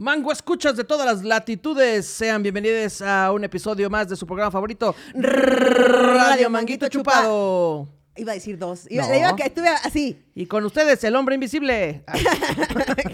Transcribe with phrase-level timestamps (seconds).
[0.00, 4.50] Mango escuchas de todas las latitudes, sean bienvenidos a un episodio más de su programa
[4.50, 7.99] favorito, Radio Manguito Chupado.
[8.20, 8.86] Iba a decir dos.
[8.90, 9.10] Iba, No.
[9.12, 10.22] le iba a que estuve así.
[10.34, 12.04] Y con ustedes, el hombre invisible.
[12.10, 12.14] Ah,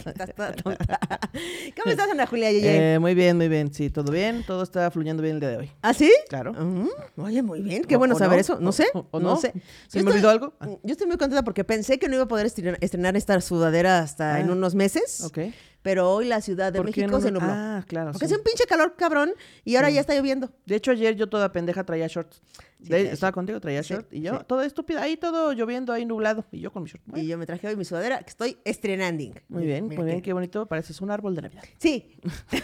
[0.07, 0.99] Estás toda tonta.
[1.77, 2.95] ¿Cómo estás, Ana Julia Yeye?
[2.95, 3.73] eh, muy bien, muy bien.
[3.73, 4.45] Sí, todo bien.
[4.47, 5.71] Todo está fluyendo bien el día de hoy.
[5.83, 6.13] ¿Ah, sí?
[6.29, 6.53] Claro.
[6.53, 7.85] Mm, Oye, muy bien.
[7.85, 8.59] Qué O- bueno o saber no, eso.
[8.61, 8.87] No sé.
[8.95, 9.37] o- no no.
[9.37, 9.53] sé.
[9.89, 10.55] ¿Se me olvidó algo?
[10.61, 10.69] Ah.
[10.83, 13.99] Yo estoy muy contenta porque pensé que no iba a poder estrenar, estrenar esta sudadera
[14.01, 14.41] hasta Ah.
[14.41, 15.23] en unos meses.
[15.25, 15.39] Ok.
[15.87, 17.47] Pero hoy la Ciudad de ¿Por qué México no se nubló.
[17.49, 18.11] Ah, claro.
[18.11, 18.33] porque sí.
[18.33, 19.31] hace un pinche calor cabrón
[19.65, 20.51] y ahora ya está lloviendo.
[20.65, 22.43] De hecho, ayer yo toda pendeja traía shorts.
[22.81, 24.13] Sí, De- traía estaba contigo, traía Sí, short.
[24.13, 26.45] Y yo, toda estúpida, ahí todo lloviendo, ahí nublado.
[26.51, 27.05] Y yo con mi short.
[27.07, 29.27] Bueno, Y yo me traje hoy mi sudadera que estoy estrenando.
[29.49, 30.23] muy bien, Mira muy bien.
[30.23, 30.67] Qué bonito.
[30.67, 31.63] Pareces un árbol de Navidad.
[31.79, 32.19] Sí,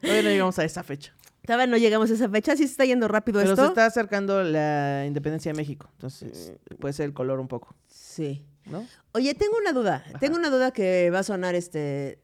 [0.00, 1.12] Todavía no llegamos a esa fecha.
[1.46, 2.52] todavía no llegamos a esa fecha.
[2.56, 3.62] Sí se está yendo rápido Pero esto.
[3.62, 5.88] se está acercando la independencia de México.
[5.92, 8.44] Entonces, puede ser el color un poco, Sí.
[8.66, 8.86] ¿No?
[9.12, 10.04] Oye, tengo una duda.
[10.20, 12.18] Tengo una duda que va a sonar este.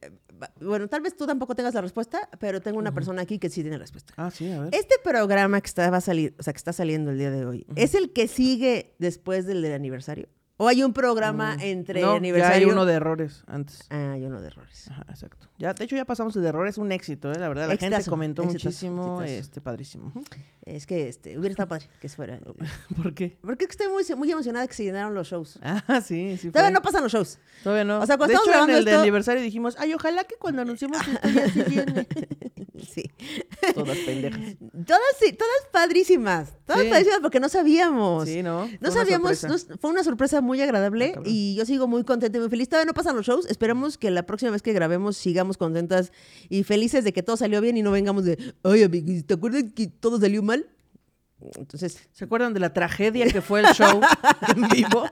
[0.60, 3.60] Bueno, tal vez tú tampoco tengas la respuesta, pero tengo una persona aquí que sí
[3.60, 4.14] tiene la respuesta.
[4.16, 4.74] Ah, sí, a ver.
[4.74, 7.44] Este programa que está, va a salir, o sea, que está saliendo el día de
[7.44, 10.28] hoy, ¿es el que sigue después del del aniversario?
[10.62, 12.04] ¿O hay un programa entre Mm.
[12.04, 12.58] No, aniversario?
[12.58, 13.80] Ya hay uno de errores antes.
[13.88, 14.88] Ah, hay uno de errores.
[14.90, 15.48] Ajá, exacto.
[15.58, 17.38] Ya, de hecho, ya pasamos el de errores, un éxito, ¿eh?
[17.38, 19.40] La verdad, la gente comentó exitazo, muchísimo, exitazo.
[19.40, 20.12] este, padrísimo.
[20.66, 22.38] Es que este, hubiera estado padre que fuera.
[22.96, 23.38] ¿Por qué?
[23.40, 25.58] Porque estoy muy, muy emocionada que se llenaron los shows.
[25.62, 26.50] Ah, sí, sí.
[26.50, 26.74] Todavía fue.
[26.74, 27.38] no pasan los shows.
[27.64, 28.00] Todavía no.
[28.00, 30.60] O sea, cuando de hecho, en el de esto- aniversario dijimos, ay, ojalá que cuando
[30.62, 32.06] anunciemos esto ya se llene.
[32.80, 33.02] Sí.
[33.74, 34.40] Todas pendejas.
[34.86, 36.54] Todas, sí, todas padrísimas.
[36.64, 36.88] Todas Sí.
[36.88, 38.26] padrísimas porque no sabíamos.
[38.26, 38.68] Sí, ¿no?
[38.80, 42.40] No sabíamos, no- fue una sorpresa muy agradable Ah, y yo sigo muy contenta y
[42.40, 42.68] muy feliz.
[42.68, 43.46] Todavía no pasan los shows.
[43.46, 46.12] Esperemos que la próxima vez que grabemos sigamos contentas
[46.48, 49.64] y felices de que todo salió bien y no vengamos de, ay, amiguis, ¿te acuerdas
[49.74, 50.66] que todo salió mal?
[51.56, 53.98] Entonces, ¿Se acuerdan de la tragedia que fue el show
[54.56, 55.06] en vivo?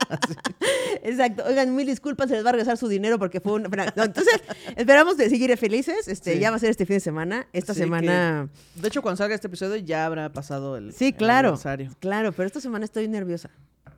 [1.03, 1.43] Exacto.
[1.47, 3.63] Oigan, mil disculpas, se les va a regresar su dinero porque fue un...
[3.63, 4.39] no, entonces,
[4.75, 6.07] esperamos de seguir felices.
[6.07, 6.39] Este, Sí.
[6.39, 7.47] Ya va a ser este fin de semana.
[7.51, 8.47] Esta Sí, semana...
[8.75, 11.47] De hecho, cuando salga este episodio ya habrá pasado el, Sí, el claro.
[11.49, 11.91] aniversario.
[11.99, 13.49] Claro, pero esta semana estoy nerviosa.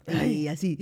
[0.08, 0.78] Y así.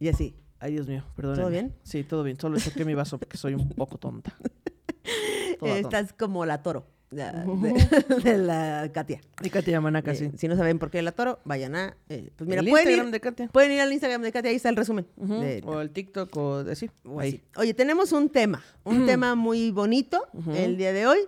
[0.00, 0.34] y así.
[0.58, 1.36] Ay, Dios mío, perdón.
[1.36, 1.74] ¿Todo bien?
[1.82, 2.38] Sí, todo bien.
[2.38, 4.36] Solo choqué mi vaso porque soy un poco tonta.
[5.58, 5.98] Toda tonta.
[5.98, 9.20] Estás como la toro la- de, de la Katia.
[9.42, 10.26] Y Katia Yamanaka, sí.
[10.26, 11.96] Eh, si no saben por qué la toro, vayan a.
[12.08, 13.48] eh, pues mira, el pueden Instagram ir, de Katia.
[13.48, 15.06] pueden ir al Instagram de Katia, ahí está el resumen.
[15.16, 16.90] De- O el TikTok o de sí.
[17.04, 17.28] o ahí.
[17.30, 17.42] así.
[17.56, 21.18] Oye, tenemos un tema, un tema muy bonito el día de hoy,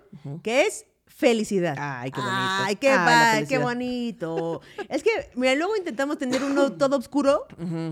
[0.43, 0.87] que es
[1.17, 1.77] felicidad.
[1.79, 2.37] Ay, qué bonito.
[2.37, 4.61] Ay, qué, Ah, qué bonito.
[4.89, 7.47] es que, mira, luego intentamos tener uno todo oscuro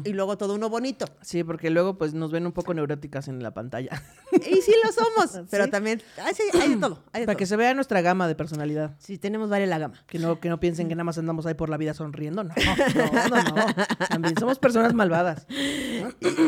[0.04, 1.06] y luego todo uno bonito.
[1.22, 3.90] Sí, porque luego pues nos ven un poco neuróticas en la pantalla.
[4.32, 7.02] Y sí lo somos, pero también hay, de todo.
[7.12, 7.36] Hay de Para todo.
[7.36, 8.96] que se vea nuestra gama de personalidad.
[8.98, 9.94] Sí, tenemos vale la gama.
[10.06, 12.42] Que no, que no piensen que nada más andamos ahí por la vida sonriendo.
[12.42, 13.66] No, no, no, no.
[14.08, 15.46] También somos personas malvadas.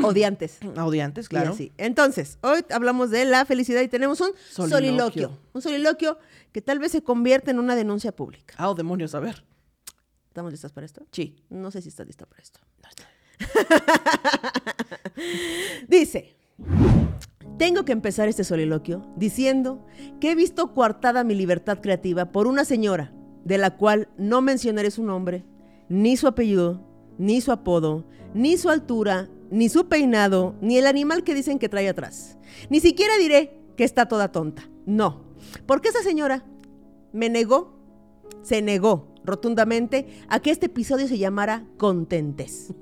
[0.02, 0.58] Odiantes.
[0.76, 1.52] Audiantes, Y claro.
[1.52, 1.72] así.
[1.78, 4.78] Entonces, hoy hablamos de la felicidad y tenemos un Soliloquio.
[4.78, 5.38] soliloquio.
[5.52, 6.18] Un soliloquio
[6.54, 8.54] que tal vez se convierta en una denuncia pública.
[8.56, 9.44] Ah, oh, demonios, a ver.
[10.28, 11.04] ¿Estamos listas para esto?
[11.10, 11.34] Sí.
[11.50, 12.60] No sé si estás lista para esto.
[15.88, 16.36] Dice,
[17.58, 19.84] tengo que empezar este soliloquio diciendo
[20.20, 23.12] que he visto coartada mi libertad creativa por una señora
[23.44, 25.44] de la cual no mencionaré su nombre,
[25.88, 26.86] ni su apellido,
[27.18, 31.68] ni su apodo, ni su altura, ni su peinado, ni el animal que dicen que
[31.68, 32.38] trae atrás.
[32.70, 34.70] Ni siquiera diré que está toda tonta.
[34.86, 35.33] No,
[35.66, 36.44] porque esa señora
[37.12, 37.74] me negó
[38.42, 42.72] se negó rotundamente a que este episodio se llamara Contentes.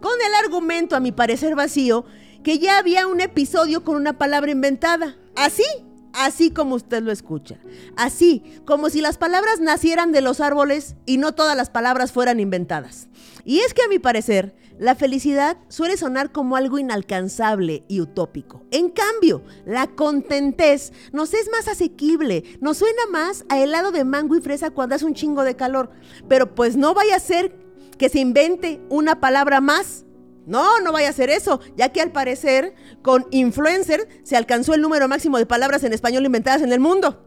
[0.00, 2.04] Con el argumento, a mi parecer vacío,
[2.42, 5.16] que ya había un episodio con una palabra inventada.
[5.36, 5.64] Así,
[6.12, 7.58] así como usted lo escucha.
[7.96, 12.40] Así, como si las palabras nacieran de los árboles y no todas las palabras fueran
[12.40, 13.08] inventadas.
[13.44, 18.62] Y es que a mi parecer, la felicidad suele sonar como algo inalcanzable y utópico.
[18.70, 24.36] En cambio, la contentez nos es más asequible, nos suena más a helado de mango
[24.36, 25.90] y fresa cuando hace un chingo de calor.
[26.28, 27.56] Pero pues no vaya a ser
[27.98, 30.04] que se invente una palabra más.
[30.46, 34.80] No, no vaya a ser eso, ya que al parecer con influencer se alcanzó el
[34.80, 37.24] número máximo de palabras en español inventadas en el mundo.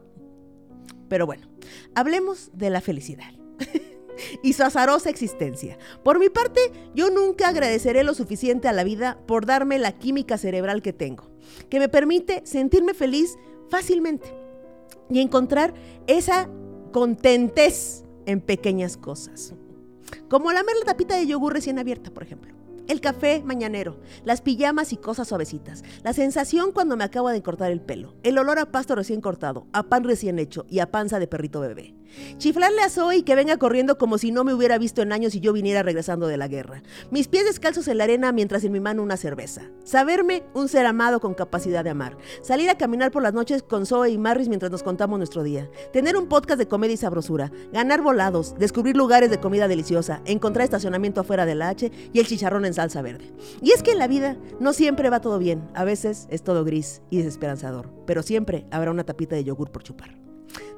[1.08, 1.48] Pero bueno,
[1.94, 3.32] hablemos de la felicidad
[4.44, 5.78] y su azarosa existencia.
[6.04, 6.60] Por mi parte,
[6.94, 11.30] yo nunca agradeceré lo suficiente a la vida por darme la química cerebral que tengo,
[11.70, 13.38] que me permite sentirme feliz
[13.70, 14.34] fácilmente
[15.10, 15.74] y encontrar
[16.08, 16.50] esa
[16.92, 19.54] contentez en pequeñas cosas.
[20.30, 22.55] Como lamer la tapita de yogur recién abierta, por ejemplo.
[22.88, 27.72] El café mañanero, las pijamas y cosas suavecitas, la sensación cuando me acabo de cortar
[27.72, 31.18] el pelo, el olor a pasto recién cortado, a pan recién hecho y a panza
[31.18, 31.96] de perrito bebé.
[32.38, 35.40] Chiflarle a Zoe que venga corriendo como si no me hubiera visto en años y
[35.40, 36.84] yo viniera regresando de la guerra.
[37.12, 39.64] Mis pies descalzos en la arena mientras en mi mano una cerveza.
[39.84, 42.18] Saberme un ser amado con capacidad de amar.
[42.42, 45.70] Salir a caminar por las noches con Zoe y Marris mientras nos contamos nuestro día.
[45.94, 47.52] Tener un podcast de comedia y sabrosura.
[47.72, 48.56] Ganar volados.
[48.58, 50.22] Descubrir lugares de comida deliciosa.
[50.26, 53.34] Encontrar estacionamiento afuera de la H y el chicharrón en salsa verde.
[53.62, 55.68] Y es que en la vida no siempre va todo bien.
[55.74, 57.90] A veces es todo gris y desesperanzador.
[58.06, 60.25] Pero siempre habrá una tapita de yogur por chupar.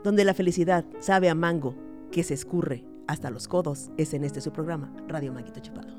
[0.04, 1.76] Donde la felicidad sabe a mango
[2.12, 5.96] que se escurre hasta los codos es en este su programa, Radio Manguito Chupado.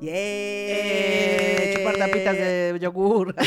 [0.00, 0.12] ¡Yeah!
[0.12, 3.34] Eh, chupar tapitas de yogur.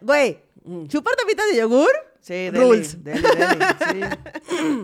[0.00, 0.38] Güey,
[0.86, 1.90] ¿chupar tapitas de yogur?
[2.20, 3.02] Sí, dele, Rules.
[3.02, 4.00] dele, sí.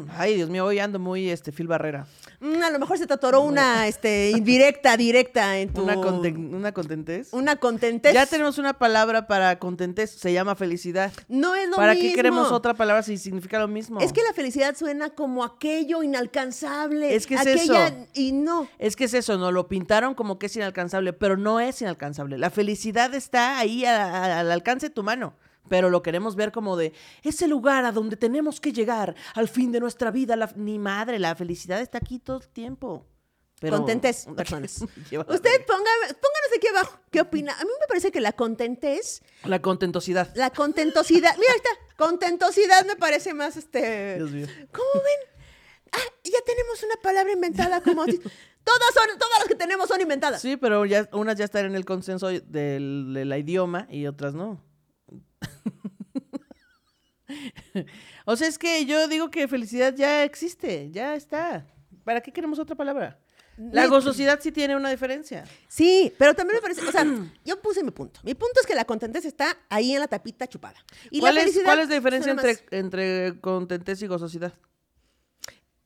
[0.16, 2.06] Ay, Dios mío, hoy ando muy este, Phil Barrera.
[2.44, 5.82] Mm, a lo mejor se te atoró una este, indirecta, directa en tu...
[5.82, 7.32] Una, conten- una contentez.
[7.32, 8.12] Una contentez.
[8.12, 11.10] Ya tenemos una palabra para contentez, se llama felicidad.
[11.28, 12.10] No es lo ¿Para mismo.
[12.10, 13.98] qué queremos otra palabra si significa lo mismo?
[14.00, 17.14] Es que la felicidad suena como aquello inalcanzable.
[17.14, 18.06] Es que es aquella- eso.
[18.12, 18.68] Y no.
[18.78, 22.36] Es que es eso, nos lo pintaron como que es inalcanzable, pero no es inalcanzable.
[22.36, 25.32] La felicidad está ahí a- a- al alcance de tu mano.
[25.68, 29.72] Pero lo queremos ver como de ese lugar a donde tenemos que llegar al fin
[29.72, 30.36] de nuestra vida.
[30.36, 33.06] La, ni madre, la felicidad está aquí todo el tiempo.
[33.60, 33.76] Pero...
[33.78, 34.82] Contentez, personas.
[34.82, 36.98] Usted ponga, pónganos aquí abajo.
[37.10, 37.52] ¿Qué opina?
[37.52, 40.34] A mí me parece que la contentez, La contentosidad.
[40.34, 41.34] la contentosidad.
[41.38, 41.70] Mira, ahí está.
[41.96, 44.16] Contentosidad me parece más este.
[44.16, 44.46] Dios mío.
[44.72, 45.34] ¿Cómo ven?
[45.92, 48.04] Ah, ya tenemos una palabra inventada como.
[48.64, 50.40] Todas son, todas las que tenemos son inventadas.
[50.40, 54.58] Sí, pero ya, unas ya están en el consenso del, del idioma y otras no.
[58.26, 61.66] o sea, es que yo digo que felicidad ya existe, ya está.
[62.04, 63.18] ¿Para qué queremos otra palabra?
[63.56, 65.44] La gozosidad sí tiene una diferencia.
[65.68, 67.06] Sí, pero también me parece, o sea,
[67.44, 68.18] yo puse mi punto.
[68.24, 70.84] Mi punto es que la contentez está ahí en la tapita chupada.
[71.10, 74.52] Y ¿Cuál, la es, cuál es la diferencia entre, más- entre contentez y gozosidad?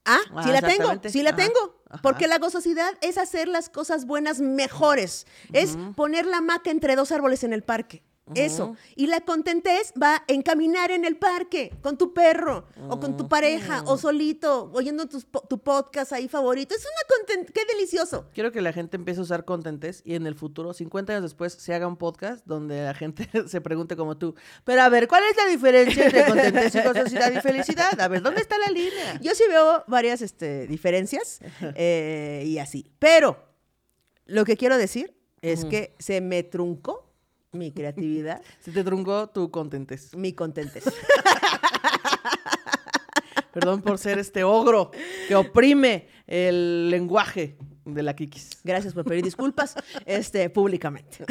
[0.07, 1.83] Ah, Ah, sí la tengo, sí la Ajá, tengo.
[1.91, 2.01] ajá.
[2.01, 5.27] Porque la gozosidad es hacer las cosas buenas mejores.
[5.53, 8.03] Es poner la hamaca entre dos árboles en el parque.
[8.35, 8.77] Eso.
[8.97, 13.29] Y la contentez va en caminar en el parque con tu perro o con tu
[13.29, 16.75] pareja o solito, oyendo po- tu podcast ahí favorito.
[16.75, 17.51] Es una content...
[17.55, 18.27] ¡Qué delicioso!
[18.35, 21.53] Quiero que la gente empiece a usar contentez y en el futuro, 50 años después,
[21.55, 24.35] se haga un podcast donde la gente se pregunte como tú.
[24.65, 28.01] Pero a ver, ¿cuál es la diferencia entre contentez y gozosidad y felicidad?
[28.01, 29.21] A ver, ¿dónde está la línea?
[29.21, 31.41] Yo sí veo varias este, diferencias
[31.75, 32.91] eh, y así.
[32.99, 33.39] Pero
[34.27, 37.08] lo que quiero decir es que se me truncó
[37.53, 40.15] mi creatividad, Se te truncó tu contentez.
[40.15, 40.85] mi contentez.
[43.53, 44.91] Perdón por ser este ogro
[45.27, 48.61] que oprime el lenguaje de la Kikis.
[48.63, 49.75] Gracias por pedir disculpas
[50.05, 51.25] este, públicamente.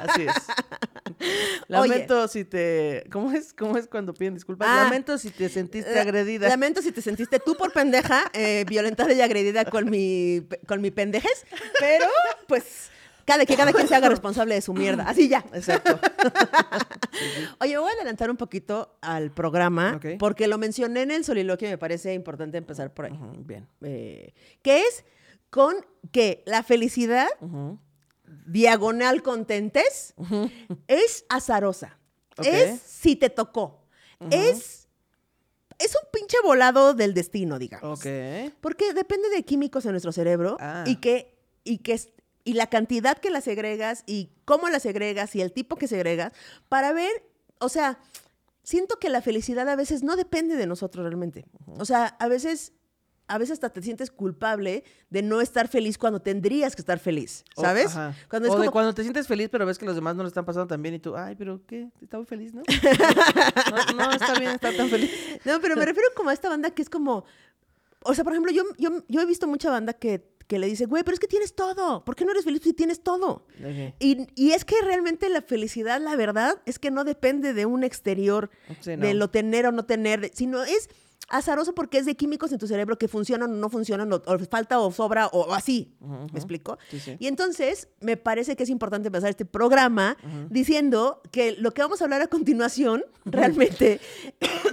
[0.00, 0.34] Así es.
[1.68, 3.04] Lamento si te.
[3.10, 3.52] ¿Cómo es?
[3.52, 4.68] ¿Cómo es cuando piden disculpas?
[4.70, 4.84] Ah.
[4.84, 6.48] Lamento si te sentiste La- agredida.
[6.48, 10.90] Lamento si te sentiste tú por pendeja, eh, violentada y agredida con mi, con mi
[10.90, 11.44] pendejez,
[11.80, 12.06] pero
[12.46, 12.90] pues
[13.32, 15.04] cada, que cada quien se haga responsable de su mierda.
[15.08, 15.44] Así ya.
[15.52, 15.98] Exacto.
[17.60, 21.70] Oye, voy a adelantar un poquito al programa porque lo mencioné en el soliloquio y
[21.72, 23.18] me parece importante empezar por ahí.
[23.38, 23.68] Bien.
[23.82, 25.04] Eh, que es
[25.50, 25.74] con
[26.10, 27.78] que la felicidad Ujú.
[28.46, 30.14] diagonal contentes
[30.88, 31.98] es azarosa.
[32.42, 33.84] Es si te tocó.
[34.30, 34.88] Es
[35.78, 37.98] es un pinche volado del destino, digamos.
[37.98, 38.06] Ok.
[38.60, 40.84] Porque depende de químicos en nuestro cerebro Ah.
[40.86, 41.34] y que
[41.64, 42.00] y que
[42.44, 46.32] y la cantidad que las segregas y cómo las segregas y el tipo que segregas
[46.68, 47.10] para ver,
[47.58, 47.98] o sea,
[48.62, 51.44] siento que la felicidad a veces no depende de nosotros realmente.
[51.78, 52.72] O sea, a veces
[53.28, 57.44] a veces hasta te sientes culpable de no estar feliz cuando tendrías que estar feliz,
[57.56, 57.92] ¿sabes?
[58.28, 60.22] Cuando es o de como- cuando te sientes feliz, pero ves que los demás no
[60.22, 61.88] lo están pasando tan bien y tú, ay, pero ¿qué?
[62.02, 62.62] Está muy feliz, ¿no?
[63.96, 65.10] no, no, está bien estar tan feliz.
[65.46, 67.24] No, pero me refiero como a esta banda que es como.
[68.04, 70.84] O sea, por ejemplo, yo, yo, yo he visto mucha banda que, que le dice,
[70.84, 72.04] güey, pero es que tienes todo.
[72.04, 73.46] ¿Por qué no eres feliz si tienes todo?
[73.98, 77.84] Y, y es que realmente la felicidad, la verdad, es que no depende de un
[77.84, 79.06] exterior, Sí, no.
[79.06, 80.90] de lo tener o no tener, sino es
[81.32, 84.38] azaroso porque es de químicos en tu cerebro que funcionan o no funcionan, o, o
[84.50, 85.96] falta o sobra, o, o así.
[86.00, 86.78] ¿Me explico?
[86.90, 87.16] Sí, sí.
[87.18, 90.16] Y entonces, me parece que es importante empezar este programa
[90.50, 94.00] diciendo que lo que vamos a hablar a continuación realmente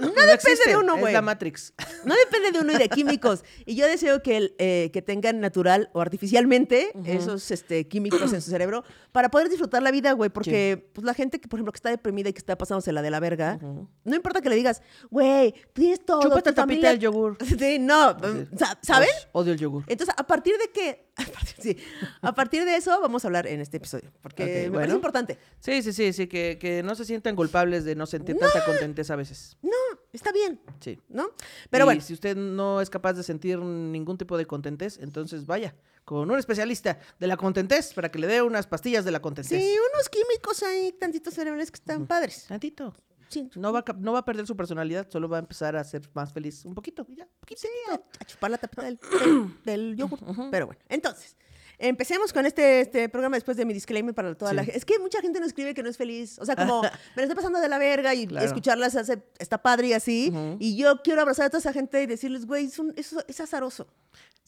[0.00, 1.12] no, depende existe, de uno, Es güey.
[1.12, 1.72] la Matrix.
[2.04, 3.42] No depende de uno y de químicos.
[3.64, 8.42] Y yo deseo que, el, eh, que tengan natural o artificialmente esos este, químicos en
[8.42, 10.30] su cerebro para poder disfrutar la vida, güey.
[10.30, 13.02] Porque pues, la gente que, por ejemplo, que está deprimida y que está pasándose la
[13.02, 13.58] de la verga,
[14.04, 17.36] no importa que le digas, güey, tienes todo, Chúpate la tapita del yogur.
[17.58, 18.16] Sí, no,
[18.56, 19.08] sa- ¿saben?
[19.32, 19.84] Os- Odio el yogur.
[19.86, 21.76] Entonces, a partir de que, a partir, sí,
[22.22, 24.74] a partir de eso vamos a hablar en este episodio, porque Ok, me bueno.
[24.78, 25.38] parece importante.
[25.60, 29.10] Sí, sí, sí, sí, que, que no se sientan culpables de no sentir tanta contentez
[29.10, 29.56] a veces.
[29.62, 29.70] No,
[30.12, 30.98] está bien, Sí.
[31.08, 31.28] ¿no?
[31.70, 35.46] Pero y bueno, si usted no es capaz de sentir ningún tipo de contentez, entonces
[35.46, 39.20] vaya con un especialista de la contentez para que le dé unas pastillas de la
[39.20, 39.60] contentez.
[39.62, 42.46] sí, unos químicos ahí, tantitos cerebrales que están padres.
[42.48, 42.94] Tantito.
[43.30, 45.84] Sí, No va, a, no va a perder su personalidad, solo va a empezar a
[45.84, 47.06] ser más feliz un poquito.
[47.08, 47.62] ya, poquito.
[47.90, 48.98] a, a chupar la tapita del,
[49.64, 50.18] del, del yogur.
[50.50, 51.36] Pero bueno, entonces,
[51.78, 54.76] empecemos con este, este programa después de mi disclaimer para toda la gente.
[54.76, 56.38] Es que mucha gente nos escribe que no es feliz.
[56.40, 58.44] O sea, como me la estoy pasando de la verga y Claro.
[58.44, 60.32] escucharlas hace, está padre y así.
[60.58, 63.40] Y yo quiero abrazar a toda esa gente y decirles, güey, es, un- es, es
[63.40, 63.86] azaroso.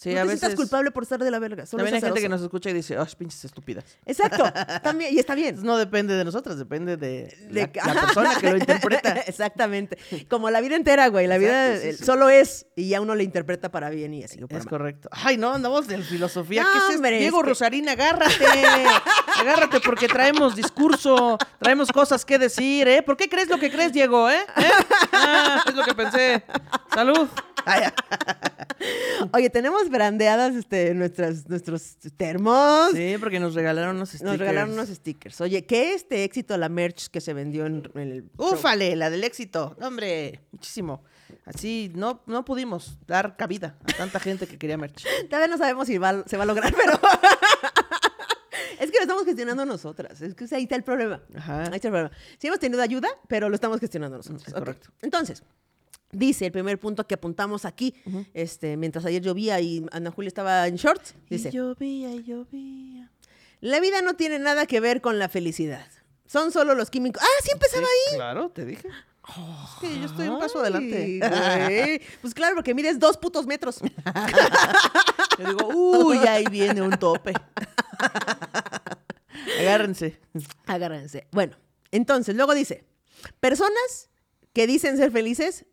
[0.02, 0.56] Sí, no a te sientas veces.
[0.56, 1.64] culpable por estar de la verga.
[1.64, 3.84] Solo También hay es gente que nos escucha y dice, ¡ay, pinches estúpidas!
[4.04, 4.44] Exacto,
[4.82, 5.48] también, y está bien.
[5.50, 9.12] Entonces, no depende de nosotros, depende de, De la, la persona que lo interpreta.
[9.26, 9.96] Exactamente.
[10.28, 11.26] Como la vida entera, güey.
[11.26, 12.04] La vida Exacto, sí, eh, sí.
[12.04, 14.42] solo es y ya uno le interpreta para bien y así.
[14.42, 14.70] o para Es mal.
[14.70, 15.08] correcto.
[15.12, 16.62] Ay, no, andamos de filosofía.
[16.64, 18.34] No, ¿Qué es hombre, es Diego que- Rosarín, agárrate.
[19.38, 23.02] agárrate porque traemos discurso, traemos cosas que decir, ¿eh?
[23.02, 24.40] ¿Por qué crees lo que crees, Diego, eh?
[24.56, 24.70] ¿Eh?
[25.12, 26.42] Ah, es lo que pensé.
[26.92, 27.28] Salud.
[27.64, 27.84] Ay,
[29.34, 32.90] Oye, tenemos brandeadas este, nuestras, nuestros termos.
[32.92, 34.30] sí, porque nos regalaron unos stickers.
[34.30, 35.40] Nos regalaron unos stickers.
[35.40, 38.30] Oye, ¿qué este éxito la merch que se vendió en, en el.
[38.38, 38.54] show?
[38.54, 39.76] Ufale, la del éxito.
[39.80, 41.02] Hombre, muchísimo.
[41.44, 45.04] Así no, no pudimos dar cabida a tanta gente que quería merch.
[45.30, 46.92] Todavía no sabemos si va- se va a lograr, pero.
[48.80, 50.20] es que lo estamos gestionando nosotras.
[50.20, 51.22] Es que ahí está el problema.
[51.36, 51.62] Ajá.
[51.64, 52.10] Ahí está el problema.
[52.38, 54.46] Sí hemos tenido ayuda, pero lo estamos gestionando nosotros.
[54.46, 54.90] Es correcto.
[55.00, 55.42] Entonces,
[56.12, 57.94] dice el primer punto que apuntamos aquí,
[58.34, 63.10] este, mientras ayer llovía y Ana Julia estaba en shorts, dice, Y llovía y llovía.
[63.60, 65.86] la vida no tiene nada que ver con la felicidad.
[66.26, 67.22] Son solo los químicos.
[67.22, 68.16] Ah, sí empezaba ahí.
[68.16, 68.88] Claro, te dije.
[68.88, 71.18] Es que yo estoy un paso Ay, adelante.
[71.18, 72.00] güey.
[72.22, 73.80] Pues claro, porque mides dos putos metros.
[75.38, 77.32] Yo digo, uy, ahí viene un tope.
[79.60, 80.18] Agárrense.
[80.66, 81.26] Agárrense.
[81.30, 81.56] Bueno,
[81.90, 82.84] entonces, luego dice,
[83.40, 84.10] personas
[84.52, 85.64] que dicen ser felices,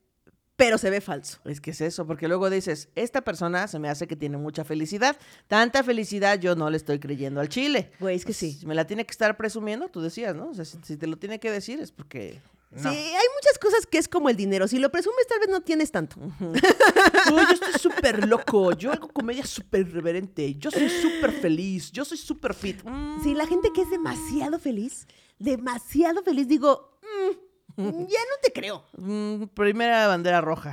[0.59, 1.39] pero se ve falso.
[1.45, 4.65] Es que es eso, porque luego dices, esta persona se me hace que tiene mucha
[4.65, 5.15] felicidad.
[5.47, 7.91] Tanta felicidad yo no le estoy creyendo al chile.
[8.01, 8.51] Güey, es que Pues, sí.
[8.51, 10.49] Si me la tiene que estar presumiendo, tú decías, ¿no?
[10.49, 12.41] O sea, si, si te lo tiene que decir es porque...
[12.71, 12.81] No.
[12.91, 14.67] Sí, hay muchas cosas que es como el dinero.
[14.67, 16.17] Si lo presumes, tal vez no tienes tanto.
[16.19, 16.59] Uy,
[17.29, 18.73] yo estoy súper loco.
[18.73, 20.55] Yo hago comedia súper irreverente.
[20.55, 21.89] Yo soy súper feliz.
[21.91, 22.83] Yo soy súper fit.
[22.83, 23.23] Mm.
[23.23, 25.07] Sí, la gente que es demasiado feliz,
[25.39, 27.48] demasiado feliz, digo, mm,
[27.85, 28.83] ya no te creo.
[28.97, 30.71] Mm, primera bandera roja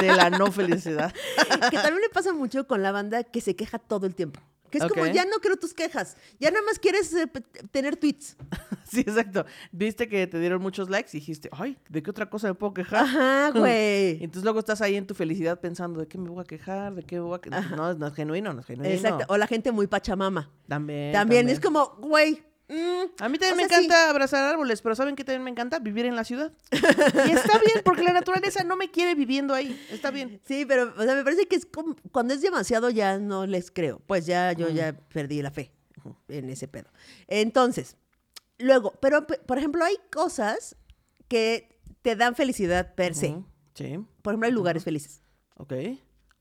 [0.00, 1.12] de la no felicidad.
[1.70, 4.40] que también le pasa mucho con la banda que se queja todo el tiempo.
[4.70, 7.26] Que es como, ya no quiero tus quejas, ya nada más quieres eh,
[7.70, 8.36] tener tweets.
[8.88, 9.44] Sí, exacto.
[9.72, 12.72] Viste que te dieron muchos likes y dijiste, ay, ¿de qué otra cosa me puedo
[12.72, 13.02] quejar?
[13.02, 14.22] Ajá, güey.
[14.22, 16.94] entonces luego estás ahí en tu felicidad pensando, ¿de qué me voy a quejar?
[16.94, 17.76] ¿De qué me voy a quejar?
[17.76, 18.94] No, no es genuino, no es genuino.
[18.94, 19.24] Exacto.
[19.28, 20.52] O la gente muy pachamama.
[20.68, 22.44] También, También, es como, güey.
[22.68, 23.74] Mm, A mí también o me sí.
[23.74, 25.78] encanta abrazar árboles, pero ¿saben qué también me encanta?
[25.78, 26.52] Vivir en la ciudad.
[26.72, 29.78] Y está bien, porque la naturaleza no me quiere viviendo ahí.
[29.90, 30.40] Está bien.
[30.44, 33.70] Sí, pero o sea, me parece que es como, cuando es demasiado ya no les
[33.70, 34.00] creo.
[34.06, 35.72] Pues ya yo ya perdí la fe
[36.28, 36.88] en ese pedo.
[37.28, 37.96] Entonces,
[38.58, 40.76] luego, pero pe- por ejemplo, hay cosas
[41.28, 43.36] que te dan felicidad per se.
[43.74, 45.20] Sí, Por ejemplo, hay lugares felices.
[45.56, 45.72] ok.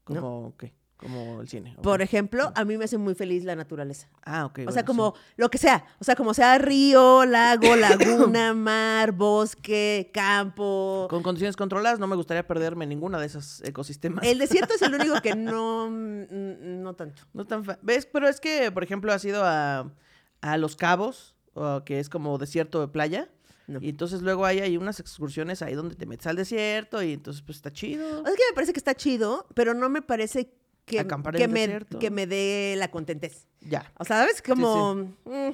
[0.03, 0.71] Como, ¿qué?
[0.97, 1.75] Como el cine.
[1.83, 4.07] Por ejemplo, a mí me hace muy feliz la naturaleza.
[4.23, 4.59] Ah, ok.
[4.67, 5.21] O sea, como sí.
[5.35, 5.85] lo que sea.
[5.99, 11.07] O sea, como sea río, lago, laguna, mar, bosque, campo.
[11.09, 14.25] Con condiciones controladas no me gustaría perderme ninguna de esos ecosistemas.
[14.25, 17.23] El desierto es el único que no, mm, no tanto.
[17.33, 18.05] No tan fa- ¿Ves?
[18.05, 19.91] Pero es que, por ejemplo, has ido a,
[20.41, 21.35] a Los Cabos,
[21.85, 23.29] que es como desierto de playa.
[23.67, 23.79] No.
[23.81, 27.41] Y entonces luego hay, hay unas excursiones ahí donde te metes al desierto y entonces
[27.41, 28.05] pues está chido.
[28.21, 30.53] O sea, es que me parece que está chido, pero no me parece
[30.85, 31.99] que, Acampar que, el me, desierto.
[31.99, 33.47] que me dé la contentez.
[33.61, 33.91] Ya.
[33.97, 34.41] O sea, ¿sabes?
[34.41, 34.95] Como...
[35.25, 35.51] mm,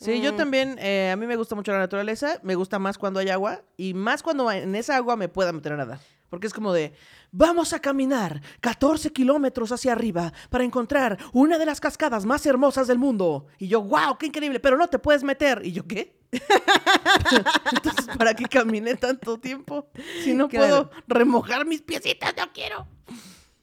[0.00, 0.36] Sí, yo mm.
[0.36, 3.62] también, eh, a mí me gusta mucho la naturaleza, me gusta más cuando hay agua
[3.76, 5.98] y más cuando en esa agua me pueda meter a nadar.
[6.30, 6.92] Porque es como de,
[7.32, 12.86] vamos a caminar 14 kilómetros hacia arriba para encontrar una de las cascadas más hermosas
[12.86, 13.46] del mundo.
[13.58, 15.62] Y yo, wow, qué increíble, pero no te puedes meter.
[15.64, 16.16] Y yo, ¿qué?
[17.72, 19.90] Entonces, ¿para qué caminé tanto tiempo?
[20.22, 20.90] Si no Claro.
[20.90, 22.86] puedo remojar mis piecitas, no quiero.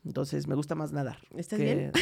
[0.06, 1.18] Entonces, me gusta más nadar.
[1.36, 1.92] ¿Estás que- bien?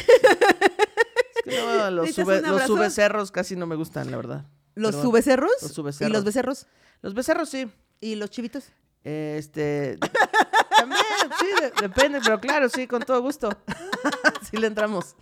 [1.36, 4.44] Es que no, los, ¿Necesitas sube, los subecerros casi no me gustan, la verdad.
[4.74, 5.52] ¿Los Pero- subecerros?
[5.62, 6.12] Los ¿Y subecerros.
[6.12, 6.66] los becerros?
[7.02, 7.70] Los becerros sí.
[8.00, 8.64] ¿Y los chivitos?
[9.04, 9.98] Este.
[10.76, 11.02] También,
[11.38, 13.50] sí, de- depende, pero claro, sí, con todo gusto.
[14.50, 15.14] sí le entramos.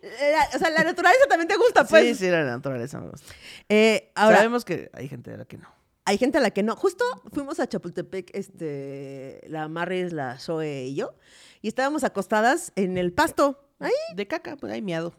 [0.00, 2.16] La- o sea, la naturaleza también te gusta, pues.
[2.18, 3.32] Sí, sí, la naturaleza me gusta.
[3.68, 5.68] Eh, ahora, Sabemos que hay gente de la que no.
[6.04, 6.76] hay gente a la que no.
[6.76, 11.14] Justo fuimos a Chapultepec, este, la Marris, la Zoe y yo,
[11.62, 13.58] y estábamos acostadas en el pasto.
[13.78, 13.92] Ahí.
[14.14, 15.14] De caca, pues hay miado.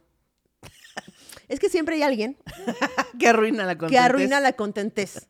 [1.47, 2.37] Es que siempre hay alguien
[3.19, 4.05] que arruina la que contentez.
[4.05, 5.27] arruina la contentez.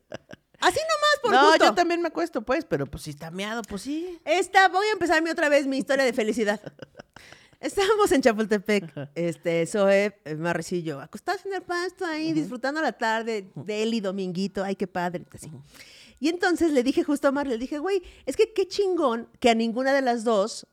[0.59, 1.65] Así nomás, por No, gusto.
[1.65, 4.19] yo también me acuesto, pues, pero pues si está miado, pues sí.
[4.25, 6.59] Esta, voy a empezarme otra vez mi historia de felicidad.
[7.61, 12.81] Estábamos en Chapultepec, este, Zoe, eh, Marris y yo, acostados en el pasto ahí, disfrutando
[12.81, 15.51] la tarde, Deli, Dominguito, ay, qué padre, así.
[16.21, 19.49] Y entonces le dije justo a Mar, le dije, güey, es que qué chingón que
[19.49, 20.67] a ninguna de las dos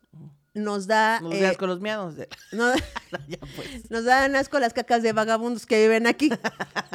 [0.56, 1.20] nos da...
[1.20, 2.16] No eh, veas con los miados.
[2.16, 2.74] de- no-
[3.28, 3.90] ya pues.
[3.90, 6.30] nos dan asco las cacas de vagabundos que viven aquí.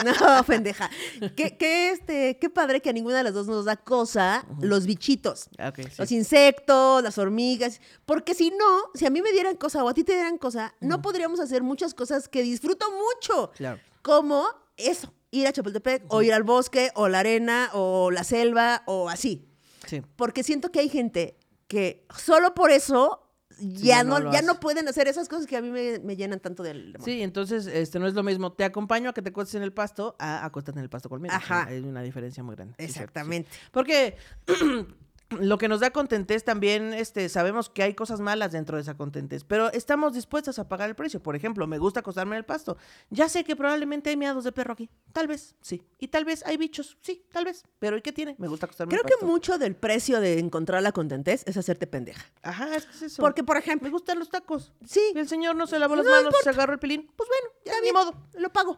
[0.03, 0.89] No, pendeja.
[1.35, 4.87] Qué, qué, este, qué padre que a ninguna de las dos nos da cosa los
[4.87, 5.47] bichitos.
[5.59, 5.83] Ah, sí.
[5.97, 7.79] Los insectos, las hormigas.
[8.05, 10.73] Porque si no, si a mí me dieran cosa o a ti te dieran cosa,
[10.79, 13.51] no podríamos hacer muchas cosas que disfruto mucho.
[13.55, 13.79] Claro.
[14.01, 14.43] Como
[14.77, 19.07] eso, ir a Chapultepec, o ir al bosque, o la arena, o la selva, o
[19.07, 19.47] así.
[19.85, 20.01] Sí.
[20.15, 21.37] Porque siento que hay gente
[21.67, 23.30] que solo por eso
[23.61, 24.45] ya, ya no ya hace.
[24.45, 27.05] no pueden hacer esas cosas que a mí me, me llenan tanto del amor.
[27.05, 28.51] Sí, entonces este no es lo mismo.
[28.53, 31.33] Te acompaño a que te acuestes en el pasto a acuéstate en el pasto conmigo.
[31.33, 31.65] Ajá.
[31.65, 32.73] Hay una diferencia muy grande.
[32.77, 33.01] sí, cierto, sí.
[33.01, 33.49] Exactamente.
[33.71, 34.15] Porque
[35.39, 38.95] lo que nos da contentez también, este, sabemos que hay cosas malas dentro de esa
[38.97, 41.21] contentez, pero estamos dispuestas a pagar el precio.
[41.21, 42.77] Por ejemplo, me gusta acostarme en el pasto.
[43.09, 44.89] Ya sé que probablemente hay miados de perro aquí.
[45.13, 45.83] Tal vez, sí.
[45.99, 46.97] Y tal vez hay bichos.
[47.01, 47.63] Sí, tal vez.
[47.79, 48.35] Pero ¿y qué tiene?
[48.37, 49.25] Me gusta acostarme Creo en el que pasto.
[49.25, 52.25] mucho del precio de encontrar la contentez es hacerte pendeja.
[52.41, 53.21] Ajá, es que es eso.
[53.21, 54.73] Porque, por me ejemplo, gustan los tacos.
[54.85, 57.09] sí, Y el señor no se lavó las No manos, se agarró el pilín.
[57.15, 58.15] Pues bueno, ya ni modo.
[58.33, 58.77] lo pago.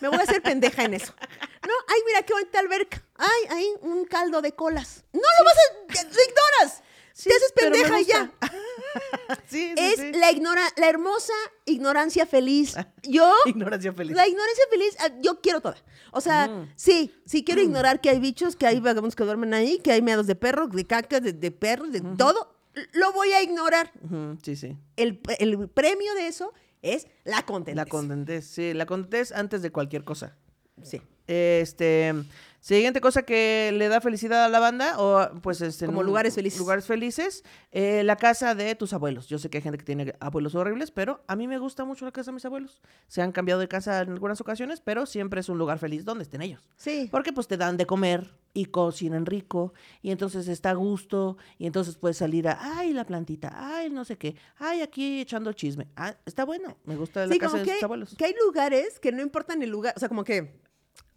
[0.00, 1.12] Me voy a hacer pendeja en eso.
[1.62, 3.04] No, ay, mira qué bonita alberca.
[3.20, 5.04] Ay, ahí un caldo de colas.
[5.12, 6.04] No lo vas a.
[6.04, 6.82] Lo ignoras.
[7.22, 8.32] Te haces pendeja y ya.
[9.46, 10.12] sí, sí, Es sí.
[10.12, 11.34] la ignora, la hermosa
[11.66, 12.74] ignorancia feliz.
[13.02, 14.16] Yo, ignorancia feliz.
[14.16, 15.76] la ignorancia feliz, ah, yo quiero toda.
[16.12, 19.78] O sea, sí, sí quiero ignorar que hay bichos, que hay vagabundos que duermen ahí,
[19.80, 22.56] que hay meados de perro, de caca, de, de perros, de todo.
[22.92, 23.92] Lo voy a ignorar.
[24.42, 24.78] Sí, sí.
[24.96, 27.76] El, el premio de eso es la contentez.
[27.76, 30.36] La contentez, sí, la contentez antes de cualquier cosa.
[30.82, 31.02] Sí.
[31.26, 32.14] Este,
[32.60, 36.58] siguiente cosa que le da felicidad a la banda, o pues este, Como lugares felices.
[36.60, 39.26] Lugares felices, eh, la casa de tus abuelos.
[39.28, 42.04] Yo sé que hay gente que tiene abuelos horribles, pero a mí me gusta mucho
[42.04, 42.80] la casa de mis abuelos.
[43.06, 46.22] Se han cambiado de casa en algunas ocasiones, pero siempre es un lugar feliz donde
[46.24, 46.62] estén ellos.
[46.76, 47.08] Sí.
[47.10, 51.66] Porque pues te dan de comer y cocinan rico y entonces está a gusto y
[51.66, 55.86] entonces puedes salir a, ay, la plantita, ay, no sé qué, ay, aquí echando chisme.
[55.96, 58.14] Ah, está bueno, me gusta la Sí, casa de que tus abuelos.
[58.18, 60.52] que hay lugares que no importan el lugar, o sea, como que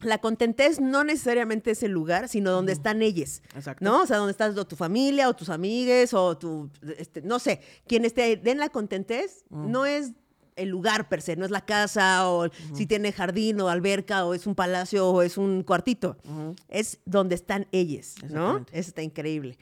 [0.01, 3.83] la contentez no necesariamente es el lugar, sino donde están ellos, Exacto.
[3.83, 4.01] ¿no?
[4.01, 7.61] O sea, donde estás o tu familia o tus amigues o tu, este, no sé,
[7.87, 10.11] quienes te den la contentez no es
[10.55, 14.33] el lugar per se, no es la casa o si tiene jardín o alberca o
[14.33, 16.17] es un palacio o es un cuartito,
[16.67, 18.65] es donde están ellos, ¿no?
[18.71, 19.57] Eso está increíble.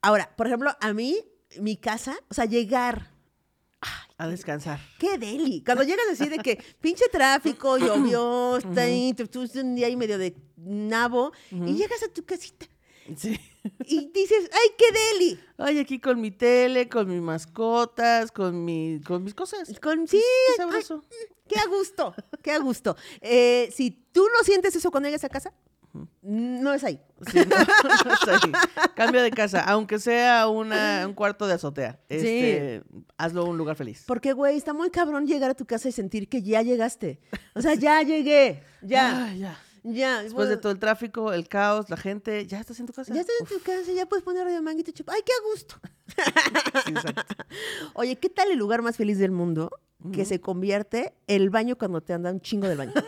[0.00, 1.18] Ahora, por ejemplo, a mí,
[1.60, 3.11] mi casa, o sea, llegar
[4.18, 4.78] A descansar.
[4.98, 5.62] ¡Qué deli!
[5.64, 10.18] Cuando llegas así de que pinche tráfico, llovió, está ahí, tú, un día ahí medio
[10.18, 12.66] de nabo, y llegas a tu casita
[13.16, 13.36] Sí.
[13.86, 15.40] y dices, ¡ay, qué deli!
[15.58, 19.72] Ay, aquí con mi tele, con mis mascotas, con, mi, con mis cosas.
[19.80, 21.04] Con, sí, Qué ay, sabroso.
[21.48, 22.96] qué a gusto, qué a gusto.
[23.20, 25.52] Eh, si tú no sientes eso cuando llegas a casa,
[26.22, 27.00] no es ahí.
[27.30, 27.56] Sí, no,
[28.04, 28.52] no es ahí.
[28.94, 32.00] Cambia de casa, aunque sea una, un cuarto de azotea.
[32.08, 32.82] Este,
[33.18, 34.04] Hazlo un lugar feliz.
[34.06, 37.20] Porque, güey, está muy cabrón llegar a tu casa y sentir que ya llegaste.
[37.54, 39.58] O sea, ya llegué, ya, Ay, ya.
[39.82, 40.22] ya.
[40.22, 43.12] Después de todo el tráfico, el caos, la gente, ya estás en tu casa.
[43.14, 45.10] Ya estás en tu casa, ya puedes poner radio manguito chup.
[45.10, 45.74] ¡Ay, qué a gusto!
[46.86, 47.22] Sí, exacto.
[47.94, 49.70] Oye, ¿qué tal el lugar más feliz del mundo?
[50.10, 52.92] Que se convierte el baño cuando te anda un chingo del baño.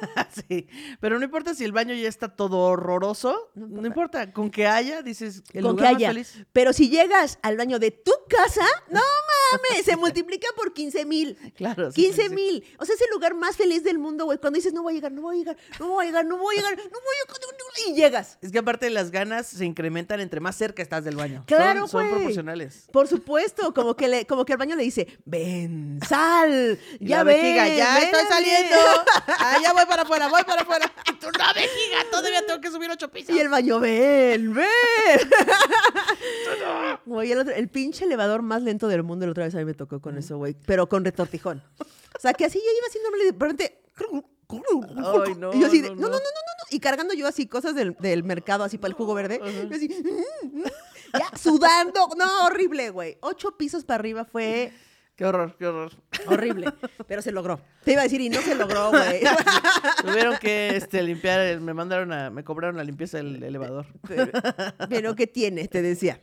[0.48, 0.66] Sí,
[0.98, 4.66] pero no importa si el baño ya está todo horroroso, No no importa, con que
[4.66, 6.08] haya, dices, el con que lugar más haya.
[6.08, 6.44] feliz.
[6.52, 11.36] Pero si llegas al baño de tu casa, no mames, se multiplica por 15 mil.
[11.54, 11.92] Claro.
[11.92, 12.34] sí, sí, 15 sí.
[12.34, 12.64] mil.
[12.80, 14.38] O sea, es el lugar más feliz del mundo, güey.
[14.38, 16.36] Cuando dices, no voy a llegar, no voy a llegar, no voy a llegar, no
[16.36, 17.88] voy a llegar, no voy a llegar.
[17.88, 18.38] Y llegas.
[18.40, 21.44] Es que aparte las ganas se incrementan entre más cerca estás del baño.
[21.46, 22.88] Claro, Son, son proporcionales.
[22.92, 27.18] Por supuesto, como que, le, como que el baño le dice, ven, sal, Y ya
[27.18, 28.28] la ven, vejiga, ya ven estoy a mí".
[28.28, 28.76] saliendo.
[29.26, 30.90] Ah, ya voy para afuera, voy para afuera.
[31.08, 33.34] Y tú, no, vejiga, todavía tengo que subir ocho pisos.
[33.34, 34.68] Y el baño, ven, ven.
[37.06, 39.74] Güey, el, el pinche elevador más lento del mundo, la otra vez a mí me
[39.74, 40.56] tocó con eso, güey.
[40.66, 41.62] Pero con retortijón.
[41.78, 43.80] O sea, que así yo iba haciendo y de repente.
[44.48, 46.64] Ay, no, y yo así de, no, no, no, no, no, no.
[46.70, 49.40] Y cargando yo así cosas del, del mercado, así para el jugo verde.
[49.68, 49.88] Yo así,
[51.12, 52.08] ya, sudando.
[52.16, 53.18] No, horrible, güey.
[53.20, 54.72] Ocho pisos para arriba fue
[55.16, 55.92] Qué horror, qué horror.
[56.26, 56.72] Horrible.
[57.06, 57.60] Pero se logró.
[57.84, 59.20] Te iba a decir, y no se logró, güey.
[60.02, 63.86] Tuvieron que este, limpiar, el- me mandaron a, me cobraron la limpieza del elevador.
[64.08, 64.32] Pero,
[64.88, 65.68] pero ¿qué tiene?
[65.68, 66.20] Te decía.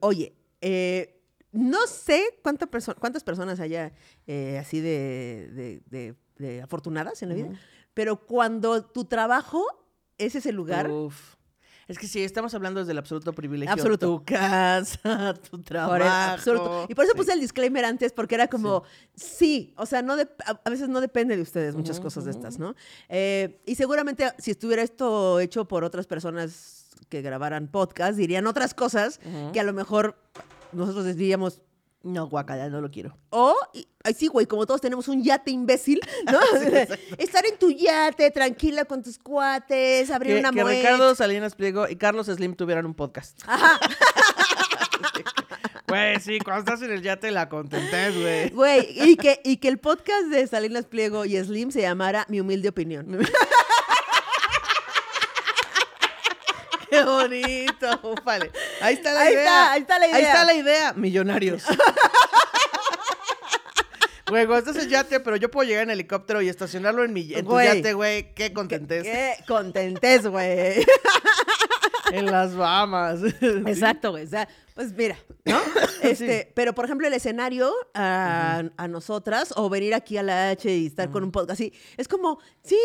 [0.00, 1.20] Oye, eh,
[1.52, 3.92] no sé cuánta perso- cuántas personas haya
[4.26, 7.48] eh, así de, de- de- de afortunadas en la vida,
[7.94, 9.64] pero cuando tu trabajo
[10.18, 11.34] es ese lugar, Uf.
[11.92, 13.72] Es que sí, estamos hablando desde el absoluto privilegio.
[13.72, 14.06] Absoluto.
[14.18, 15.92] Tu casa, tu trabajo.
[15.92, 16.86] por el absoluto.
[16.88, 17.18] Y por eso Sí.
[17.18, 18.82] puse el disclaimer antes, porque era como,
[19.14, 20.26] sí, o sea, no a,
[20.64, 22.74] a veces no depende de ustedes muchas cosas de estas, ¿no?
[23.08, 28.72] Eh, y seguramente si estuviera esto hecho por otras personas que grabaran podcast, dirían otras
[28.74, 29.20] cosas
[29.52, 30.16] que a lo mejor
[30.72, 31.60] nosotros diríamos,
[32.04, 33.16] No, guacala, no lo quiero.
[33.30, 36.40] O, y- ay, sí, güey, como todos tenemos un yate imbécil, ¿no?
[37.18, 40.72] Estar en tu yate, tranquila con tus cuates, abrir Que, una que moet.
[40.72, 43.40] Ricardo Salinas Pliego y Carlos Slim tuvieran un podcast.
[45.88, 48.48] Güey, sí, cuando estás en el yate la contentés, güey.
[48.50, 52.40] Güey, y que, y que el podcast de Salinas Pliego y Slim se llamara Mi
[52.40, 53.18] Humilde Opinión.
[57.04, 58.50] Qué bonito, ufale.
[58.80, 59.42] Ahí está la Ahí idea.
[59.44, 60.32] está, ahí está la Ahí idea.
[60.32, 60.92] está la idea.
[60.94, 61.64] Millonarios.
[64.28, 67.34] Güey, cuando estás en yate, pero yo puedo llegar en helicóptero y estacionarlo en mi
[67.34, 68.32] en tu yate, güey.
[68.34, 69.02] Qué contentés.
[69.02, 70.86] Qué contentes, güey.
[72.12, 73.20] En las Bahamas.
[73.40, 74.24] Exacto, güey.
[74.24, 75.58] O sea, pues mira, ¿no?
[76.02, 80.70] Este, pero por ejemplo, el escenario a, a nosotras, o venir aquí a la H
[80.70, 82.78] y estar con un podcast así, es como, sí,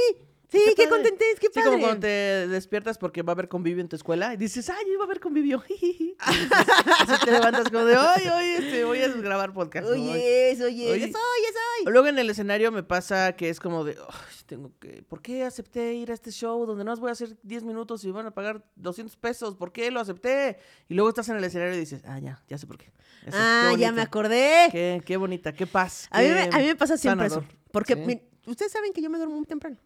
[0.49, 1.69] sí, qué, qué Sí, padre.
[1.71, 4.85] como cuando te despiertas porque va a haber convivio en tu escuela y dices, ay,
[4.97, 5.63] va a haber convivio.
[6.19, 9.85] Así te levantas como de, ay, hoy este, voy a grabar podcast.
[9.87, 9.93] ¿no?
[9.93, 10.09] Hoy".
[10.09, 11.03] Oye, eso, oye, Oye.
[11.03, 11.89] oye, eso.
[11.89, 15.43] Luego en el escenario me pasa que es como de, "Ay, tengo que, ¿por qué
[15.43, 18.31] acepté ir a este show donde no voy a hacer 10 minutos y van a
[18.31, 19.55] pagar 200 pesos?
[19.55, 20.57] ¿Por qué lo acepté?
[20.89, 22.91] Y luego estás en el escenario y dices, ah, ya, ya sé por qué.
[23.31, 24.69] Ah, qué ya me acordé.
[24.71, 26.07] Qué, qué bonita, qué paz.
[26.11, 27.49] A mí, qué me, a mí me pasa siempre sanador.
[27.49, 27.57] eso.
[27.71, 27.99] Porque Sí.
[28.01, 29.77] mi- ustedes saben que yo me duermo muy temprano.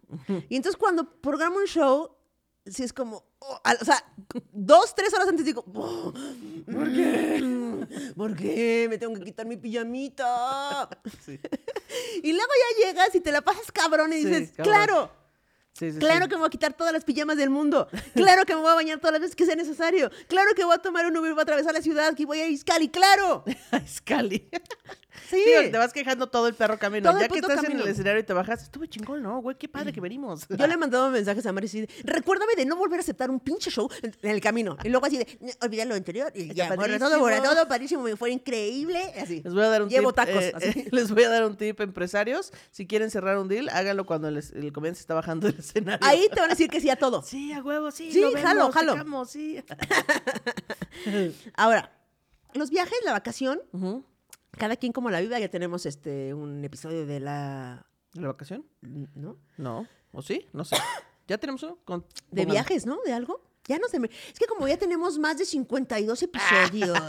[0.50, 2.15] Y entonces cuando programo un show,
[2.65, 4.04] sí es como, oh, o sea,
[4.52, 6.13] dos, tres horas antes digo, oh,
[6.65, 7.86] ¿por qué?
[8.15, 8.88] ¿Por qué?
[8.89, 10.89] Me tengo que quitar mi pijamita.
[11.26, 11.39] Sí.
[12.24, 14.74] Y luego ya llegas y te la pasas cabrón y Sí, dices, cabrón.
[14.74, 15.12] claro,
[15.74, 16.30] Sí, sí, claro sí.
[16.30, 17.88] que me voy a quitar todas las pijamas del mundo.
[18.15, 20.10] Claro que me voy a bañar todas las veces que sea necesario.
[20.28, 22.47] Claro que voy a tomar un Uber, voy a atravesar la ciudad, que voy a
[22.47, 23.43] Iscali, claro.
[23.88, 24.50] Scali.
[25.30, 25.43] Sí.
[25.71, 27.10] Te vas quejando todo el perro camino.
[27.12, 27.84] Todo ya que estás en camino.
[27.84, 29.41] el escenario y te bajas, estuvo chingón, ¿no?
[29.41, 30.47] Güey, qué padre que venimos.
[30.58, 33.30] Yo le he mandado mensajes a Mari así de, recuérdame de no volver a aceptar
[33.30, 34.78] un pinche show en en el camino.
[34.84, 36.32] Y luego así de, "No, olvidar lo anterior.
[36.36, 37.54] Y ya, bueno, todo, padrísimo.
[37.54, 39.00] todo padrísimo, me fue increíble.
[39.21, 39.41] Así.
[39.43, 40.15] Les voy a dar un Llevo tip.
[40.26, 40.67] tacos, eh, así.
[40.80, 42.54] eh, les voy a dar un tip, empresarios.
[42.71, 46.06] Si quieren cerrar un deal, háganlo cuando el, el comediante está bajando del escenario.
[46.08, 47.21] Ahí te van a decir que sí a todo.
[47.21, 48.12] Sí, a huevo, sí.
[48.12, 48.91] Sí, lo jalo, vemos, jalo.
[48.93, 49.63] checamos, sí.
[51.56, 51.91] Ahora,
[52.54, 54.04] los viajes, la vacación, Ujú.
[54.58, 57.86] Cada quien como la viva, ya tenemos este un episodio de la...
[58.14, 58.66] ¿La vacación?
[58.82, 59.38] ¿No?
[59.58, 59.88] No.
[60.12, 60.48] ¿O sí?
[60.54, 60.76] No sé.
[61.28, 61.78] ¿Ya tenemos uno?
[61.86, 63.00] Con- De viajes, ¿no?
[63.06, 63.42] ¿De algo?
[63.68, 64.08] Ya no se me...
[64.08, 66.98] Es que como ya tenemos más de 52 episodios.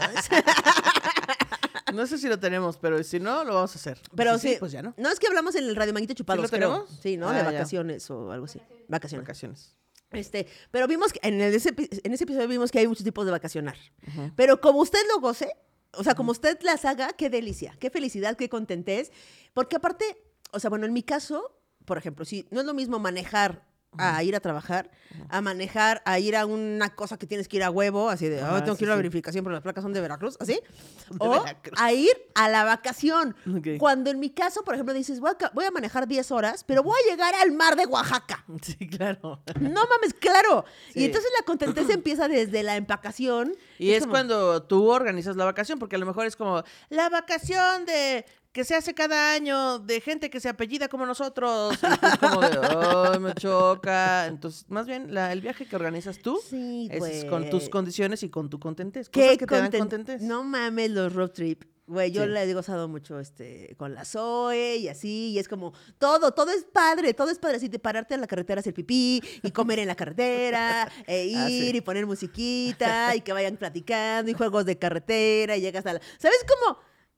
[1.93, 3.99] No sé si lo tenemos, pero si no, lo vamos a hacer.
[4.15, 4.95] Pero Si sí, pues ya no.
[4.97, 6.69] No es que hablamos en el Radio Manguito Chupados, lo creo.
[6.71, 6.99] tenemos?
[7.03, 7.29] Sí, ¿no?
[7.29, 7.51] Ah, de ya.
[7.51, 8.59] vacaciones o algo así.
[8.87, 9.23] Vacaciones.
[9.23, 9.75] Vacaciones.
[10.11, 13.31] Este, pero vimos que en, el- en ese episodio vimos que hay muchos tipos de
[13.31, 13.75] vacacionar.
[14.35, 15.51] Pero como usted lo goce,
[15.95, 19.11] o sea, como usted las haga, qué delicia, qué felicidad, qué contentez.
[19.53, 20.05] Porque aparte,
[20.51, 24.21] o sea, bueno, en mi caso, por ejemplo, si no es lo mismo manejar a
[24.23, 24.89] ir a trabajar,
[25.29, 28.41] a manejar, a ir a una cosa que tienes que ir a huevo, así de,
[28.41, 30.59] "Ay, tengo que ir a la verificación, pero las placas son de Veracruz, así.
[31.19, 31.43] O
[31.77, 33.35] a ir a la vacación.
[33.77, 36.63] Cuando en mi caso, por ejemplo, dices, voy a, ca- voy a manejar 10 horas,
[36.63, 38.43] pero voy a llegar al mar de Oaxaca.
[38.63, 39.41] Sí, claro.
[39.59, 40.65] No mames, claro.
[40.93, 41.01] Sí.
[41.01, 43.53] Y entonces la contentez empieza desde la empacación.
[43.77, 47.09] Y es, como- cuando tú organizas la vacación, porque a lo mejor es como la
[47.09, 51.73] vacación de que se hace cada año de gente que se apellida como nosotros.
[51.83, 54.27] Es como de, me choca.
[54.27, 58.29] Entonces, más bien, la- el viaje que organizas tú Sí, es con tus condiciones y
[58.29, 59.09] con tu contentez.
[59.09, 60.03] Qué que te dan.
[60.21, 61.63] No mames los road trip.
[61.85, 62.29] Güey, yo Sí.
[62.29, 66.49] le he gozado mucho este, con la Zoe y así, y es como todo, todo
[66.51, 69.79] es padre, todo es padre, así de pararte en la carretera hacer pipí y comer
[69.79, 71.71] en la carretera, e ir Ah, sí.
[71.75, 76.01] y poner musiquita y que vayan platicando y juegos de carretera y llegas a la...
[76.19, 76.77] ¿Sabes cómo?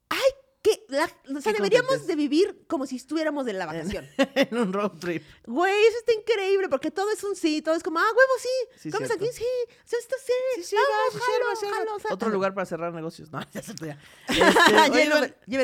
[0.10, 0.18] ¡Ay!
[0.66, 4.04] Que la- o sea, deberíamos de vivir como si estuviéramos en la vacación.
[4.18, 5.22] en un road trip.
[5.46, 8.80] Güey, eso está increíble porque todo es un sí, todo es como, ah, huevo, sí,
[8.80, 9.44] Sí, comes aquí, sí,
[9.84, 12.16] sí, esto sí, Sí, sí, vamos, jalo, jalo, jalo.
[12.16, 13.32] Otro lugar para cerrar negocios.
[13.32, 14.00] No, ya se ya.
[14.28, 15.22] Este, llévenos,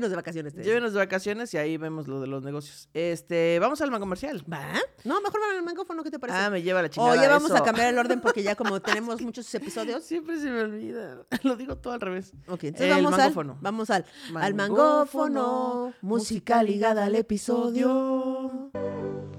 [0.08, 0.54] de, de vacaciones.
[0.54, 2.88] te llévenos de vacaciones y ahí vemos lo de los negocios.
[2.94, 4.44] Este, vamos al man comercial.
[4.52, 4.72] ¿Va?
[5.04, 6.38] No, mejor van al mangófono, ¿qué te parece?
[6.38, 7.14] Ah, me lleva la chingada.
[7.14, 10.04] o ya vamos a cambiar el orden porque ya como tenemos muchos episodios.
[10.04, 11.26] Siempre se me olvida.
[11.42, 12.34] Lo digo todo al revés.
[12.48, 13.58] Ok, entonces El vamos al, mangófono.
[13.62, 14.91] vamos al, al Mangófono.
[14.92, 18.72] Micrófono, música ligada al episodio.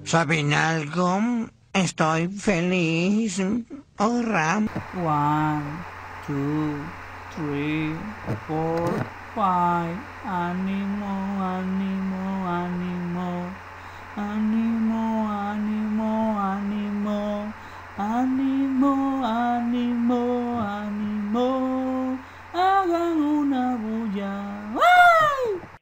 [0.03, 1.19] ¿Saben algo?
[1.73, 3.39] Estoy feliz.
[3.99, 4.63] Hurra.
[4.95, 5.63] One,
[6.25, 6.73] two,
[7.35, 7.95] three,
[8.47, 8.89] four,
[9.35, 9.95] five.
[10.25, 13.45] Ánimo, ánimo, ánimo.
[14.15, 17.53] Ánimo, ánimo, ánimo.
[17.97, 22.17] Ánimo, ánimo, ánimo.
[22.53, 23.32] Hagan.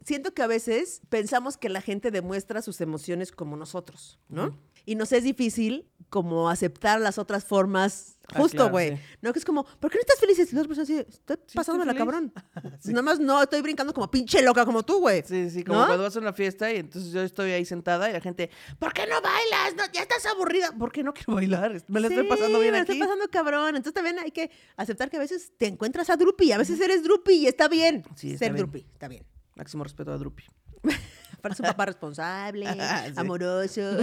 [0.06, 4.58] Siento que a veces pensamos que la gente demuestra sus emociones como nosotros, ¿no?
[4.84, 8.18] Y nos es difícil como aceptar las otras formas.
[8.34, 8.96] Ah, Justo, claro, güey.
[8.98, 9.04] sí.
[9.22, 10.40] No, que es como, ¿por qué no estás feliz?
[10.40, 12.00] Y la otra persona así, estoy estoy pasándomela, feliz.
[12.06, 12.34] cabrón.
[12.86, 15.22] Nada más no, estoy brincando como pinche loca como tú, güey.
[15.24, 15.86] Sí, sí, como ¿No?
[15.86, 18.92] cuando vas a una fiesta y entonces yo estoy ahí sentada y la gente, ¿por
[18.94, 19.76] qué no bailas?
[19.78, 20.72] No, ya estás aburrida.
[20.78, 21.80] ¿Por qué no quiero bailar?
[21.88, 22.94] Me la estoy Sí, pasando bien me la aquí.
[22.94, 23.76] estoy pasando cabrón.
[23.76, 27.04] Entonces también hay que aceptar que a veces te encuentras a Drupi, a veces eres
[27.04, 28.04] Drupi y está bien.
[28.16, 28.66] Sí, está Ser bien.
[28.66, 29.24] Drupi, está bien.
[29.56, 30.44] Máximo respeto a Drupi.
[31.42, 33.14] Para un papá responsable, Sí.
[33.16, 33.82] amoroso.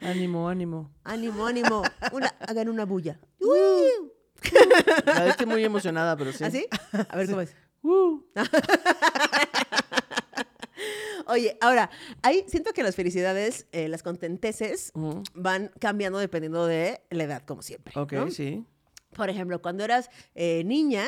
[0.00, 0.90] Ánimo, ánimo.
[1.04, 1.82] ánimo, ánimo.
[2.12, 3.20] Una, hagan una bulla.
[5.06, 6.42] La estoy muy emocionada, pero sí.
[6.42, 6.66] ¿Así?
[7.08, 7.54] A ver cómo es.
[7.82, 8.20] Uh.
[11.26, 11.88] Oye, ahora,
[12.22, 14.92] ahí siento que las felicidades, eh, las contenteces,
[15.34, 17.92] van cambiando dependiendo de la edad, como siempre.
[17.96, 18.30] Ok, ¿no?
[18.30, 18.66] sí.
[19.14, 21.04] Por ejemplo, cuando eras eh, niña,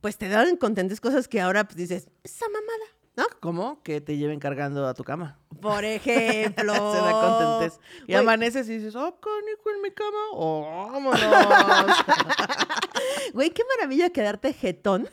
[0.00, 2.84] pues te daban contentes cosas que ahora pues, dices, esa mamada,
[3.16, 3.24] ¿no?
[3.40, 3.82] ¿Cómo?
[3.82, 5.38] Que te lleven cargando a tu cama.
[5.60, 6.72] Por ejemplo.
[6.74, 7.80] Se da contentez.
[8.06, 10.18] Y amaneces y dices, oh, canijo en mi cama.
[10.32, 11.20] Oh, vámonos.
[13.32, 15.08] Güey, qué maravilla quedarte jetón.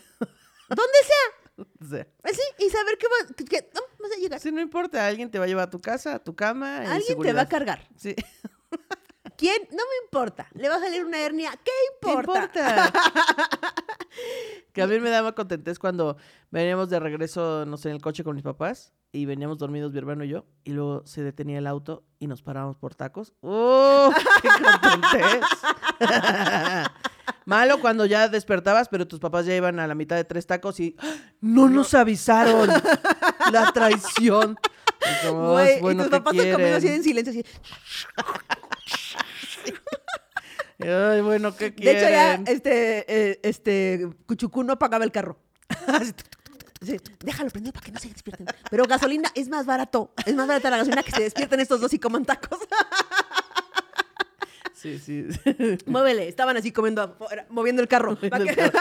[0.70, 1.66] Donde sea.
[1.88, 4.40] Sea, Así, y saber que, va- que- que, no, vas a llegar.
[4.40, 5.06] sí, no importa.
[5.06, 6.84] Alguien te va a llevar a tu casa, a tu cama.
[6.84, 7.88] en Alguien te va a cargar.
[7.96, 8.16] Sí.
[9.44, 9.62] ¿Quién?
[9.72, 10.48] No me importa.
[10.54, 11.52] Le va a salir una hernia.
[11.52, 12.44] ¿Qué ¿Qué importa?
[12.46, 12.94] importa?
[14.74, 16.16] que a mí me daba contentez cuando
[16.50, 19.98] veníamos de regreso, no sé, en el coche con mis papás y veníamos dormidos mi
[20.00, 23.34] hermano y yo y luego se detenía el auto y nos parábamos por tacos.
[23.42, 24.14] ¡Oh!
[24.42, 25.42] ¡Qué contentez!
[27.46, 30.80] Malo cuando ya despertabas, pero tus papás ya iban a la mitad de tres tacos
[30.80, 31.16] y ¡ah!
[31.42, 32.70] no nos avisaron
[33.52, 34.58] la traición.
[35.04, 36.94] Y como, "Ah, Güey, bueno, y tus ¿qué papás comiendo así quieren?".
[37.00, 37.32] en silencio.
[37.34, 37.44] Así.
[40.80, 42.44] Ay, bueno, ¿qué De hecho, ya quieren?
[42.48, 45.40] este, eh, este Cuchucú no pagaba el carro.
[46.84, 48.46] Sí, déjalo prendido para que no se despierten.
[48.70, 50.14] Pero gasolina es más barato.
[50.26, 52.60] Es más barata la gasolina que se despierten estos dos y coman tacos.
[54.74, 55.26] Sí, sí.
[55.86, 56.28] Muévele.
[56.28, 58.18] Estaban así comiendo moviendo el carro.
[58.22, 58.80] Moviendo el carro.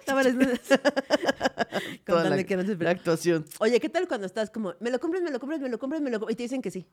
[0.00, 0.58] Estaban
[2.04, 3.44] Toda la, que no se la actuación.
[3.60, 6.02] Oye, ¿qué tal cuando estás como, me lo compras, me lo compras, me lo compras,
[6.02, 6.32] me lo compras?
[6.32, 6.88] Y te dicen que sí.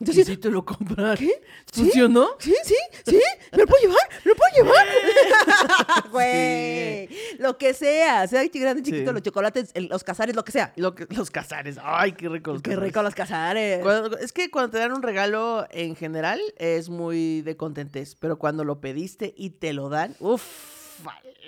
[0.00, 1.14] ¿Y Entonces, si te lo compran?
[1.18, 1.30] ¿Qué?
[1.72, 2.30] ¿Funcionó?
[2.38, 2.54] ¿Sí?
[2.64, 2.74] ¿Sí?
[3.06, 3.20] ¿Sí?
[3.52, 3.98] ¿Me lo puedo llevar?
[4.24, 4.86] ¿Me lo puedo llevar?
[6.10, 7.08] Güey.
[7.38, 8.26] Lo que sea.
[8.26, 9.12] Sea grande, chiquito, Sí.
[9.14, 10.72] los chocolates, el- los cazares, lo que sea.
[10.76, 11.76] Lo que- los cazares.
[11.82, 12.52] Ay, qué rico.
[12.52, 12.88] los Qué cazares.
[12.88, 13.80] rico los cazares.
[13.82, 18.38] Cuando- es que cuando te dan un regalo en general es muy de contentez, pero
[18.38, 20.42] cuando lo pediste y te lo dan, uff,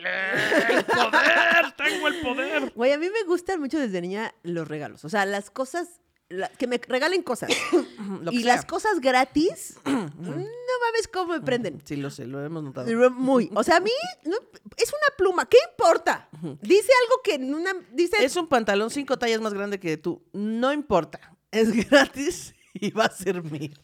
[0.05, 2.73] el poder, tengo el poder.
[2.75, 5.05] Güey, a mí me gustan mucho desde niña los regalos.
[5.05, 6.01] O sea, las cosas,
[6.33, 7.51] la- que me regalen cosas.
[8.23, 8.57] Lo que y sea.
[8.57, 11.81] las cosas gratis, no mames cómo me prenden.
[11.85, 13.11] Sí, lo sé, lo hemos notado.
[13.11, 13.51] Muy.
[13.55, 13.91] O sea, a mí
[14.25, 14.37] no-
[14.77, 15.49] es una pluma.
[15.49, 16.29] ¿Qué importa?
[16.61, 17.73] Dice algo que en una.
[17.93, 18.25] Dice.
[18.25, 20.23] Es un pantalón cinco tallas más grande que tú.
[20.33, 21.37] No importa.
[21.51, 23.75] Es gratis y va a ser mío.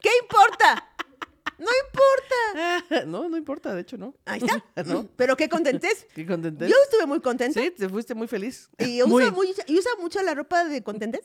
[0.00, 0.93] ¿Qué importa?
[1.64, 3.06] No importa.
[3.06, 4.14] No, no importa, de hecho, no.
[4.24, 4.64] Ahí está.
[4.84, 5.06] ¿No?
[5.16, 6.06] Pero qué contentes.
[6.14, 6.68] Qué contentez.
[6.68, 7.60] Yo estuve muy contenta.
[7.60, 8.68] Sí, te fuiste muy feliz.
[8.78, 11.22] Y usa, muy- y usa mucho la ropa de contentes.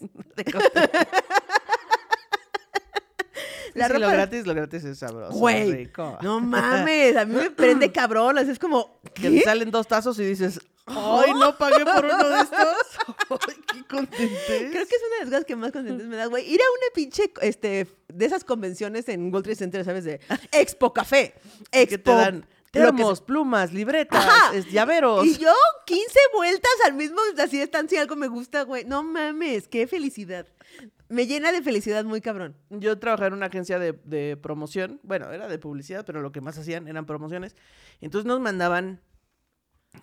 [3.76, 5.38] La La lo ropa- gratis, lo gratis es sabroso.
[5.38, 5.72] Güey.
[5.72, 6.18] rico.
[6.22, 7.16] No mames.
[7.16, 8.38] A mí me prende cabrón.
[8.40, 9.00] Es como.
[9.14, 12.78] Que te salen dos tazos y dices, ¡ay, no pagué por uno de estos!
[13.74, 14.72] ¡Ay, qué contentez!
[14.72, 16.46] Creo que es una de las cosas que más contentes me da, güey.
[16.52, 20.04] Ir a una pinche, este, de esas convenciones en World Trade Center, ¿sabes?
[20.04, 20.20] De
[20.52, 21.34] Expo Café.
[21.72, 21.90] Expo.
[21.90, 24.58] que te dan termos, plumas, libretas, Ajá.
[24.72, 25.26] llaveros.
[25.26, 25.52] Y yo,
[25.86, 28.86] 15 vueltas al mismo, así están, si algo me gusta, güey.
[28.86, 30.48] No mames, qué felicidad.
[31.08, 32.56] Me llena de felicidad muy cabrón.
[32.70, 36.42] Yo trabajaba en una agencia de, de promoción, bueno, era de publicidad, pero lo que
[36.42, 37.56] más hacían eran promociones.
[38.00, 39.02] Entonces nos mandaban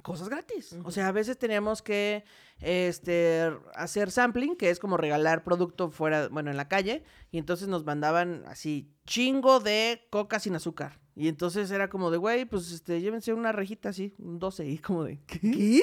[0.03, 0.77] cosas gratis.
[0.85, 2.25] O sea, a veces teníamos que
[2.61, 7.05] este, hacer sampling, que es como regalar producto fuera, bueno, en la calle.
[7.31, 11.01] Y entonces nos mandaban así chingo de coca sin azúcar.
[11.19, 14.77] Y entonces era como de, güey, pues este, llévense una rejita así, un 12, y
[14.79, 15.83] como de, ¿qué?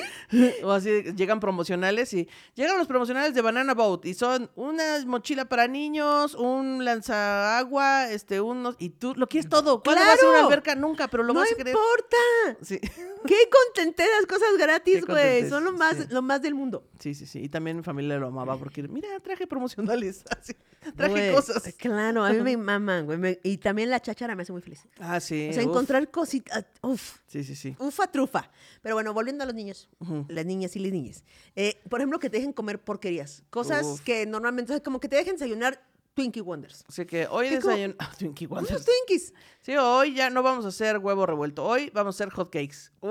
[0.63, 5.45] O así, llegan promocionales y llegan los promocionales de Banana Boat y son una mochila
[5.45, 9.81] para niños, un lanzaagua, este, unos, y tú lo quieres todo.
[9.81, 10.47] ¿Cuándo vas a una ¡Claro!
[10.47, 10.75] alberca?
[10.75, 11.75] Nunca, pero lo no vas a querer.
[11.75, 12.17] importa.
[12.61, 12.79] Sí.
[13.25, 15.49] Qué contenteras cosas gratis, güey.
[15.49, 16.03] Son lo más, sí.
[16.09, 16.89] lo más del mundo.
[16.99, 17.39] Sí, sí, sí.
[17.39, 20.23] Y también mi familia lo amaba porque, mira, traje promocionales.
[20.39, 20.53] Así,
[20.95, 21.73] traje Güey, cosas.
[21.77, 23.39] Claro, a mí me maman, güey.
[23.43, 24.85] y también la cháchara me hace muy feliz.
[24.99, 25.47] Ah, sí.
[25.49, 25.69] O sea, uf.
[25.69, 26.65] encontrar cositas.
[26.81, 27.75] Uf, Sí, sí, sí.
[27.79, 28.51] ufa trufa.
[28.81, 30.25] Pero bueno, volviendo a los niños, Ujú.
[30.29, 31.23] las niñas y las niñas.
[31.55, 33.43] Eh, por ejemplo, que te dejen comer porquerías.
[33.49, 34.01] Cosas Uf.
[34.01, 35.81] que normalmente, o como que te dejen desayunar
[36.15, 36.83] Twinkie Wonders.
[36.87, 37.95] Así que hoy ¿Qué desayuno.
[37.97, 38.85] Ah, Twinkie Wonders.
[38.85, 39.33] Twinkies.
[39.61, 41.63] Sí, hoy ya no vamos a hacer huevo revuelto.
[41.63, 42.91] Hoy vamos a hacer hot cakes.
[43.01, 43.09] Uf.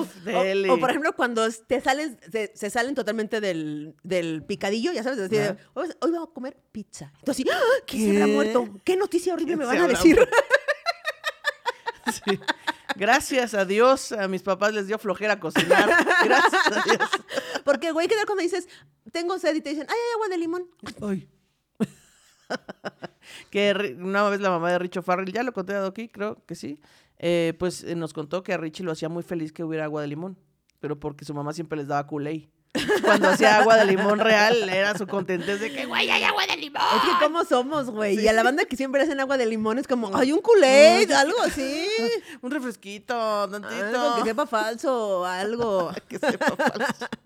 [0.00, 0.68] Uf, O- dele.
[0.70, 5.32] O, por ejemplo, cuando te salen, se, se salen totalmente del, del picadillo, ya sabes,
[5.32, 5.56] Ajá.
[5.72, 7.10] hoy, hoy vamos a comer pizza.
[7.20, 7.84] Entonces, así, ¡ah!
[7.86, 8.32] ¿quién se habrá ¿Qué?
[8.32, 8.68] muerto?
[8.84, 10.18] ¿Qué noticia horrible ¿Quién me van a decir?
[12.24, 12.38] Sí.
[12.96, 15.88] Gracias a Dios, a mis papás les dio flojera cocinar.
[16.24, 17.10] Gracias a Dios.
[17.64, 18.68] Porque, güey, ¿qué tal cuando dices,
[19.12, 20.66] tengo sed y te dicen, ay, hay agua de limón?
[21.00, 21.28] Ay.
[23.50, 26.54] que una vez la mamá de Richo Farrell, ya lo conté a aquí, creo que
[26.54, 26.80] sí,
[27.18, 30.02] eh, pues eh, nos contó que a Richie lo hacía muy feliz que hubiera agua
[30.02, 30.38] de limón,
[30.80, 32.48] pero porque su mamá siempre les daba Kool-Aid.
[33.02, 36.56] Cuando hacía agua de limón real, era su contentez de que, güey, hay agua de
[36.56, 36.82] limón.
[36.96, 38.18] Es que cómo somos, güey.
[38.20, 41.10] Y a la banda que siempre hacen agua de limón es como, hay un Kool-Aid,
[41.10, 41.86] algo así.
[42.42, 43.74] Un refresquito, tantito.
[43.74, 45.90] Algo que sepa falso, algo.
[46.08, 47.06] Que sepa falso.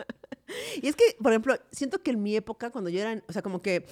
[0.81, 3.41] Y es que, por ejemplo, siento que en mi época, cuando yo era, o sea,
[3.43, 3.87] como que,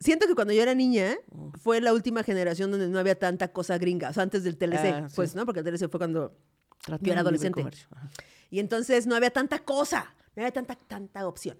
[0.00, 1.16] siento que cuando yo era niña,
[1.62, 4.86] fue la última generación donde no había tanta cosa gringa, o sea, antes del TLC,
[4.86, 5.14] Ah, sí.
[5.14, 5.44] pues, ¿no?
[5.44, 6.34] Porque el TLC fue cuando...
[6.80, 7.62] Tratando Yo era adolescente.
[8.50, 11.58] Y entonces no había tanta cosa, no había tanta, tanta opción.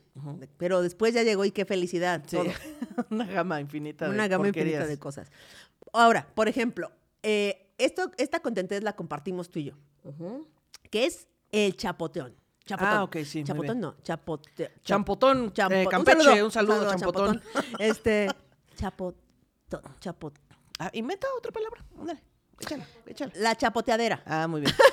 [0.56, 2.22] Pero después ya llegó y qué felicidad.
[2.26, 2.36] Sí.
[2.36, 2.46] todo.
[3.10, 4.74] Una gama infinita de Una gama porquerías.
[4.74, 5.30] infinita de cosas.
[5.92, 6.90] Ahora, por ejemplo,
[7.22, 9.74] eh, esto, esta contentez la compartimos tú y yo,
[10.90, 12.34] que es el chapoteón.
[12.64, 12.92] Chapotón.
[12.92, 17.40] Ah, ok, sí, Chapotón no, chapote, chap- Champotón, champo- eh, un Campeche, un saludo, champotón.
[17.78, 18.28] Este,
[18.76, 19.16] chapotón,
[20.00, 20.38] chapot.
[20.78, 21.82] Ah, inventa otra palabra.
[21.98, 22.22] Ándale,
[22.60, 23.32] échala, échala.
[23.36, 24.22] La chapoteadera.
[24.26, 24.74] Ah, muy bien.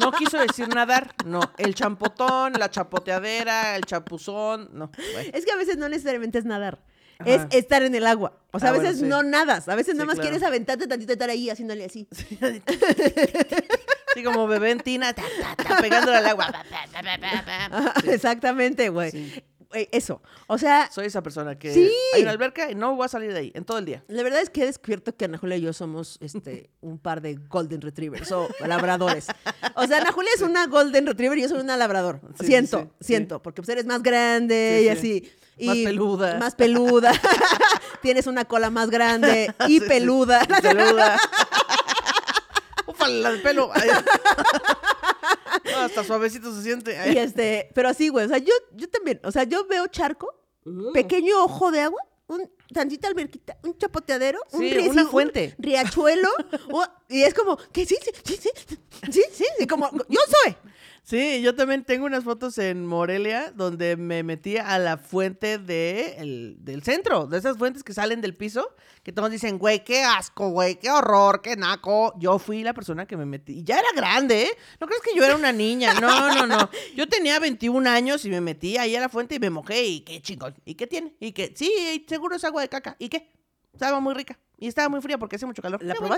[0.00, 1.40] No quiso decir nadar, no.
[1.58, 4.90] El champotón, la chapoteadera, el chapuzón, no.
[5.12, 5.30] Bueno.
[5.32, 6.78] Es que a veces no necesariamente es nadar.
[7.18, 7.30] Ajá.
[7.30, 8.32] Es estar en el agua.
[8.50, 9.06] O sea, Ah, a bueno, veces sí.
[9.06, 9.68] no nadas.
[9.68, 10.30] A veces Sí, nada más claro.
[10.30, 12.08] quieres aventarte tantito y estar ahí haciéndole así.
[12.10, 12.38] Sí,
[14.24, 15.22] como bebé en tina, ta,
[15.56, 16.52] ta, ta, pegándole al agua.
[18.06, 19.10] Exactamente, güey.
[19.12, 19.44] Sí.
[19.74, 20.22] Güey, Eso.
[20.46, 21.90] O sea, Soy esa persona que Sí.
[22.14, 24.04] hay una alberca y no voy a salir de ahí en todo el día.
[24.06, 27.20] La verdad es que he descubierto que Ana Julia y yo somos este, un par
[27.20, 29.26] de Golden Retrievers o labradores.
[29.74, 32.20] O sea, Ana Julia es una Golden Retriever y yo soy una labrador.
[32.38, 34.88] Sí, siento, sí, sí, siento, porque pues eres más grande y sí.
[34.88, 35.32] así.
[35.66, 36.38] Más y peluda.
[36.38, 37.12] Más peluda.
[38.02, 40.44] Tienes una cola más grande y peluda.
[40.62, 41.18] Peluda.
[42.86, 43.70] Ufa, la del pelo.
[45.76, 46.98] Hasta suavecito se siente.
[46.98, 47.12] Ay.
[47.14, 48.26] Y este, pero así, güey.
[48.26, 49.20] O sea, yo, yo también.
[49.24, 50.32] O sea, yo veo charco,
[50.92, 56.28] pequeño ojo de agua, un tantita alberquita, un chapoteadero, un, una sí, un riachuelo.
[56.72, 58.50] o- y es como, que sí, sí, sí, sí,
[59.12, 60.56] sí, sí, sí, como, yo soy.
[61.06, 66.14] Sí, yo también tengo unas fotos en Morelia donde me metí a la fuente de
[66.16, 70.02] el- del centro, de esas fuentes que salen del piso, que todos dicen, güey, qué
[70.02, 72.14] asco, güey, qué horror, qué naco.
[72.18, 73.58] Yo fui la persona que me metí.
[73.58, 74.50] Y ya era grande, ¿eh?
[74.80, 75.92] No crees que yo era una niña.
[76.00, 76.70] No, no, no.
[76.96, 79.84] Yo tenía 21 años y me metí ahí a la fuente y me mojé.
[79.84, 80.54] Y qué chingón.
[80.64, 81.14] ¿Y qué tiene?
[81.20, 81.70] Y que, sí,
[82.08, 82.96] seguro es agua de caca.
[82.98, 83.30] ¿Y qué?
[83.74, 84.38] Estaba muy rica.
[84.56, 85.82] Y estaba muy fría porque hace mucho calor.
[85.82, 86.14] ¿La Qué bueno.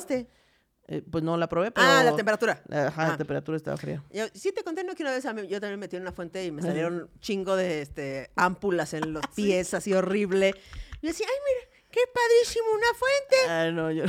[0.89, 1.85] Eh, pues no la probé, pero...
[1.85, 2.63] Ah, la temperatura.
[2.71, 3.17] Ajá, la Ah.
[3.17, 4.05] temperatura estaba fría.
[4.13, 4.95] Yo, sí te conté, ¿no?
[4.95, 7.11] Que una vez mí- yo también me metí en una fuente y me salieron un
[7.21, 10.55] chingo de este, ámpulas en los pies, así horrible.
[11.03, 13.37] Y yo decía, ay, mira, qué padrísimo, una fuente.
[13.49, 14.05] Ah, no, yo.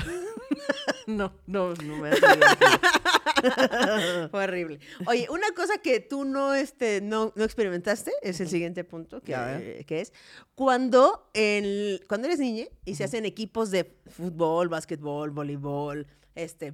[1.07, 2.11] no, no, no me.
[4.31, 4.79] Fue horrible.
[5.07, 9.85] Oye, una cosa que tú no, este, no, no experimentaste es el siguiente punto, que
[9.89, 10.13] es
[10.55, 16.73] cuando, el, cuando eres niña y se hacen equipos de fútbol, básquetbol, voleibol, este,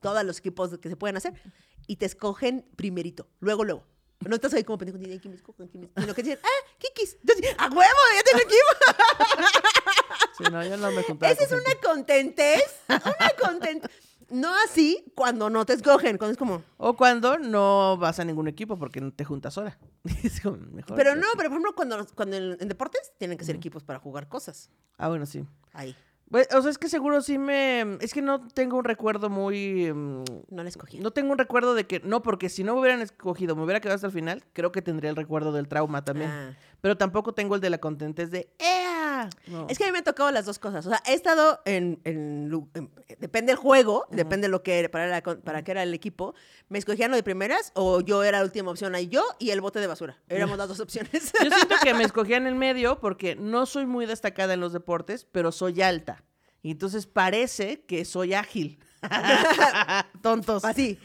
[0.00, 1.34] todos los equipos que se pueden hacer,
[1.86, 3.84] y te escogen primerito, luego, luego.
[4.20, 5.68] No estás ahí como pendejo, ¿quién me escogen?
[5.68, 6.02] ¿Quién me?
[6.02, 7.18] Sino que dicen, ah, Kikis.
[7.20, 8.00] Entonces, ¡a huevo!
[8.16, 9.42] ¡Ya tengo equipo!
[10.38, 11.32] Sí, no, yo no me juntaba.
[11.32, 11.86] Esa es una gente.
[11.86, 13.90] contentez, una contentez.
[14.28, 16.62] No así cuando no te escogen, cuando es como...
[16.78, 19.78] O cuando no vas a ningún equipo porque no te juntas sola.
[20.24, 20.96] Es como mejor.
[20.96, 23.98] Pero no, pero por ejemplo, cuando, cuando en, en deportes tienen que ser equipos para
[23.98, 24.70] jugar cosas.
[24.98, 25.44] Ah, bueno, sí.
[25.72, 25.96] Ahí.
[26.30, 27.98] Pues, o sea, es que seguro sí me...
[28.00, 29.92] Es que no tengo un recuerdo muy...
[29.92, 30.98] mm, No la escogí.
[30.98, 32.00] No tengo un recuerdo de que...
[32.00, 34.82] No, porque si no me hubieran escogido, me hubiera quedado hasta el final, creo que
[34.82, 36.30] tendría el recuerdo del trauma también.
[36.30, 36.56] Ah.
[36.80, 38.48] Pero tampoco tengo el de la contentez de...
[38.58, 39.28] ¡Ea!
[39.46, 39.66] No.
[39.68, 40.84] Es que a mí me han tocado las dos cosas.
[40.86, 42.00] O sea, he estado en.
[42.04, 45.70] en lu- en- depende del juego, depende de lo que era, para, la para qué
[45.70, 46.34] era el equipo.
[46.68, 49.60] Me escogían lo de primeras o yo era la última opción ahí, yo y el
[49.62, 50.18] bote de basura.
[50.28, 51.10] Éramos las dos opciones.
[51.42, 55.26] Yo siento que me escogían en medio porque no soy muy destacada en los deportes,
[55.32, 56.22] pero soy alta.
[56.62, 58.78] Y entonces parece que soy ágil.
[60.22, 60.64] Tontos.
[60.64, 60.98] Así.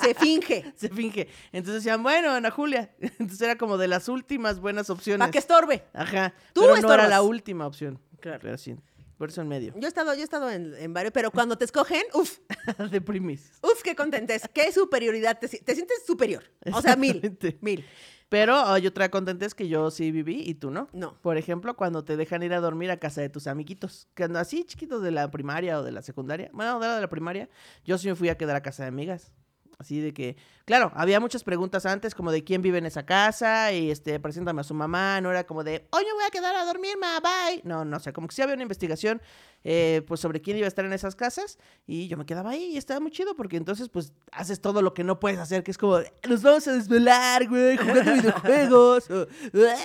[0.00, 0.72] Se finge.
[0.76, 1.28] Se finge.
[1.52, 2.94] Entonces decían, bueno, Ana Julia.
[2.98, 5.18] Entonces era como de las últimas buenas opciones.
[5.20, 5.84] Para que estorbe.
[5.92, 6.34] Ajá.
[6.52, 6.98] Tú pero no estorbas.
[6.98, 8.00] era la última opción.
[8.20, 8.40] Claro.
[8.42, 8.76] Pero sí.
[9.18, 9.72] Por eso en medio.
[9.76, 12.38] Yo he estado, yo he estado en, en varios, pero cuando te escogen, uff,
[12.90, 13.52] de primis.
[13.62, 14.42] uff, qué contentes.
[14.52, 15.38] Qué superioridad.
[15.38, 16.42] Te, te sientes superior.
[16.72, 17.38] O sea, mil.
[17.60, 17.84] Mil.
[18.28, 20.88] Pero hay otra contentez que yo sí viví y tú no.
[20.92, 21.16] No.
[21.20, 24.64] Por ejemplo, cuando te dejan ir a dormir a casa de tus amiguitos, que así
[24.64, 26.50] chiquitos de la primaria o de la secundaria.
[26.52, 27.48] Bueno, de la de la primaria.
[27.84, 29.32] Yo sí me fui a quedar a casa de amigas.
[29.78, 33.72] Así de que, claro, había muchas preguntas antes, como de quién vive en esa casa
[33.72, 35.20] y este, preséntame a su mamá.
[35.20, 37.60] No era como de, hoy me voy a quedar a dormir, ma, bye.
[37.64, 39.20] No, no, o sea, como que sí había una investigación,
[39.64, 42.70] eh, pues sobre quién iba a estar en esas casas y yo me quedaba ahí
[42.72, 45.70] y estaba muy chido porque entonces, pues, haces todo lo que no puedes hacer, que
[45.70, 45.98] es como,
[46.28, 49.26] nos vamos a desvelar, güey, jugando videojuegos, o,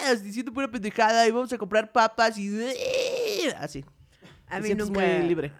[0.05, 2.49] "Ah, diciendo pura pendejada y vamos a comprar papas y
[3.57, 3.83] así.
[4.47, 5.01] A mí sientes nunca.
[5.01, 5.51] muy libre.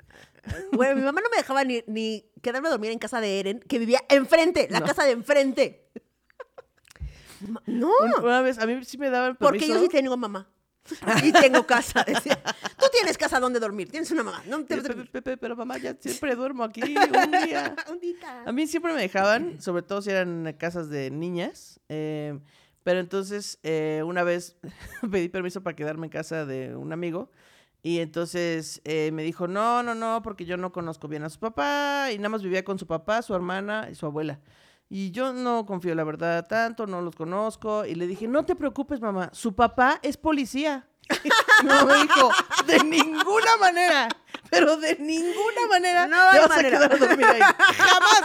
[0.72, 3.60] Bueno, mi mamá no me dejaba ni, ni quedarme a dormir en casa de Eren,
[3.60, 4.86] que vivía enfrente, la No.
[4.86, 5.90] casa de enfrente.
[7.66, 9.50] No, Un- Una vez, a mí sí me daban permiso.
[9.66, 10.50] porque yo sí tengo mamá.
[11.24, 12.04] Y tengo casa.
[12.04, 12.42] decía.
[12.78, 14.44] Tú tienes casa donde dormir, tienes una mamá.
[14.48, 16.88] No te Pepe, Pepe, pero mamá, ya siempre duermo aquí un
[17.46, 17.76] día.
[17.90, 18.44] Un día.
[18.46, 21.80] A mí siempre me dejaban, sobre todo si eran casas de niñas.
[21.90, 22.40] eh,
[22.84, 24.58] pero entonces, eh, una vez
[25.12, 27.30] pedí permiso para quedarme en casa de un amigo.
[27.82, 31.40] Y entonces eh, me dijo, no, no, no, porque yo no conozco bien a su
[31.40, 32.10] papá.
[32.12, 34.40] Y nada más vivía con su papá, su hermana y su abuela.
[34.90, 37.86] Y yo no confío, la verdad, tanto, no los conozco.
[37.86, 40.86] Y le dije, no te preocupes, mamá, su papá es policía.
[41.64, 42.30] No me dijo,
[42.68, 44.08] de ninguna manera,
[44.50, 46.78] pero de ninguna manera No te hay vas manera.
[46.78, 47.42] a quedar a dormir ahí.
[47.78, 48.24] Jamás.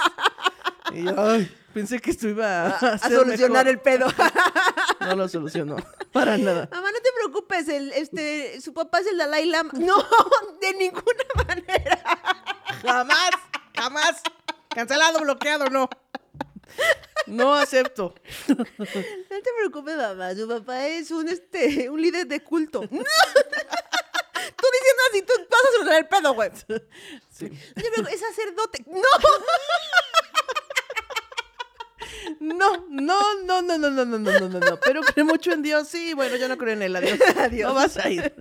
[0.93, 3.69] Y yo, ay, pensé que esto iba a, A ser solucionar mejor.
[3.69, 4.07] el pedo.
[5.05, 5.77] No lo solucionó,
[6.13, 6.69] para nada.
[6.71, 9.73] Mamá, no te preocupes, el, este, su papá es el Dalai Lama.
[9.79, 9.97] No,
[10.61, 12.03] de ninguna manera.
[12.83, 13.31] Jamás,
[13.77, 14.23] jamás.
[14.71, 15.89] Cancelado, bloqueado, no.
[17.27, 18.15] No acepto.
[18.49, 20.35] No te preocupes, mamá.
[20.35, 22.81] Su papá es un, este, un líder de culto.
[22.91, 26.51] tú diciendo así, tú vas a solucionar el pedo, güey.
[27.31, 27.49] Sí.
[27.49, 28.85] No te preocupes, es sacerdote.
[28.87, 29.01] ¡No!
[32.41, 34.81] No, no, no, no, no, no, no, no, no, no, no.
[34.85, 36.15] Pero creo mucho en Dios, sí.
[36.15, 37.19] Bueno, yo no creo en él, adiós.
[37.37, 37.69] Adiós.
[37.69, 38.35] No vas a ir.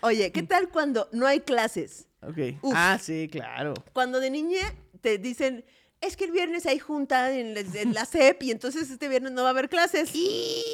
[0.00, 2.06] Oye, ¿qué tal cuando no hay clases?
[2.22, 2.38] Ok.
[2.62, 2.74] Uf.
[2.76, 3.74] Ah, sí, claro.
[3.92, 4.60] Cuando de niña
[5.00, 5.64] te dicen,
[6.00, 9.32] es que el viernes hay junta en, la- en la SEP y entonces este viernes
[9.32, 10.10] no va a haber clases.
[10.10, 10.64] Sí.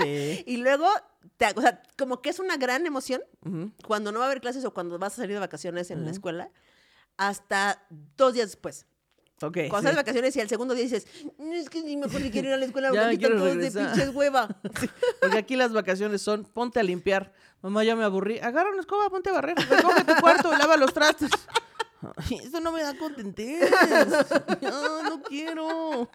[0.46, 0.86] Y luego,
[1.36, 3.20] te, o sea, como que es una gran emoción
[3.84, 6.10] cuando no va a haber clases o cuando vas a salir de vacaciones en la
[6.12, 6.50] escuela,
[7.16, 7.84] hasta
[8.16, 8.86] dos días después.
[9.40, 9.70] Cuando sí.
[9.70, 11.06] sales de vacaciones y al segundo día dices,
[11.38, 13.42] "No, es que ni mejor ni quiero ir a la escuela Ya porque me todos
[13.42, 13.92] de regresar".
[13.92, 14.48] pinches hueva.
[15.20, 17.32] Porque aquí las vacaciones son ponte a limpiar.
[17.62, 18.38] Mamá, ya me aburrí.
[18.38, 19.56] Agarra una escoba, ponte a barrer.
[19.56, 21.30] Recoge tu cuarto, lava los trastes.
[22.16, 23.68] Ay, Esto no me da contentez.
[24.60, 26.08] No, no quiero.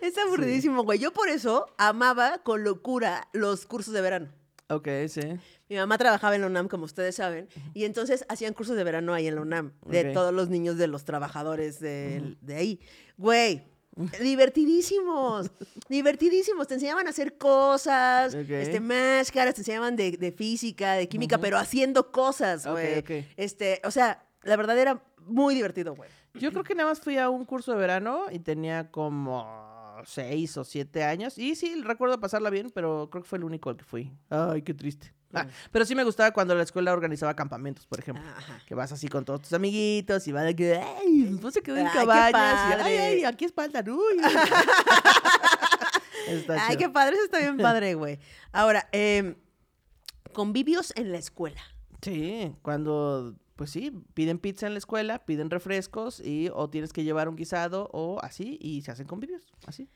[0.00, 0.98] Es aburridísimo, güey.
[0.98, 4.28] Yo por eso amaba con locura los cursos de verano.
[4.68, 5.20] Ok, sí.
[5.68, 9.14] Mi mamá trabajaba en la UNAM, como ustedes saben, y entonces hacían cursos de verano
[9.14, 12.80] ahí en la UNAM, de todos los niños de los trabajadores de, de ahí.
[13.16, 13.62] Güey,
[14.20, 15.50] divertidísimos,
[15.88, 16.66] divertidísimos.
[16.66, 21.58] Te enseñaban a hacer cosas, este, máscaras, te enseñaban de, de física, de química, pero
[21.58, 23.04] haciendo cosas, güey.
[23.36, 26.10] Este, o sea, la verdad era muy divertido, güey.
[26.34, 29.73] Yo creo que nada más fui a un curso de verano y tenía como
[30.04, 31.38] seis o siete años.
[31.38, 34.12] Y sí, recuerdo pasarla bien, pero creo que fue el único al que fui.
[34.30, 35.14] Ay, qué triste.
[35.32, 38.24] Ah, pero sí me gustaba cuando la escuela organizaba campamentos, por ejemplo.
[38.36, 38.60] Ajá.
[38.66, 41.78] Que vas así con todos tus amiguitos y van de que, ay, vamos a quedar
[41.80, 42.70] en Ay, cabañas.
[42.70, 43.88] Y, ay, ay, aquí espantan.
[43.88, 44.20] Uy.
[46.28, 48.18] Está Ay, qué padre, eso está bien padre, güey.
[48.52, 49.34] Ahora, em,
[50.32, 51.60] convivios en la escuela.
[52.00, 57.04] Sí, cuando, pues sí, piden pizza en la escuela, piden refrescos y o tienes que
[57.04, 59.88] llevar un guisado o así y se hacen convivios, así.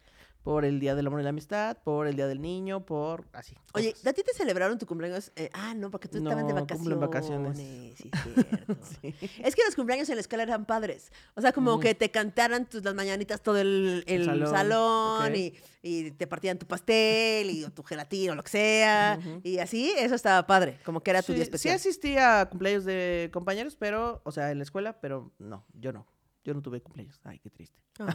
[0.43, 3.55] Por el Día del Amor y la Amistad, por el Día del Niño, por así.
[3.75, 3.95] Oye.
[4.07, 5.31] ¿a ti te celebraron tu cumpleaños?
[5.37, 6.93] Eh, ah, no, porque tú estabas de No, vacaciones.
[6.93, 7.59] en vacaciones.
[7.59, 8.77] Sí, cierto.
[9.45, 11.13] Es que los cumpleaños en la escuela eran padres.
[11.35, 15.55] O sea, como que te cantaran tus, las mañanitas todo el, el El salón, y,
[15.83, 19.19] y te partían tu pastel y o tu gelatina o lo que sea.
[19.43, 20.79] Y así, eso estaba padre.
[20.85, 21.75] Como que era tu sí, día sí especial.
[21.77, 26.07] asistí a cumpleaños de compañeros, pero, o sea, en la escuela, pero no, yo no.
[26.45, 27.21] Yo no tuve cumpleaños.
[27.25, 27.79] Ay, qué triste.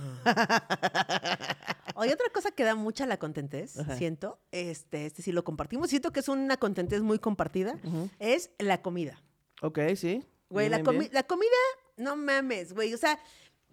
[1.95, 3.95] Oye, otra cosa que da mucha la contentez, Ajá.
[3.97, 7.79] siento, este, este sí lo compartimos, siento que es una contentez muy compartida,
[8.19, 9.21] es la comida.
[9.61, 10.23] Ok, sí.
[10.49, 11.11] Güey, la, Bien, comi- bien.
[11.13, 11.49] la comida,
[11.97, 12.93] no mames, güey.
[12.93, 13.17] O sea,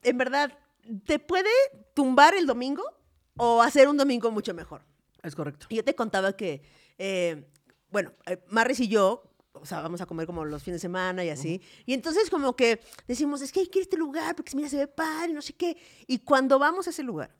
[0.02, 0.56] en verdad,
[1.04, 1.50] te puede
[1.94, 2.82] tumbar el domingo
[3.36, 4.82] o hacer un domingo mucho mejor.
[5.22, 5.66] Es correcto.
[5.68, 6.62] Y yo te contaba que,
[6.98, 7.46] eh,
[7.90, 11.22] bueno, eh, Marris y yo, o sea, vamos a comer como los fines de semana
[11.24, 11.60] y así.
[11.84, 14.68] Y entonces como que decimos, es que hay que ir a este lugar porque mira,
[14.68, 15.76] se ve padre, no sé qué.
[16.06, 17.34] Y cuando vamos a ese lugar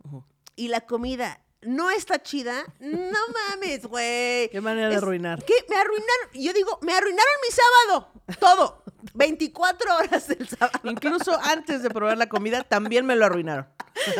[0.60, 3.18] y la comida no está chida, no
[3.50, 4.50] mames, güey.
[4.50, 5.42] Qué manera de arruinar.
[5.44, 5.54] ¿Qué?
[5.70, 8.84] Me arruinaron, yo digo, me arruinaron mi sábado, todo.
[9.14, 10.78] 24 horas del sábado.
[10.84, 13.66] Incluso antes de probar la comida, también me lo arruinaron.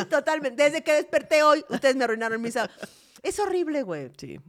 [0.08, 0.62] Totalmente.
[0.62, 2.72] Desde que desperté hoy, ustedes me arruinaron mi sábado.
[3.22, 4.10] Es horrible, güey.
[4.16, 4.40] Sí.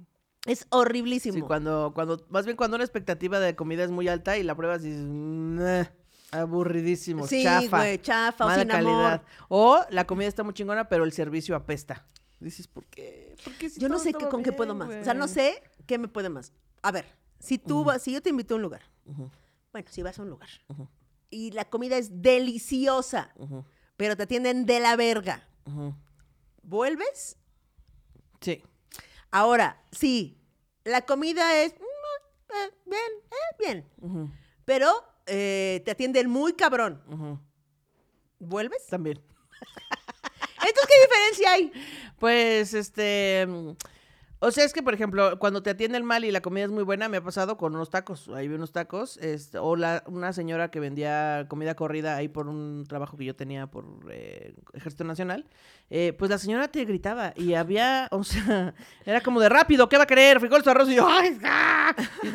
[0.45, 1.35] Es horriblísimo.
[1.35, 4.55] Sí, cuando, cuando, más bien cuando una expectativa de comida es muy alta y la
[4.55, 5.85] pruebas y dices, "Nah,
[6.31, 8.83] aburridísimo, Sí, chafa, güey, chafa o mala sin amor.
[8.93, 9.23] calidad.
[9.49, 12.05] O la comida está muy chingona, pero el servicio apesta.
[12.39, 13.35] Dices, ¿por qué?
[13.43, 14.89] ¿Por qué si Yo no sé qué, con qué puedo más.
[14.89, 16.53] O sea, no sé qué me puede más.
[16.81, 17.05] A ver,
[17.39, 18.81] si tú vas, si yo te invito a un lugar,
[19.71, 20.49] bueno, si vas a un lugar
[21.29, 23.33] y la comida es deliciosa,
[23.97, 25.47] pero te atienden de la verga.
[26.63, 27.37] ¿vuelves?
[28.39, 28.63] Sí.
[29.31, 30.37] Ahora, sí,
[30.83, 33.55] la comida es mm, eh, bien, eh,
[34.03, 34.33] bien,
[34.65, 34.91] pero
[35.25, 37.01] eh, te atienden muy cabrón.
[38.39, 38.85] ¿vuelves?
[38.87, 39.17] También.
[40.67, 41.71] Entonces, ¿qué diferencia hay?
[42.19, 43.47] Pues, este.
[44.43, 46.81] O sea, es que, por ejemplo, cuando te atienden mal y la comida es muy
[46.83, 48.27] buena, me ha pasado con unos tacos.
[48.29, 49.17] Ahí vi unos tacos.
[49.17, 53.35] este, o la, una señora que vendía comida corrida ahí por un trabajo que yo
[53.35, 55.45] tenía por eh, Ejército Nacional.
[55.91, 58.73] eh, pues la señora te gritaba y había, o sea,
[59.05, 60.39] era como de rápido, ¿qué va a querer?
[60.39, 61.37] Frijoles, arroz y yo, ¡ay!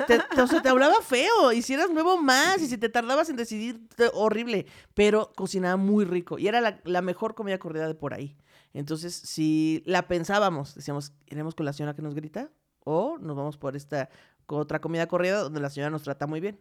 [0.07, 0.19] te,
[0.63, 1.53] te- hablaba feo.
[1.53, 2.63] Y si eras nuevo, más.
[2.63, 3.81] Y si te tardabas en decidir,
[4.15, 4.67] horrible.
[4.95, 6.39] Pero cocinaba muy rico.
[6.39, 8.37] Y era la, la mejor comida corrida de por ahí.
[8.77, 12.51] Entonces, si la pensábamos, decíamos, ¿iremos con la señora que nos grita?
[12.85, 14.11] O nos vamos por esta
[14.49, 16.59] otra comida corrida donde la señora nos trata muy bien.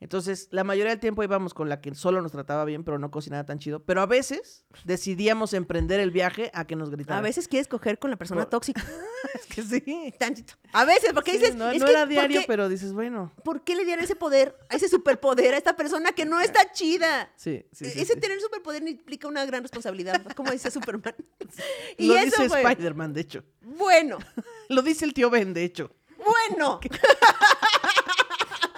[0.00, 3.10] Entonces, la mayoría del tiempo íbamos con la que solo nos trataba bien, pero no
[3.10, 3.80] cocinaba tan chido.
[3.84, 7.18] Pero a veces decidíamos emprender el viaje a que nos gritara.
[7.18, 8.82] A veces quieres coger con la persona Por- tóxica.
[9.34, 10.14] es que sí.
[10.18, 10.54] Tantito.
[10.72, 13.32] A veces, porque Sí, dices, no, es no que, era ¿por diario, pero dices, bueno.
[13.44, 16.72] ¿Por qué le dieron ese poder, a ese superpoder a esta persona que no está
[16.72, 17.30] chida?
[17.36, 18.20] Sí, sí, sí, ese sí.
[18.20, 21.14] tener superpoder implica una gran responsabilidad, como dice Superman.
[21.98, 23.44] y Lo eso, dice güey, Spider-Man, de hecho.
[23.62, 24.18] bueno,
[24.68, 25.92] Lo dice el tío Ben, de hecho.
[26.26, 26.80] Bueno.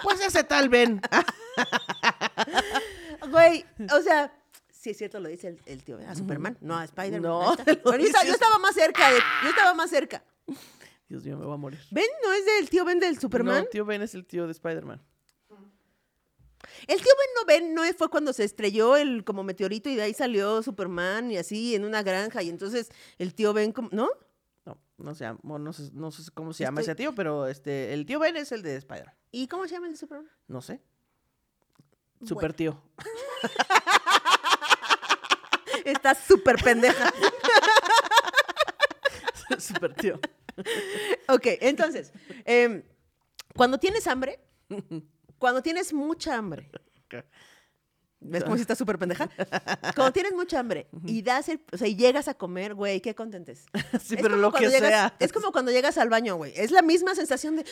[0.01, 1.01] Pues ese tal Ben.
[3.29, 4.33] Güey, o sea,
[4.71, 7.21] sí es cierto, lo dice el, el tío, a Superman, no a Spider-Man.
[7.21, 8.23] No, yo, estaba, yo dices.
[8.29, 10.23] estaba más cerca, de, yo estaba más cerca.
[11.09, 11.79] Dios mío, me voy a morir.
[11.91, 12.05] ¿Ven?
[12.23, 13.63] ¿No es del tío Ben del Superman?
[13.63, 15.01] No, tío Ben es el tío de Spider-Man.
[16.87, 20.03] El tío Ben no Ben no fue cuando se estrelló el como meteorito y de
[20.03, 24.07] ahí salió Superman y así en una granja y entonces el tío Ben, como- ¿no?
[24.99, 28.05] No, sé, no sé, no sé cómo se llama Estoy- ese tío, pero este, el
[28.05, 29.13] tío Ben es el de Spider.
[29.31, 30.29] ¿Y cómo se llama el de Superman?
[30.47, 30.81] No sé.
[32.25, 32.81] Super tío.
[35.85, 37.11] Está súper pendeja.
[39.57, 40.19] Super tío.
[41.27, 42.11] ok, entonces,
[42.45, 42.83] em,
[43.55, 44.39] cuando tienes hambre,
[45.39, 46.69] cuando tienes mucha hambre,
[48.21, 49.29] ¿ves cómo si está súper pendeja?
[49.95, 53.15] Cuando tienes mucha hambre y das el, o sea, y llegas a comer, güey, qué
[53.15, 53.65] contentes.
[54.03, 55.15] Sí, Es pero lo que llegas- sea.
[55.19, 56.53] Es como cuando llegas al baño, güey.
[56.55, 57.65] Es la misma sensación de,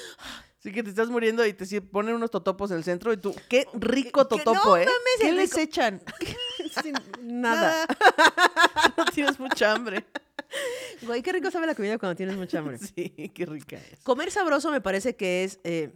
[0.60, 3.34] Sí que te estás muriendo y te ponen unos totopos en el centro y tú,
[3.48, 4.86] qué rico que totopo, no ¿eh?
[4.86, 5.62] mames, ¿Qué les rico.
[5.62, 6.02] echan?
[6.84, 7.86] sin nada.
[8.98, 10.06] no tienes mucha hambre.
[11.04, 12.78] Güey, qué rico sabe la comida cuando tienes mucha hambre.
[12.80, 14.00] Sí, qué rica es.
[14.04, 15.91] Comer sabroso me parece que es, eh,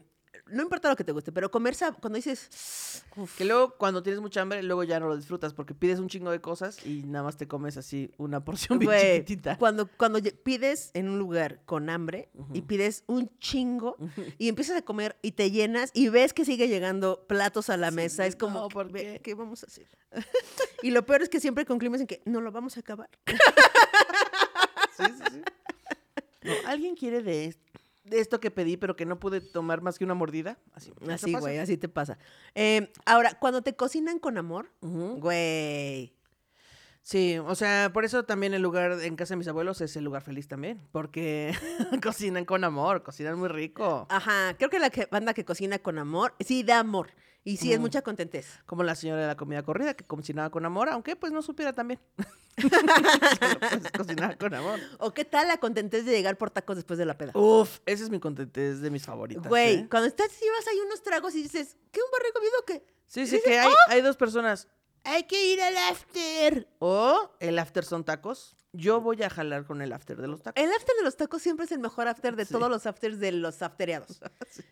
[0.51, 4.21] no importa lo que te guste, pero comer cuando dices, uf, Que luego cuando tienes
[4.21, 7.23] mucha hambre, luego ya no lo disfrutas porque pides un chingo de cosas y nada
[7.23, 8.91] más te comes así una porción bien
[9.23, 9.57] chiquitita.
[9.57, 13.97] cuando, cuando pides en un lugar con hambre y pides un chingo
[14.37, 17.89] y empiezas a comer y te llenas y ves que sigue llegando platos a la
[17.91, 19.87] mesa, es como, no, ¿por "Ve, qué?" ¿qué vamos a hacer?
[20.83, 23.09] y lo peor es que siempre concluimos en que no lo vamos a acabar.
[24.97, 25.41] Sí, sí, sí.
[26.43, 27.70] No, ¿Alguien quiere de, es- de
[28.09, 30.57] esto que pedí, pero que no pude tomar más que una mordida?
[30.73, 32.17] Así, ¿eso Así, güey, así te pasa.
[32.55, 36.13] Eh, ahora, cuando te cocinan con amor, güey,
[37.03, 40.03] Sí, o sea, por eso también el lugar en casa de mis abuelos es el
[40.03, 41.51] lugar feliz también, porque
[42.03, 44.05] cocinan con amor, cocinan muy rico.
[44.09, 47.09] Ajá, creo que la que- banda que cocina con amor, sí, da amor.
[47.43, 48.59] Y sí, es mucha contentez.
[48.67, 51.73] Como la señora de la comida corrida que cocinaba con amor, aunque pues no supiera
[51.73, 51.99] también.
[52.61, 54.79] Solo, pues, cocinaba con amor.
[54.99, 57.31] ¿O qué tal la contentez de llegar por tacos después de la peda?
[57.35, 59.47] Uf, ese es mi contentez de mis favoritas.
[59.47, 59.87] Güey, ¿eh?
[59.89, 62.85] cuando estás y vas ahí unos tragos y dices, ¿qué un barrio comido o qué?
[63.07, 64.67] Sí, sí, dices, que hay, "Oh, hay dos personas.
[65.03, 66.67] Hay que ir al after.
[66.79, 68.55] O el after son tacos.
[68.73, 70.63] Yo voy a jalar con el after de los tacos.
[70.63, 72.53] El after de los tacos siempre es el mejor after de Sí.
[72.53, 74.21] todos los afters de los aftereados.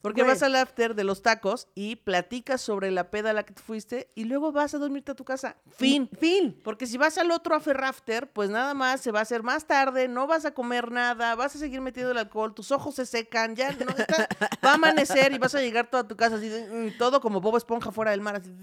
[0.00, 0.32] Porque Güey.
[0.34, 3.60] vas al after de los tacos y platicas sobre la peda a la que te
[3.62, 5.56] fuiste y luego vas a dormirte a tu casa.
[5.76, 6.08] Fin.
[6.20, 6.58] Fin.
[6.62, 9.66] Porque si vas al otro after after, pues nada más se va a hacer más
[9.66, 13.06] tarde, no vas a comer nada, vas a seguir metiendo el alcohol, tus ojos se
[13.06, 14.28] secan, ya no está-
[14.64, 17.56] va a amanecer y vas a llegar toda tu casa así, mm, todo como Bob
[17.56, 18.54] Esponja fuera del mar, así.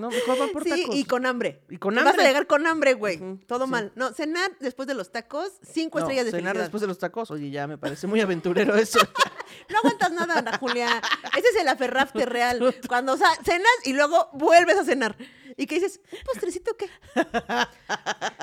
[0.00, 0.08] No,
[0.52, 0.96] por Sí, tacos.
[0.96, 1.62] y con hambre.
[1.68, 2.24] Y con Vas a hambre.
[2.26, 3.18] llegar con hambre, güey.
[3.46, 3.70] Todo sí.
[3.70, 3.92] mal.
[3.94, 6.64] No, cenar después de los tacos, cinco No, estrellas de cenar felicidad.
[6.64, 8.98] después de los tacos, oye, ya me parece muy aventurero eso.
[9.68, 11.02] No aguantas nada, Ana Julia.
[11.36, 12.72] Ese es el aferrafte real.
[12.88, 15.16] Cuando o sea, cenas y luego vuelves a cenar.
[15.56, 16.88] Y que dices, ¿un postrecito qué?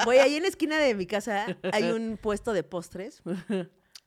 [0.05, 3.21] Güey, ahí en la esquina de mi casa hay un puesto de postres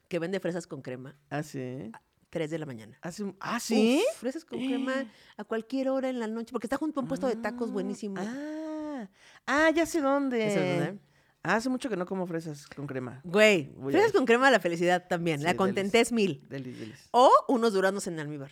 [0.09, 1.16] que vende fresas con crema.
[1.30, 1.90] ¿Ah, sí?
[2.30, 2.96] 3 de la mañana.
[3.02, 4.02] Hace un- ¿Ah, sí?
[4.12, 4.92] Uf, fresas con crema
[5.36, 8.16] a cualquier hora en la noche, porque está junto a un puesto de tacos buenísimo.
[8.18, 9.08] Ah,
[9.46, 10.38] ah, ya sé dónde.
[10.38, 11.00] ¿Ya sabes dónde?
[11.42, 13.20] Ah, hace mucho que no como fresas con crema.
[13.24, 15.38] Güey, Voy fresas con crema la felicidad también.
[15.40, 16.44] Sí, la contentés mil.
[16.48, 17.08] Delis, delis.
[17.12, 18.50] O unos duraznos en almíbar.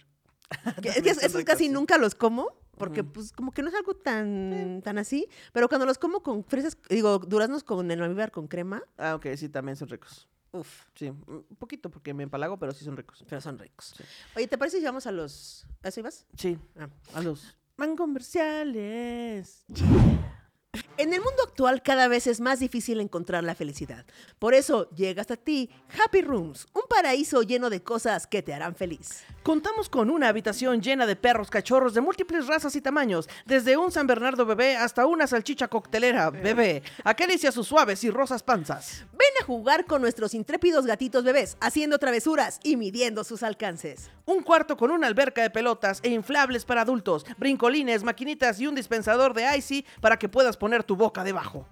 [0.82, 1.70] Que es que esos casi sí.
[1.70, 2.48] nunca los como,
[2.78, 5.28] porque pues como que no es algo tan, tan así.
[5.52, 9.26] Pero cuando los como con fresas, digo, duraznos con en almíbar con crema, Ah, ok,
[9.36, 10.26] sí, también son ricos.
[10.52, 13.24] Uff, Sí, un poquito porque me empalago, pero sí son ricos.
[13.28, 13.94] pero son ricos.
[13.96, 14.04] Sí.
[14.36, 15.66] Oye, ¿te parece si vamos a los...
[15.82, 16.26] ¿Así vas?
[16.36, 16.88] Sí, Ah.
[17.14, 19.64] a los man comerciales.
[20.96, 24.04] En el mundo actual cada vez es más difícil encontrar la felicidad.
[24.38, 25.70] Por eso llega hasta ti
[26.04, 29.22] Happy Rooms, un paraíso lleno de cosas que te harán feliz.
[29.48, 33.90] Contamos con una habitación llena de perros cachorros de múltiples razas y tamaños, desde un
[33.90, 36.82] San Bernardo bebé hasta una salchicha coctelera bebé.
[37.02, 39.06] Acaricia sus suaves y rosas panzas.
[39.12, 44.10] Ven a jugar con nuestros intrépidos gatitos bebés, haciendo travesuras y midiendo sus alcances.
[44.26, 48.74] Un cuarto con una alberca de pelotas e inflables para adultos, brincolines, maquinitas y un
[48.74, 51.66] dispensador de icy para que puedas poner tu boca debajo.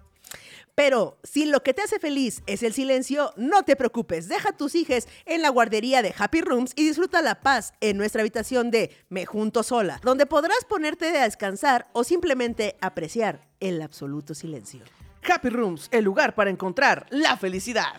[0.77, 4.75] Pero si lo que te hace feliz es el silencio, no te preocupes, deja tus
[4.75, 8.91] hijes en la guardería de Happy Rooms y disfruta la paz en nuestra habitación de
[9.09, 14.81] Me Junto Sola, donde podrás ponerte a descansar o simplemente apreciar el absoluto silencio.
[15.27, 17.93] Happy Rooms, el lugar para encontrar la felicidad.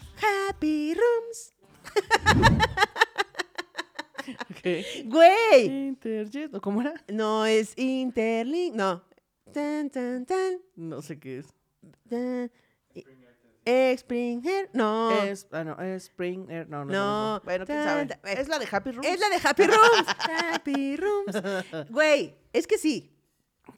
[0.49, 1.55] Happy Rooms.
[5.05, 6.95] Güey, Interjet, ¿o ¿cómo era?
[7.09, 9.03] no es Interlink, no.
[9.53, 11.47] Tan, tan, tan, No sé qué es.
[12.09, 12.53] tan.
[13.97, 15.11] Springer, no.
[15.23, 16.93] Es, ah, no, es Spring Air, no, no.
[16.93, 16.93] No.
[16.93, 17.41] no, no.
[17.45, 18.09] Bueno, quién sabe.
[18.25, 19.07] Es la de Happy Rooms.
[19.07, 20.07] Es la de Happy Rooms.
[20.53, 21.89] Happy Rooms.
[21.91, 23.15] Güey, es que sí.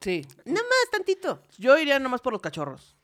[0.01, 0.27] Sí.
[0.45, 1.43] Nada más tantito.
[1.59, 2.97] Yo iría nomás por los cachorros.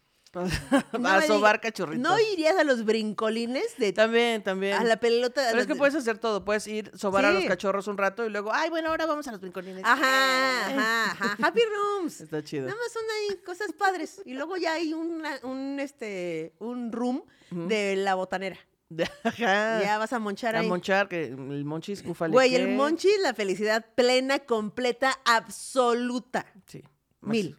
[0.98, 2.02] No a sobar cachorritos.
[2.02, 4.74] ¿No irías a los brincolines de También, también.
[4.74, 5.42] a la pelota?
[5.46, 6.44] a Pero es que de- puedes hacer todo.
[6.44, 9.32] Puedes ir, sobar a los cachorros un rato y luego, ay, bueno, ahora vamos a
[9.32, 9.82] los brincolines.
[9.84, 11.36] Ajá, ajá, ajá.
[11.46, 12.20] Happy Rooms.
[12.20, 12.66] Está chido.
[12.66, 14.20] Nada más son ahí cosas padres.
[14.24, 18.58] Y luego ya hay una- un, este, un room de la botanera.
[19.24, 19.82] Ajá.
[19.82, 20.68] Ya vas a monchar A ahí.
[20.68, 22.32] monchar, que el monchis, ufale.
[22.32, 26.46] Güey, el monchis, la felicidad plena, completa, absoluta.
[26.66, 26.84] Sí.
[27.20, 27.56] Mil.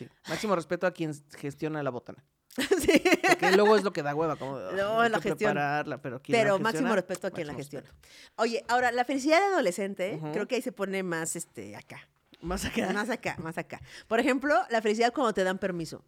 [0.00, 0.08] Sí.
[0.28, 2.24] Máximo respeto a quien gestiona la botana.
[2.80, 3.02] sí.
[3.28, 4.36] Porque luego es lo que da hueva.
[4.36, 5.36] Como, No, la gestión.
[5.52, 7.92] prepararla, pero quien Pero la máximo respeto a quien la gestiona.
[8.36, 12.08] Oye, ahora, la felicidad de adolescente, creo que ahí se pone más este acá.
[12.40, 12.92] Más acá.
[12.92, 13.80] Más acá, más acá.
[14.08, 16.02] Por ejemplo, la felicidad cuando te dan permiso.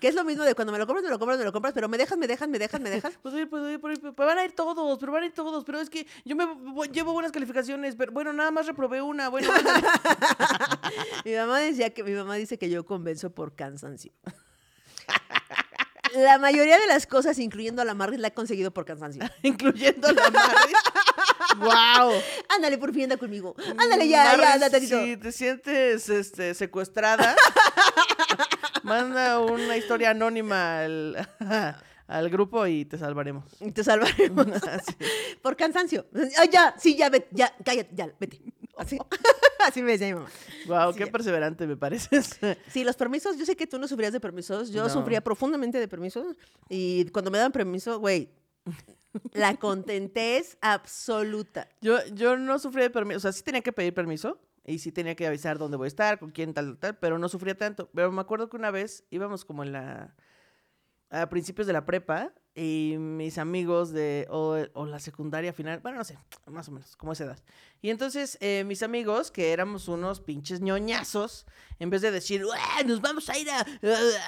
[0.00, 1.72] Que es lo mismo de cuando me lo compras, me lo compras, me lo compras,
[1.74, 3.14] pero me dejas, me dejas, me dejas, me dejas.
[3.22, 5.32] Puedo ir, puedo ir, puedo ir, pero van a ir todos, pero van a ir
[5.32, 9.00] todos, pero es que yo me voy- llevo buenas calificaciones, pero bueno, nada más reprobé
[9.00, 9.48] una, bueno.
[11.24, 14.12] Mi mamá decía que mi mamá dice que yo convenzo por cansancio.
[16.14, 19.22] La mayoría de las cosas, incluyendo a la Marris, la he conseguido por cansancio.
[19.42, 20.76] incluyendo la Marris.
[21.56, 22.12] ¡Wow!
[22.54, 23.54] Ándale, por fin anda conmigo.
[23.78, 24.68] Ándale, ya, ya, anda.
[24.78, 27.34] Si te sientes este, secuestrada,
[28.92, 31.28] manda una historia anónima al,
[32.06, 33.44] al grupo y te salvaremos.
[33.60, 34.46] Y te salvaremos.
[34.68, 34.94] Así.
[35.40, 36.06] Por cansancio.
[36.52, 38.40] Ya, sí, ya, vete, ya, cállate, ya, vete.
[38.76, 38.98] Así,
[39.66, 40.28] así me decía mi mamá.
[40.66, 41.12] Wow, qué ya.
[41.12, 42.38] perseverante me pareces.
[42.68, 44.88] Sí, los permisos, yo sé que tú no sufrías de permisos, yo No.
[44.90, 46.36] sufría profundamente de permisos
[46.68, 48.30] y cuando me daban permiso, güey,
[49.34, 51.68] la contentez absoluta.
[51.82, 54.92] Yo, yo no sufrí de permiso, o sea, sí tenía que pedir permiso, Y sí
[54.92, 57.90] tenía que avisar dónde voy a estar, con quién, tal, tal, pero no sufría tanto.
[57.94, 60.14] Pero me acuerdo que una vez íbamos como en la...
[61.10, 64.26] a principios de la prepa y mis amigos de...
[64.30, 64.56] o,
[64.86, 67.38] la secundaria final, bueno, no sé, más o menos, como esa edad.
[67.80, 71.46] Y entonces eh, mis amigos, que éramos unos pinches ñoñazos,
[71.78, 73.64] en vez de decir, "Ué, nos vamos a ir a,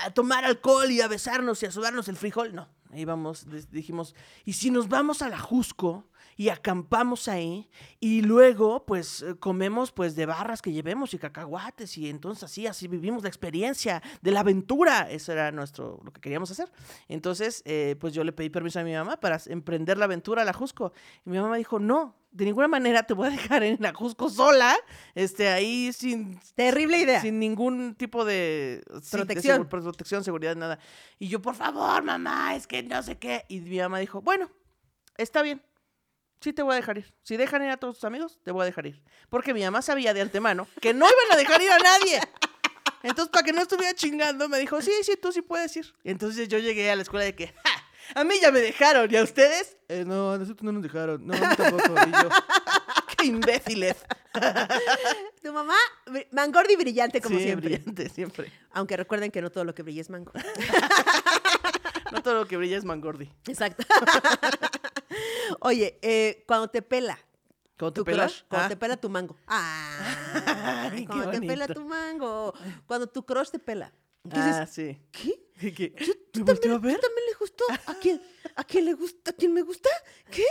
[0.07, 2.69] a- tomar alcohol y a besarnos y a sudarnos el frijol, no.
[2.95, 4.15] Íbamos, dijimos,
[4.45, 7.69] ¿y si nos vamos a la Jusco y acampamos ahí
[8.01, 12.67] y luego pues eh, comemos pues de barras que llevemos y cacahuates y entonces así,
[12.67, 15.11] así vivimos la experiencia de la aventura?
[15.11, 16.71] Eso era nuestro, lo que queríamos hacer.
[17.09, 20.45] Entonces eh, pues yo le pedí permiso a mi mamá para emprender la aventura a
[20.45, 20.93] la Jusco.
[21.25, 24.29] Y mi mamá dijo, no, de ninguna manera te voy a dejar en la Jusco
[24.29, 24.75] sola,
[25.15, 27.21] este, ahí sin, Terrible idea.
[27.21, 29.63] sin ningún tipo de sí, de Protección.
[29.63, 30.79] segu- protección, seguridad, nada.
[31.19, 33.45] Y yo, por favor, mamá, es que no sé qué.
[33.49, 34.51] Y mi mamá dijo, bueno,
[35.17, 35.63] está bien.
[36.45, 37.11] Sí te voy a dejar ir.
[37.23, 39.01] Si dejan ir a todos tus amigos, te voy a dejar ir.
[39.31, 42.21] Porque mi mamá sabía de antemano que no iban a dejar ir a nadie.
[43.03, 45.95] Entonces, para que no estuviera chingando, me dijo, sí, sí, tú sí puedes ir.
[46.05, 48.21] Entonces yo llegué a la escuela de que, ¡ja!
[48.21, 49.11] A mí ya me dejaron.
[49.11, 49.79] ¿Y a ustedes?
[49.89, 51.27] "Eh, no, a nosotros no nos dejaron.
[51.27, 51.95] No, a mí tampoco.
[52.07, 52.29] Y yo,
[53.17, 53.97] ¡qué imbéciles!
[55.43, 57.69] Tu mamá, br- mangordi brillante como Sí, siempre.
[57.79, 58.53] brillante, siempre.
[58.73, 60.33] Aunque recuerden que no todo lo que brilla es mango.
[62.13, 63.29] No todo lo que brilla es mangordi.
[63.49, 63.83] Exacto.
[65.61, 67.19] Oye, eh, cuando te pela
[67.77, 68.33] ¿Cómo te tu pelas?
[68.33, 68.69] crush, cuando Ah.
[68.69, 69.37] te pela tu mango.
[69.47, 72.53] Ah, Ay, cuando te pela tu mango.
[72.87, 73.93] Cuando tu crush te pela.
[74.31, 74.71] ¿Qué Ah, dices?
[74.71, 74.99] sí.
[75.13, 75.49] ¿Qué?
[75.61, 75.73] ¿Qué?
[75.73, 75.91] qué?
[76.33, 76.99] ¿Tú ¿Me volteó a ver?
[77.01, 77.65] también le gustó?
[77.87, 78.21] ¿A quién?
[78.57, 79.31] ¿A quién le gusta?
[79.31, 79.89] ¿A quién me gusta?
[80.31, 80.45] ¿Qué?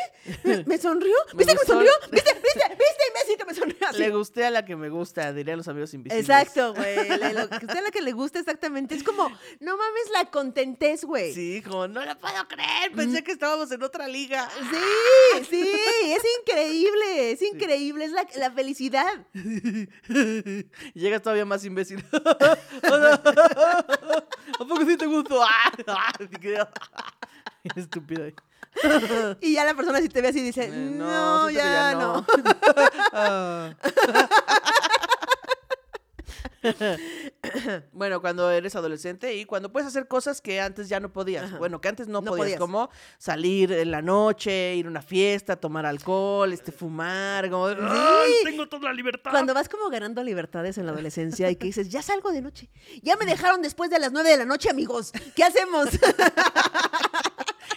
[0.43, 1.13] ¿Me, me sonrió?
[1.33, 1.91] Me ¿Viste que me sonrió?
[2.11, 2.33] ¿Viste?
[2.33, 2.69] ¿Viste?
[2.69, 3.97] ¿Viste, imbécil, que me sonrió así?
[3.99, 6.27] Le gusté a la que me gusta, dirían los amigos invisibles.
[6.27, 6.95] Exacto, güey.
[7.09, 8.95] le- que sea la que le gusta exactamente.
[8.95, 9.29] Es como,
[9.59, 11.33] no mames la contentez, güey.
[11.33, 14.49] Sí, como, no lo puedo creer, pensé que estábamos en otra liga.
[14.71, 15.69] Sí, sí,
[16.13, 19.27] es increíble, es increíble, es la, la felicidad.
[20.93, 22.03] Llegas todavía más imbécil.
[24.59, 25.43] ¿A poco sí te gustó?
[25.47, 25.71] ¡Ah!
[25.87, 26.11] ¡Ah!
[27.75, 28.25] Estúpido.
[29.39, 32.25] Y ya la persona si te ve así dice, Eh, no, siento que ya, no.
[33.13, 33.69] Ah.
[37.93, 41.45] bueno, cuando eres adolescente y cuando puedes hacer cosas que antes ya no podías.
[41.45, 41.57] Ajá.
[41.57, 42.59] Bueno, que antes no, No podías, podías.
[42.59, 48.31] como salir en la noche, ir a una fiesta, tomar alcohol, este, fumar, como "Ay,
[48.43, 49.31] tengo toda la libertad.
[49.31, 52.69] Cuando vas como ganando libertades en la adolescencia y que dices, ya salgo de noche.
[53.01, 55.11] Ya me dejaron después de las nueve de la noche, amigos.
[55.35, 55.87] ¿Qué hacemos?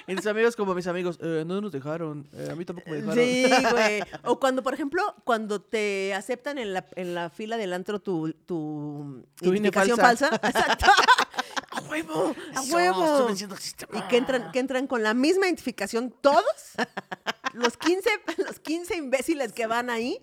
[0.09, 2.97] Y mis amigos como mis amigos, "Eh, no nos dejaron, eh, a mí tampoco me
[2.97, 3.15] dejaron.
[3.25, 4.03] Sí, güey.
[4.25, 8.33] O cuando, por ejemplo, cuando te aceptan en la, en la fila del antro tu,
[8.47, 10.29] tu, Tu identificación falsa.
[10.29, 10.49] falsa.
[10.49, 10.87] Exacto.
[11.71, 12.35] ¡A huevo!
[12.55, 13.29] ¡A huevo!
[13.31, 16.45] Y que entran, que entran con la misma identificación todos,
[17.55, 20.19] los 15, los 15 imbéciles que van ahí,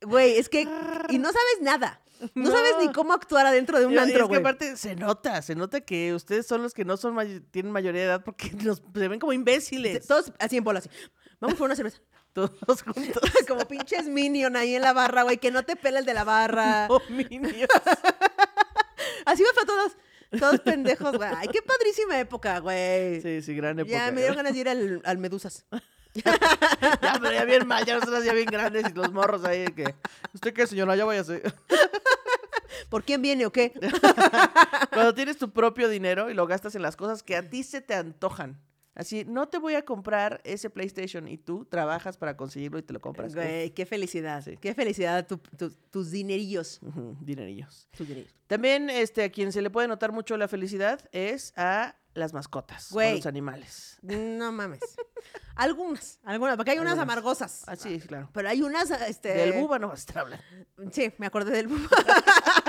[0.00, 2.00] güey, es que, y no sabes nada.
[2.34, 2.82] No, sabes No.
[2.86, 5.54] ni cómo actuar adentro de un Y- y antro, es que aparte se nota, se
[5.54, 8.82] nota que ustedes son los que no son may- tienen mayoría de edad porque nos,
[8.94, 10.06] se ven como imbéciles.
[10.06, 10.88] Todos así en bola, así.
[11.40, 11.98] Vamos por una cerveza.
[12.34, 13.22] Todos juntos.
[13.48, 16.24] Como pinches minion ahí en la barra, güey, que no te pela el de la
[16.24, 16.88] barra.
[16.90, 17.68] Oh, minions.
[19.24, 19.96] Así va para todos.
[20.40, 21.30] Todos pendejos, güey.
[21.36, 23.20] Ay, qué padrísima época, güey.
[23.22, 23.92] Sí, sí, gran época.
[23.92, 25.64] ya me dieron ganas de ir al, al Medusas.
[26.14, 29.74] Ya, pero ya bien mal, ya nosotros ya bien grandes y los morros ahí de
[29.74, 29.94] que.
[30.32, 30.96] ¿Usted qué, señora?
[30.96, 31.42] Ya váyase.
[32.88, 33.72] ¿Por quién viene o qué?
[34.92, 37.80] Cuando tienes tu propio dinero y lo gastas en las cosas que a ti se
[37.80, 38.60] te antojan.
[38.96, 42.92] Así, no te voy a comprar ese PlayStation y tú trabajas para conseguirlo y te
[42.92, 43.34] lo compras.
[43.34, 44.40] Güey, qué felicidad.
[44.44, 44.56] Sí.
[44.56, 46.78] Qué felicidad tu- tu- tus dinerillos.
[47.20, 47.88] Dinerillos.
[47.96, 48.32] Tus dinerillos.
[48.46, 52.92] También este, a quien se le puede notar mucho la felicidad es a las mascotas,
[52.92, 53.16] o a Güey.
[53.16, 53.98] los animales.
[54.02, 54.78] No mames.
[55.56, 57.64] algunas, algunas, porque hay unas amargosas.
[57.66, 58.30] Ah, sí, claro.
[58.32, 59.34] Pero hay unas, este...
[59.34, 60.44] Del buba no vas a estar hablando.
[60.92, 61.88] Sí, me acordé del buba.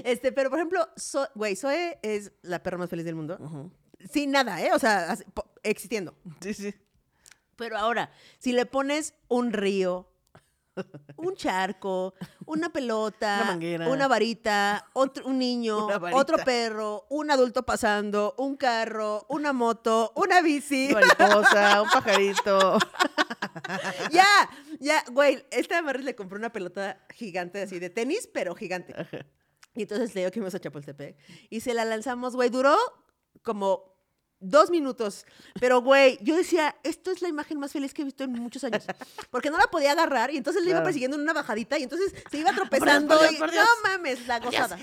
[0.04, 3.70] este, pero por ejemplo, So- güey, Zoe es la perra más feliz del mundo.
[4.10, 4.70] Sin nada, ¿eh?
[4.74, 5.24] O sea, así,
[5.62, 6.14] existiendo.
[6.40, 6.74] Sí, sí.
[7.56, 10.08] Pero ahora, si le pones un río,
[11.16, 12.12] un charco,
[12.44, 13.88] una pelota, Una manguera.
[13.88, 16.14] una varita, otro, un niño, varita.
[16.20, 20.90] otro perro, un adulto pasando, un carro, una moto, una bici.
[20.90, 22.78] Una mariposa, un pajarito.
[24.12, 24.26] ya,
[24.78, 28.94] ya, güey, esta Marris le compró una pelota gigante así de tenis, pero gigante.
[29.76, 31.16] Y entonces le digo que íbamos a Chapultepec.
[31.50, 32.76] Y se la lanzamos, güey, duró
[33.42, 33.95] como
[34.40, 35.24] dos minutos.
[35.60, 38.62] Pero, güey, yo decía, esto es la imagen más feliz que he visto en muchos
[38.64, 38.84] años.
[39.30, 42.14] Porque no la podía agarrar y entonces le iba persiguiendo en una bajadita y entonces
[42.30, 43.18] se iba tropezando.
[43.18, 43.64] Dios, y- por Dios.
[43.64, 44.78] No mames, la gozada.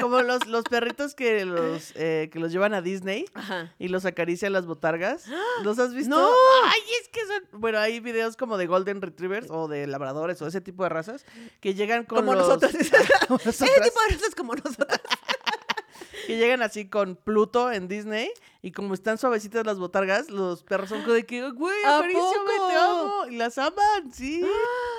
[0.00, 3.72] Como los, los perritos que los, eh, que los llevan a Disney Ajá.
[3.78, 5.24] y los acarician las botargas.
[5.62, 6.10] ¿Los has visto?
[6.16, 6.30] ¡No!
[6.64, 7.60] Ay, es que son.
[7.60, 11.24] Bueno, hay videos como de Golden Retrievers o de labradores o ese tipo de razas
[11.60, 12.72] que llegan con Como los- nosotros.
[13.28, 15.00] como Ese nosotras, tipo de cosas como nosotros.
[16.26, 18.30] Que llegan así con Pluto en Disney
[18.62, 22.26] y como están suavecitas las botargas, los perros son como de que, güey, ¿A acaríciame,
[22.56, 22.68] poco?
[22.68, 23.24] te amo.
[23.30, 24.44] Y las aman, sí.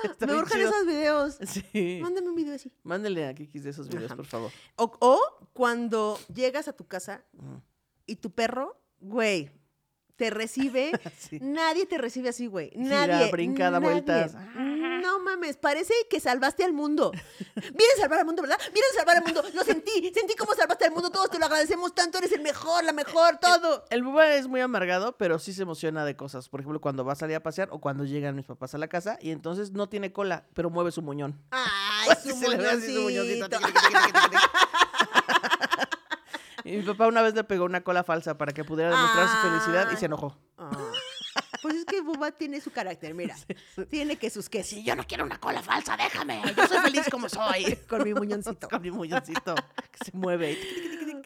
[0.04, 1.38] Está Me urgen esos videos.
[1.72, 1.98] Sí.
[2.02, 2.70] Mándame un video así.
[2.82, 4.16] Mándenle a Kikis de esos videos, Ajá.
[4.16, 4.50] por favor.
[4.76, 5.20] O, o
[5.52, 7.24] cuando llegas a tu casa
[8.06, 9.50] y tu perro, güey,
[10.16, 10.92] te recibe.
[11.18, 11.38] Sí.
[11.40, 12.70] Nadie te recibe así, güey.
[12.70, 13.30] Gira, Nadie.
[13.32, 13.92] brinca, da nadie.
[13.92, 14.34] vueltas.
[15.04, 17.12] No mames, parece que salvaste al mundo.
[17.54, 18.58] Vienes a salvar al mundo, ¿verdad?
[18.72, 19.42] Vienes a salvar al mundo.
[19.52, 21.10] Lo sentí, sentí cómo salvaste al mundo.
[21.10, 22.16] Todos te lo agradecemos tanto.
[22.16, 23.84] Eres el mejor, la mejor, todo.
[23.90, 26.48] El Buba es muy amargado, pero sí se emociona de cosas.
[26.48, 28.88] Por ejemplo, cuando va a salir a pasear o cuando llegan mis papás a la
[28.88, 31.38] casa y entonces no tiene cola, pero mueve su muñón.
[31.50, 33.46] Ay, su Se le ve así su muñoncito.
[36.66, 39.36] Y mi papá una vez le pegó una cola falsa para que pudiera demostrar su
[39.48, 40.38] felicidad y se enojó.
[40.56, 40.70] Ah.
[41.64, 43.34] Pues es que Buba tiene su carácter, mira.
[43.88, 44.84] Tiene que sus que sí.
[44.84, 46.42] yo no quiero una cola falsa, déjame.
[46.54, 47.74] Yo soy feliz como soy.
[47.88, 48.68] Con mi muñoncito.
[48.70, 49.54] Con mi muñoncito
[49.90, 50.58] que se mueve.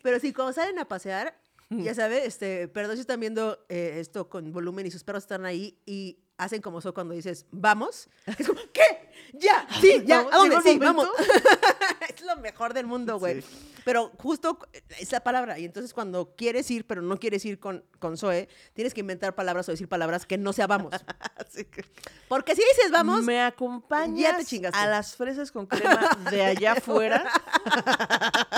[0.00, 1.36] Pero sí, cuando salen a pasear,
[1.70, 5.44] ya sabes, este, perdón si están viendo eh, esto con volumen y sus perros están
[5.44, 8.08] ahí y hacen como eso cuando dices, vamos.
[8.24, 9.10] Es como, ¿qué?
[9.32, 10.20] Ya, sí, ya.
[10.20, 10.54] ¿a dónde?
[10.54, 11.08] ¿Llegó el Sí, vamos.
[12.14, 13.42] es lo mejor del mundo, güey.
[13.42, 13.67] Sí.
[13.88, 14.58] Pero justo
[15.00, 15.58] es la palabra.
[15.58, 19.34] Y entonces cuando quieres ir, pero no quieres ir con, con Zoe, tienes que inventar
[19.34, 20.92] palabras o decir palabras que no sea vamos.
[21.36, 21.82] Así que
[22.28, 24.78] Porque si dices vamos, me acompañas ya te chingaste.
[24.78, 27.24] a las fresas con crema de allá afuera.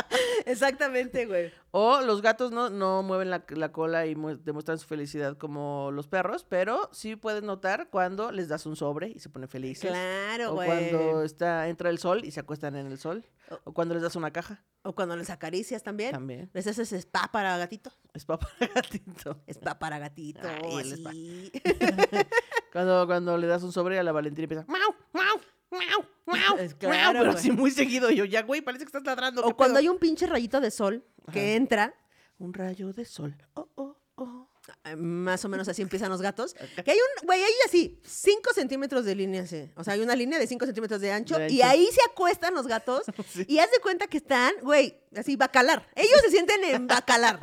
[0.50, 1.52] exactamente, güey.
[1.72, 5.90] O los gatos no, no mueven la, la cola y mu- demuestran su felicidad como
[5.92, 9.90] los perros, pero sí puedes notar cuando les das un sobre y se ponen felices.
[9.90, 10.68] Claro, o güey.
[10.68, 13.24] cuando está, entra el sol y se acuestan en el sol.
[13.64, 14.64] O cuando les das una caja.
[14.82, 16.12] O cuando les acaricias también.
[16.12, 16.50] También.
[16.52, 17.92] Les haces spa para gatito.
[18.14, 18.40] Es para
[18.74, 19.40] gatito.
[19.48, 20.40] Spa para gatito.
[20.48, 21.10] Ay, el spa.
[21.10, 21.52] así.
[22.72, 24.64] Cuando, cuando le das un sobre a la Valentina empieza.
[24.68, 24.94] ¡Mau!
[25.12, 25.40] ¡Mau!
[26.58, 27.36] Es claro, Pero güey.
[27.38, 28.10] así muy seguido.
[28.10, 29.42] Yo, ya, güey, parece que estás ladrando.
[29.42, 29.80] O ¿qué cuando pedo?".
[29.80, 31.94] hay un pinche rayito de sol que entra,
[32.38, 33.36] Un rayo de sol.
[33.54, 34.48] Oh, oh, oh.
[34.84, 36.54] eh, más o menos así empiezan los gatos.
[36.84, 39.70] Que hay un, güey, hay así, 5 centímetros de línea, así.
[39.76, 42.54] O sea, hay una línea de 5 centímetros de ancho, De y ahí se acuestan
[42.54, 43.02] los gatos
[43.32, 43.44] Sí.
[43.48, 45.86] y haz de cuenta que están, güey, así, bacalar.
[45.94, 47.40] Ellos se sienten en bacalar.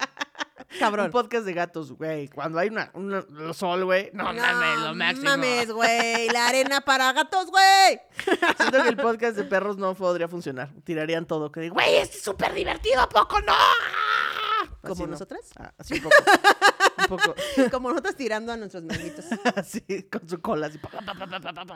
[0.58, 1.12] Un Cabrón.
[1.12, 2.28] podcast de gatos, güey.
[2.30, 4.10] Cuando hay una, un sol, güey.
[4.14, 5.24] No, mames, lo máximo.
[5.30, 6.30] mames, güey.
[6.30, 8.00] La arena para gatos, güey.
[8.58, 10.70] Siento que el podcast de perros no podría funcionar.
[10.84, 11.52] Tirarían todo.
[11.52, 13.54] Que digo, güey, es súper divertido, ¿a poco no?
[14.82, 15.08] ¿Como Así no.
[15.10, 15.42] nosotras?
[15.58, 16.16] Ah, así un poco.
[17.00, 17.36] un poco.
[17.72, 19.26] Como nosotros tirando a nuestros manitos.
[19.56, 19.82] Así,
[20.12, 20.68] con su cola.
[20.68, 20.80] Así.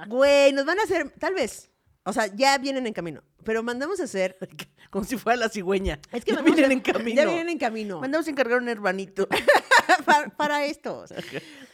[0.07, 1.69] Güey, nos van a hacer, tal vez.
[2.03, 3.21] O sea, ya vienen en camino.
[3.43, 4.37] Pero mandamos a hacer.
[4.89, 5.99] Como si fuera la cigüeña.
[6.11, 7.15] Es que Ya vienen a- en camino.
[7.15, 7.99] Ya vienen en camino.
[8.01, 9.27] Mandamos a encargar un hermanito.
[10.05, 11.05] para, para esto.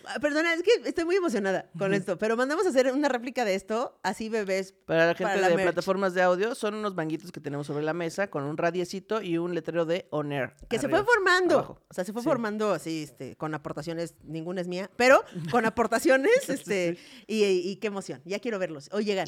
[0.05, 3.43] Ah, Perdona, es que estoy muy emocionada con esto, pero mandamos a hacer una réplica
[3.45, 4.73] de esto, así bebés.
[4.85, 5.67] Para la gente Para la de merch.
[5.67, 9.37] plataformas de audio, son unos manguitos que tenemos sobre la mesa con un radiecito y
[9.37, 10.55] un letrero de On Air.
[10.69, 11.55] Que se fue formando.
[11.55, 11.81] abajo.
[11.89, 12.27] O sea, se fue Sí.
[12.27, 16.97] formando así, este, con aportaciones, ninguna es mía, pero con aportaciones, este,
[17.27, 18.21] y, y qué emoción.
[18.25, 18.89] Ya quiero verlos.
[18.91, 19.27] Hoy llegan.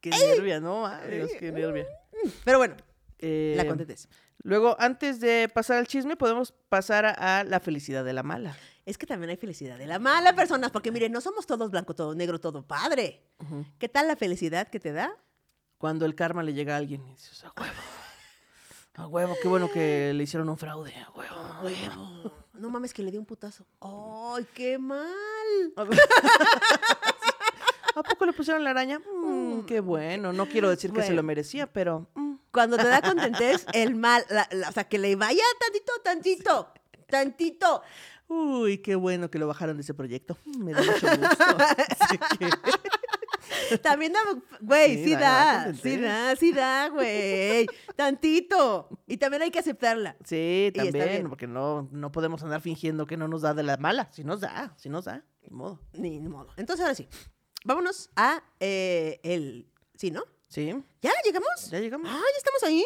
[0.00, 0.90] Qué nervia, ¿no?
[1.38, 1.86] Qué nervia.
[2.44, 2.76] Pero bueno,
[3.18, 4.08] Eh, la contentes.
[4.44, 8.56] Luego, antes de pasar al chisme, podemos pasar a, a la felicidad de la mala.
[8.86, 11.94] Es que también hay felicidad de la mala persona, porque miren, no somos todos blanco,
[11.94, 13.22] todo negro, todo padre.
[13.78, 15.14] ¿Qué tal la felicidad que te da?
[15.78, 17.72] Cuando el karma le llega a alguien y dices, a huevo.
[18.94, 20.94] A huevo, qué bueno que le hicieron un fraude.
[20.94, 22.32] A huevo, a huevo.
[22.54, 23.66] No mames que le di un putazo.
[23.80, 24.98] ¡Ay, qué mal!
[27.94, 28.98] ¿A poco le pusieron la araña?
[29.00, 30.32] Mm, qué bueno.
[30.32, 32.08] No quiero decir que se lo merecía, pero.
[32.14, 32.28] mm.
[32.50, 36.72] Cuando te da contentez, el mal, la- la- o sea, que le vaya tantito, tantito,
[37.06, 37.82] tantito.
[38.26, 40.36] Uy, qué bueno que lo bajaron de ese proyecto.
[40.46, 41.44] Mm, Me da mucho gusto.
[42.00, 44.20] Así que- También da,
[44.60, 47.66] güey, Sí, sí, da- sí da, sí da, güey.
[47.96, 48.88] Tantito.
[49.06, 50.16] Y también hay que aceptarla.
[50.24, 54.08] Sí, también, porque no, no podemos andar fingiendo que no nos da de la mala.
[54.12, 55.80] Si nos da, si nos da, ni modo.
[55.94, 56.48] Ni modo.
[56.56, 57.08] Entonces, ahora sí.
[57.64, 59.66] Vámonos a eh, el.
[59.96, 60.24] ¿Sí, no?
[60.48, 60.66] Sí,
[61.02, 61.70] ¿Ya llegamos?
[61.70, 62.08] ya llegamos.
[62.10, 62.84] Ah, ya estamos ahí.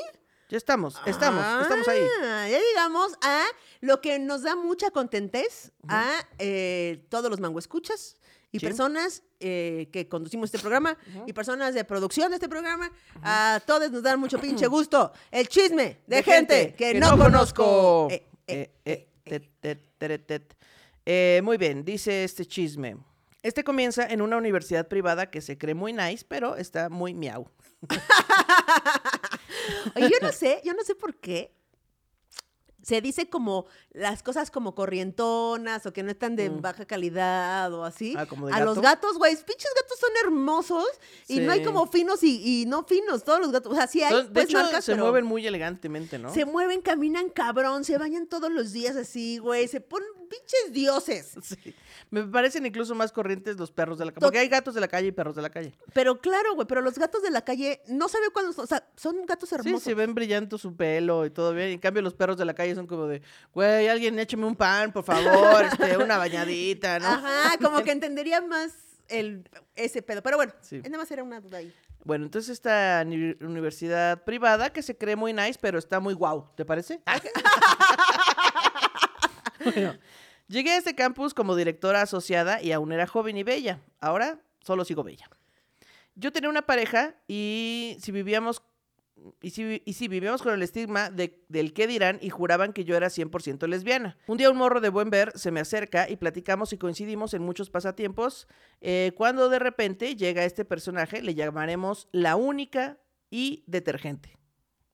[0.49, 2.01] Ya estamos, estamos, estamos ahí.
[2.23, 3.47] Ah, Ya llegamos a
[3.81, 8.17] lo que nos da mucha contentez a eh, todos los mango escuchas
[8.51, 8.67] y Sí.
[8.67, 12.93] personas eh, que conducimos este programa y personas de producción de este programa.
[13.23, 15.13] A todos nos dan mucho pinche gusto.
[15.31, 18.09] El chisme de, gente, que, no, conozco.
[18.11, 21.43] Eh, tet, tet, teret, tet.
[21.43, 22.99] Muy bien, dice este chisme.
[23.43, 27.49] Este comienza en una universidad privada que se cree muy nice, pero está muy miau.
[29.97, 31.53] Oye, yo no sé, yo no sé por qué.
[32.83, 37.85] Se dice como las cosas como corrientonas o que no están de baja calidad o
[37.85, 38.15] así.
[38.15, 38.19] Mm.
[38.19, 38.83] Ah, como de a los gato.
[39.07, 40.87] gatos, güey, pinches gatos son hermosos
[41.29, 43.23] y no hay como finos y, y no finos.
[43.23, 45.25] Todos los gatos, o sea, sí hay Son- de pues, hecho, marcas, se pero mueven
[45.25, 46.35] muy elegantemente, ¿no?
[46.35, 51.35] se mueven, caminan cabrón, se bañan todos los días así, güey, se ponen pinches dioses.
[51.43, 51.75] Sí.
[52.11, 54.21] Me parecen incluso más corrientes los perros de la calle.
[54.21, 55.73] Porque hay gatos de la calle y perros de la calle.
[55.95, 58.87] Pero claro, güey, pero los gatos de la calle no sabe cuándo son, o sea,
[58.97, 59.83] son gatos Sí, hermosos.
[59.83, 61.69] se ven brillando su pelo y todo bien.
[61.69, 63.23] En cambio, los perros de la calle son como de,
[63.55, 67.07] güey, alguien écheme un pan, por favor, este, una bañadita, ¿no?
[67.07, 68.73] Ajá, como que entendería más
[69.09, 70.23] el, ese pedo.
[70.23, 70.83] Pero bueno, Sí.
[70.83, 71.73] nada más era una duda ahí.
[72.05, 76.47] Bueno, entonces esta ni- universidad privada que se cree muy nice, pero está muy guau,
[76.57, 77.01] ¿te parece?
[80.49, 83.81] llegué a este campus como directora asociada y aún era joven y bella.
[84.01, 85.29] Ahora solo sigo bella.
[86.15, 88.63] Yo tenía una pareja y si vivíamos
[89.41, 93.09] y si, vivíamos con el estigma de, del qué dirán y juraban que yo era
[93.09, 94.17] 100% lesbiana.
[94.27, 97.43] Un día un morro de buen ver se me acerca y platicamos y coincidimos en
[97.43, 98.49] muchos pasatiempos.
[98.81, 102.99] eh, cuando de repente llega este personaje, le llamaremos la única
[103.31, 104.42] y detergente.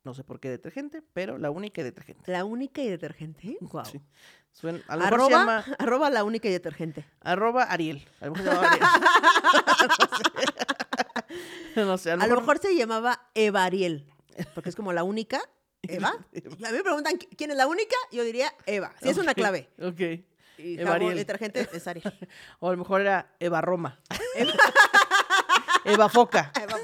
[0.05, 2.31] No sé por qué detergente, pero la única y detergente.
[2.31, 3.57] La única y detergente.
[3.61, 3.85] Wow.
[3.85, 4.01] Sí.
[4.53, 7.05] Suena- a lo mejor se Arroba, llama arroba la única y detergente.
[7.21, 8.07] arroba Ariel.
[8.21, 8.87] A lo mejor se llama Ariel.
[11.87, 14.07] no sé, a lo A lo mejor mejor se llamaba Eva Ariel,
[14.55, 15.41] porque es como la única.
[15.83, 16.09] Eva.
[16.11, 18.95] A mí me preguntan "¿Qui- quién es la única, yo diría Eva.
[19.03, 19.69] Si es una clave.
[19.81, 20.01] Ok.
[20.59, 22.13] Y Eva jabón, detergente es Ariel.
[22.59, 24.01] O a lo mejor era Eva Roma.
[25.85, 26.51] Eva Foca.
[26.61, 26.78] Eva.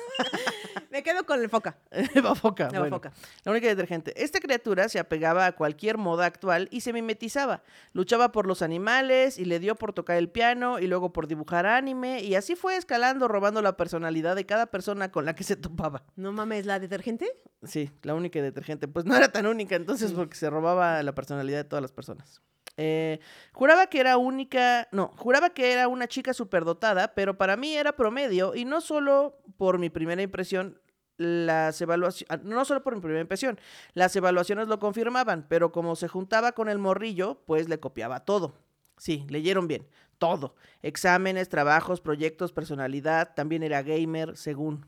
[0.91, 1.79] Me quedo con el foca.
[2.15, 2.69] Eva Foca.
[2.69, 2.97] Eva bueno.
[2.97, 3.13] Foca.
[3.45, 4.13] La única detergente.
[4.23, 7.63] Esta criatura se apegaba a cualquier moda actual y se mimetizaba.
[7.93, 11.67] Luchaba por los animales y le dio por tocar el piano y luego por dibujar
[11.67, 15.57] anime y así fue escalando, robando la personalidad de cada persona con la que se
[15.57, 16.05] topaba.
[16.17, 17.31] No mames, ¿la detergente?
[17.63, 18.89] Sí, la única detergente.
[18.89, 22.43] Pues no era tan única entonces porque se robaba la personalidad de todas las personas.
[22.77, 23.21] Eh,
[23.53, 27.95] juraba que era única, no, juraba que era una chica superdotada, pero para mí era
[27.95, 30.81] promedio y no solo por mi primera impresión,
[31.17, 33.61] las evaluaciones, no solo por mi primera impresión,
[33.93, 38.55] las evaluaciones lo confirmaban, pero como se juntaba con el morrillo, pues le copiaba todo.
[38.97, 39.87] Sí, leyeron bien,
[40.19, 40.55] todo.
[40.83, 44.85] Exámenes, trabajos, proyectos, personalidad, también era gamer, según.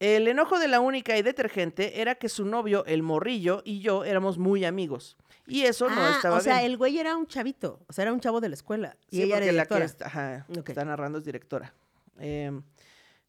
[0.00, 4.04] El enojo de la única y detergente era que su novio, el morrillo, y yo
[4.04, 5.18] éramos muy amigos.
[5.46, 6.70] Y eso no ah, estaba o sea, bien.
[6.70, 7.80] el güey era un chavito.
[7.86, 8.96] O sea, era un chavo de la escuela.
[9.10, 9.84] Y Sí, ella era porque la que directora.
[9.84, 11.74] está, ajá, está narrando es directora.
[12.18, 12.50] Eh,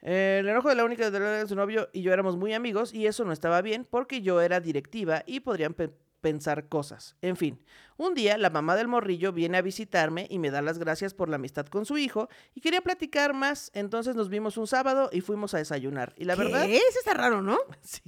[0.02, 2.54] eh, el enojo de la única y detergente de su novio y yo éramos muy
[2.54, 5.74] amigos y eso no estaba bien porque yo era directiva y podrían
[6.22, 7.16] pensar cosas.
[7.22, 7.60] En fin,
[7.98, 11.30] un día la mamá del morrillo viene a visitarme y me da las gracias por
[11.30, 15.22] la amistad con su hijo y quería platicar más, entonces nos vimos un sábado y
[15.22, 16.14] fuimos a desayunar.
[16.18, 16.78] Y la verdad, ¿Qué?
[16.78, 17.58] Eso está raro, ¿no?
[17.82, 18.02] sí.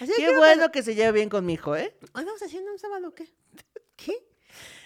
[0.00, 1.96] Así Qué bueno que se lleve bien con mi hijo, ¿eh?
[2.12, 3.32] Hoy vamos haciendo un sábado, ¿qué?
[3.96, 4.12] ¿Qué?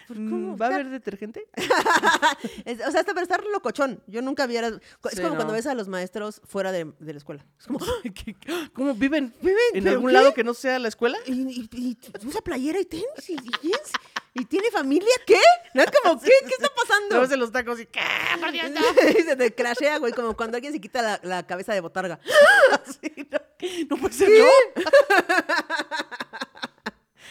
[0.08, 0.56] ¿Por Mm, cómo?
[0.56, 1.46] ¿Va a haber detergente?
[2.64, 4.02] Es- o sea, hasta para estar locochón.
[4.06, 4.66] Yo nunca había...
[4.66, 4.74] Es
[5.10, 5.52] Sí, como cuando no.
[5.52, 7.44] ves a los maestros fuera de, de la escuela.
[7.58, 7.78] Es como...
[8.02, 8.36] ¿Qué-
[8.72, 9.34] ¿Cómo viven?
[9.40, 9.56] ¿Viven?
[9.74, 10.14] ¿En ¿Pero algún qué?
[10.14, 11.18] lado que no sea la escuela?
[11.26, 13.92] Y, y- y usa playera y tenis y, jeans.
[14.34, 15.12] ¿Y tiene familia?
[15.26, 15.36] ¿Qué?
[15.74, 16.30] ¿No es como, ¿qué?
[16.40, 17.08] ¿Qué está pasando?
[17.10, 18.00] Luego se los tacos y ¿qué?
[18.40, 18.80] Por Dios, no.
[19.10, 22.18] Y se te crashea, güey, como cuando alguien se quita la, la cabeza de botarga.
[22.86, 23.38] Sí, no,
[23.90, 24.46] no puede ser yo.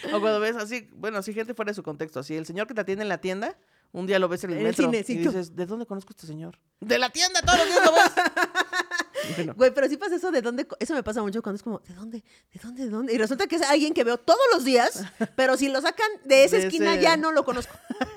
[0.07, 2.73] O cuando ves así, bueno, así gente fuera de su contexto, así el señor que
[2.73, 3.57] te atiende en la tienda,
[3.91, 6.27] un día lo ves en el el metro y dices, ¿de dónde conozco a este
[6.27, 6.57] señor?
[6.79, 8.11] De la tienda, todos los días lo ves.
[9.37, 10.67] bueno, Güey, pero sí pasa eso de dónde.
[10.79, 12.23] Eso me pasa mucho cuando es como, ¿de dónde?
[12.53, 12.83] ¿De dónde?
[12.85, 13.13] ¿De dónde?
[13.13, 15.03] Y resulta que es alguien que veo todos los días,
[15.35, 17.73] pero si lo sacan de esa De esquina ese- ya no lo conozco.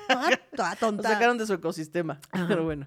[0.09, 1.09] Ah, toda lo tonta.
[1.11, 2.20] sacaron de su ecosistema.
[2.49, 2.87] Pero bueno.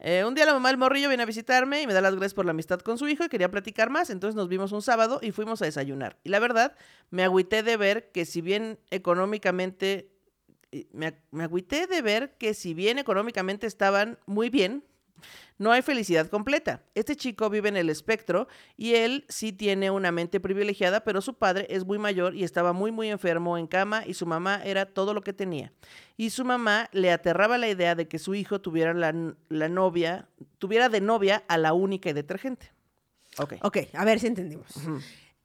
[0.00, 2.34] Eh, un día la mamá del morrillo viene a visitarme y me da las gracias
[2.34, 4.10] por la amistad con su hijo y quería platicar más.
[4.10, 6.18] Entonces nos vimos un sábado y fuimos a desayunar.
[6.22, 6.76] Y la verdad,
[7.10, 10.10] me agüité de ver que si bien económicamente.
[10.72, 14.84] eh, Me, me agüité de ver que si bien económicamente estaban muy bien,
[15.58, 16.82] no hay felicidad completa.
[16.94, 21.34] Este chico vive en el espectro y él sí tiene una mente privilegiada, pero su
[21.34, 24.86] padre es muy mayor y estaba muy muy enfermo en cama y su mamá era
[24.86, 25.72] todo lo que tenía.
[26.16, 29.14] Y su mamá le aterraba la idea de que su hijo tuviera la,
[29.48, 30.28] la novia,
[30.58, 32.72] tuviera de novia a la única y detergente.
[33.38, 33.54] Ok.
[33.62, 34.72] Ok, a ver si entendimos.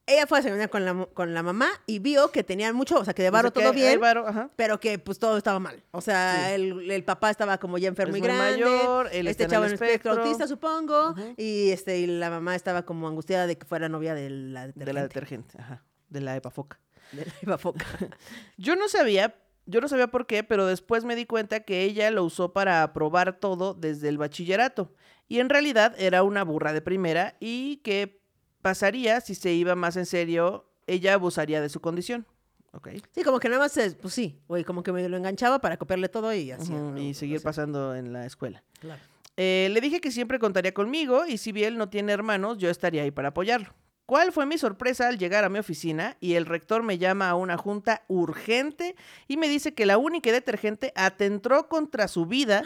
[0.05, 3.05] Ella fue a desayunar con la, con la mamá y vio que tenían mucho, o
[3.05, 4.25] sea, que de varo O sea, todo bien, varo,
[4.57, 5.81] pero que pues todo estaba mal.
[5.91, 6.53] O sea, Sí.
[6.55, 8.43] el, el papá estaba como ya enfermo Es y grande.
[8.51, 10.23] mayor, él este está en chavo el espectro espectro.
[10.23, 11.15] autista, supongo.
[11.37, 14.91] Y este, y la mamá estaba como angustiada de que fuera novia de la De
[14.93, 15.53] la detergente.
[15.53, 15.83] detergente, ajá.
[16.09, 16.79] De la epafoca.
[17.13, 17.85] De la Ibafoca.
[18.57, 19.35] Yo no sabía,
[19.65, 22.91] yo no sabía por qué, pero después me di cuenta que ella lo usó para
[22.91, 24.91] probar todo desde el bachillerato.
[25.29, 28.21] Y en realidad era una burra de primera y que
[28.63, 32.25] pasaría si se iba más en serio, ella abusaría de su condición.
[32.71, 32.89] ¿Ok?
[33.11, 35.77] Sí, como que nada más, es, pues sí, güey, como que me lo enganchaba para
[35.77, 36.73] copiarle todo y así.
[36.97, 38.63] Y seguir pasando en la escuela.
[38.79, 38.99] claro.
[39.35, 43.01] Eh, le dije que siempre contaría conmigo y si bien no tiene hermanos, yo estaría
[43.01, 43.73] ahí para apoyarlo.
[44.05, 47.35] ¿Cuál fue mi sorpresa al llegar a mi oficina y el rector me llama a
[47.35, 48.95] una junta urgente
[49.29, 52.63] y me dice que la única detergente atentó contra su vida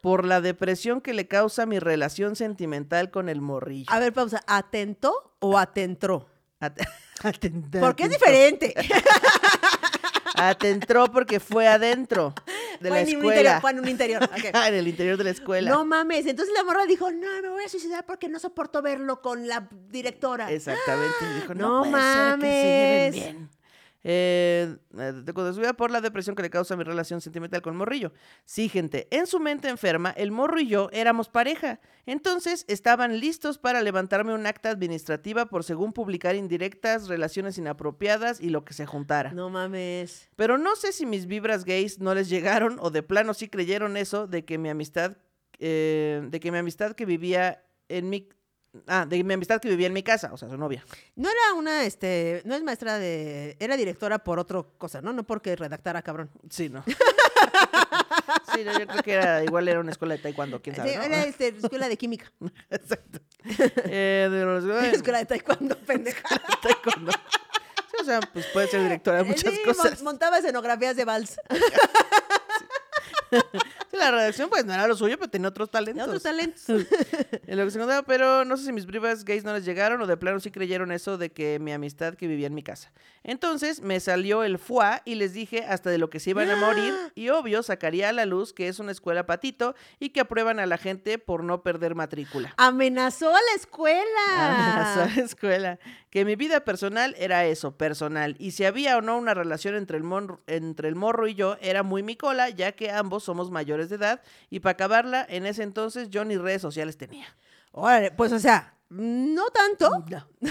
[0.00, 3.86] por la depresión que le causa mi relación sentimental con el morrillo?
[3.92, 4.42] A ver, pausa.
[4.48, 6.28] ¿Atentó o atentró?
[6.58, 6.80] At-
[7.22, 8.74] atentó, Porque es diferente.
[10.34, 12.34] Atentó porque fue adentro
[12.82, 13.26] de la un escuela.
[13.36, 14.22] interior, fue en un interior.
[14.24, 14.44] ok.
[14.66, 15.70] en el interior de la escuela.
[15.70, 16.26] No mames.
[16.26, 19.68] Entonces la morra dijo, no, me voy a suicidar porque no soporto verlo con la
[19.88, 20.50] directora.
[20.52, 21.14] Exactamente.
[21.40, 23.12] Dijo, no, No puede ser que se lleven mames.
[23.14, 23.50] bien.
[24.04, 28.12] Eh, eh, de por la depresión que le causa mi relación sentimental con Morrillo.
[28.44, 31.80] Sí, gente, en su mente enferma, el Morro y yo éramos pareja.
[32.04, 38.50] Entonces estaban listos para levantarme un acta administrativa por según publicar indirectas, relaciones inapropiadas y
[38.50, 39.32] lo que se juntara.
[39.32, 40.28] No mames.
[40.36, 43.96] Pero no sé si mis vibras gays no les llegaron o de plano sí creyeron
[43.96, 45.16] eso de que mi amistad,
[45.60, 48.28] eh, de que mi amistad que vivía en mi,
[48.86, 50.84] ah, de mi amistad que vivía en mi casa, o sea, su novia.
[51.16, 55.12] No era una, este, no es maestra de, era directora por otra cosa, ¿no?
[55.12, 56.30] No porque redactara, cabrón.
[56.50, 56.84] Sí, no.
[58.54, 60.90] sí, no, yo creo que era, igual era una escuela de taekwondo, quién sabe.
[60.92, 61.02] Sí, ¿no?
[61.04, 62.32] era este, escuela de química.
[62.70, 63.20] Exacto.
[63.86, 64.64] Eh, de los-
[64.94, 66.22] escuela de taekwondo, pendeja.
[66.62, 67.12] taekwondo.
[67.12, 70.02] Sí, o sea, pues puede ser directora de muchas Sí, cosas.
[70.02, 71.36] montaba escenografías de vals.
[73.92, 76.06] La redacción, pues no era lo suyo, pero tenía otros talentos.
[76.06, 76.64] otros talentos.
[77.46, 80.00] En lo que se contaba, pero no sé si mis brivas gays no les llegaron
[80.00, 82.90] o de plano sí creyeron eso de que mi amistad que vivía en mi casa.
[83.24, 86.56] Entonces me salió el fuá y les dije hasta de lo que se iban a
[86.56, 90.58] morir y obvio sacaría a la luz que es una escuela patito y que aprueban
[90.58, 92.54] a la gente por no perder matrícula.
[92.56, 94.02] Amenazó a la escuela.
[94.36, 95.78] Amenazó a la escuela.
[96.10, 98.36] Que mi vida personal era eso, personal.
[98.38, 101.56] Y si había o no una relación entre el, mon- entre el morro y yo,
[101.60, 104.22] era muy mi cola, ya que ambos somos mayores de edad.
[104.50, 107.26] Y para acabarla, en ese entonces yo ni redes sociales tenía.
[107.72, 110.04] Órale, pues o sea, no tanto.
[110.08, 110.28] No.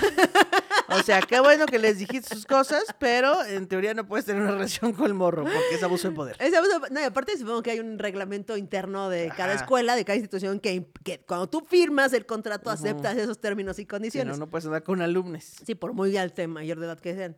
[0.99, 4.41] O sea, qué bueno que les dijiste sus cosas, pero en teoría no puedes tener
[4.41, 6.35] una relación con el morro, porque es abuso de poder.
[6.39, 10.03] Ese abuso- no, y aparte supongo que hay un reglamento interno de cada escuela, de
[10.05, 14.37] cada institución, que, que cuando tú firmas el contrato aceptas esos términos y condiciones.
[14.37, 15.43] no, no puedes andar con alumnos.
[15.65, 17.37] Sí, por muy alto mayor de edad que sean.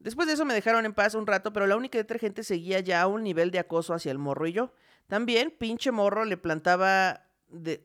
[0.00, 3.02] Después de eso me dejaron en paz un rato, pero la única detergente seguía ya
[3.02, 4.72] a un nivel de acoso hacia el morro y yo.
[5.08, 7.84] También, pinche morro le plantaba de,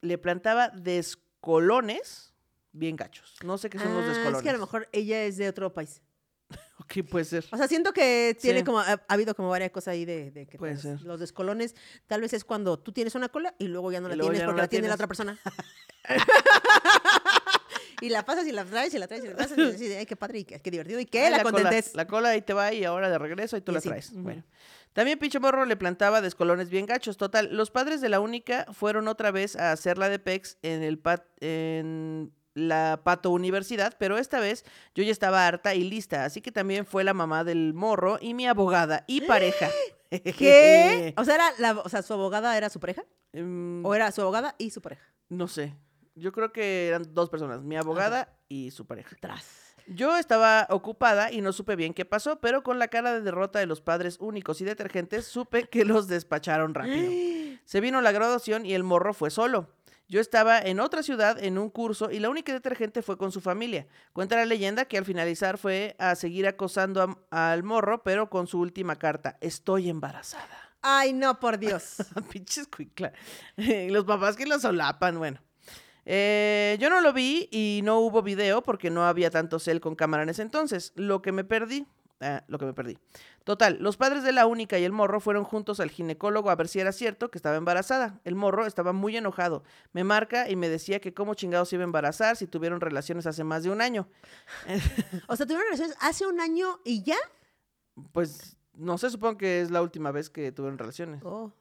[0.00, 2.34] le plantaba descolones
[2.76, 3.34] bien gachos.
[3.44, 4.36] No sé qué son los Ah, descolones.
[4.38, 6.02] Es que a lo mejor ella es de otro país.
[6.78, 7.44] Ok, puede ser.
[7.50, 8.64] O sea, siento que tiene Sí.
[8.64, 11.00] como, ha, ha habido como varias cosas ahí de, de que Puede pues, ser.
[11.02, 11.74] los descolones,
[12.06, 14.40] tal vez es cuando tú tienes una cola y luego ya no Y la tienes
[14.42, 15.38] no porque la la tiene la otra persona.
[18.02, 20.06] y la pasas y la traes y la traes y la pasas y de, ay,
[20.06, 21.94] qué padre y qué, qué divertido y qué, Ay, la, contentes.
[21.94, 24.12] la cola ahí te va y ahora de regreso y tú Y la traes.
[24.12, 24.44] Bueno.
[24.92, 27.16] También pinche morro le plantaba descolones bien gachos.
[27.16, 30.82] Total, los padres de la única fueron otra vez a hacer la de PEX en
[30.82, 36.24] el pat en la Pato Universidad, pero esta vez yo ya estaba harta y lista,
[36.24, 39.70] así que también fue la mamá del morro y mi abogada y pareja.
[40.10, 41.14] ¿Qué?
[41.18, 43.04] O sea, era la, o sea, su abogada era su pareja
[43.36, 45.04] Em, o era su abogada y su pareja.
[45.28, 45.74] no sé.
[46.14, 49.14] Yo creo que eran dos personas, mi abogada y su pareja.
[49.20, 49.74] Tras.
[49.86, 53.58] Yo estaba ocupada y no supe bien qué pasó, pero con la cara de derrota
[53.58, 57.12] de los padres únicos y detergentes, supe que los despacharon rápido.
[57.66, 59.68] Se vino la graduación y el morro fue solo.
[60.08, 63.40] Yo estaba en otra ciudad en un curso y la única detergente fue con su
[63.40, 63.86] familia.
[64.12, 68.46] Cuenta la leyenda que al finalizar fue a seguir acosando a- al morro, pero con
[68.46, 70.46] su última carta, estoy embarazada.
[70.80, 71.96] Ay, no, por Dios.
[72.30, 73.12] Pinches cuicla.
[73.56, 75.40] Los papás que lo solapan, bueno.
[76.04, 79.96] Eh, yo no lo vi y no hubo video porque no había tanto cel con
[79.96, 80.92] cámara en ese entonces.
[80.94, 81.84] Lo que me perdí.
[82.20, 82.98] Ah, lo que me perdí.
[83.44, 86.68] Total, los padres de la única y el morro fueron juntos al ginecólogo a ver
[86.68, 88.20] si era cierto que estaba embarazada.
[88.24, 89.62] El morro estaba muy enojado.
[89.92, 93.44] Me marca y me decía que cómo chingados iba a embarazar si tuvieron relaciones hace
[93.44, 94.08] más de un año.
[95.28, 97.16] O sea, tuvieron relaciones hace un año y ya.
[98.12, 101.22] Pues no sé, supongo que es la última vez que tuvieron relaciones.
[101.24, 101.52] Oh.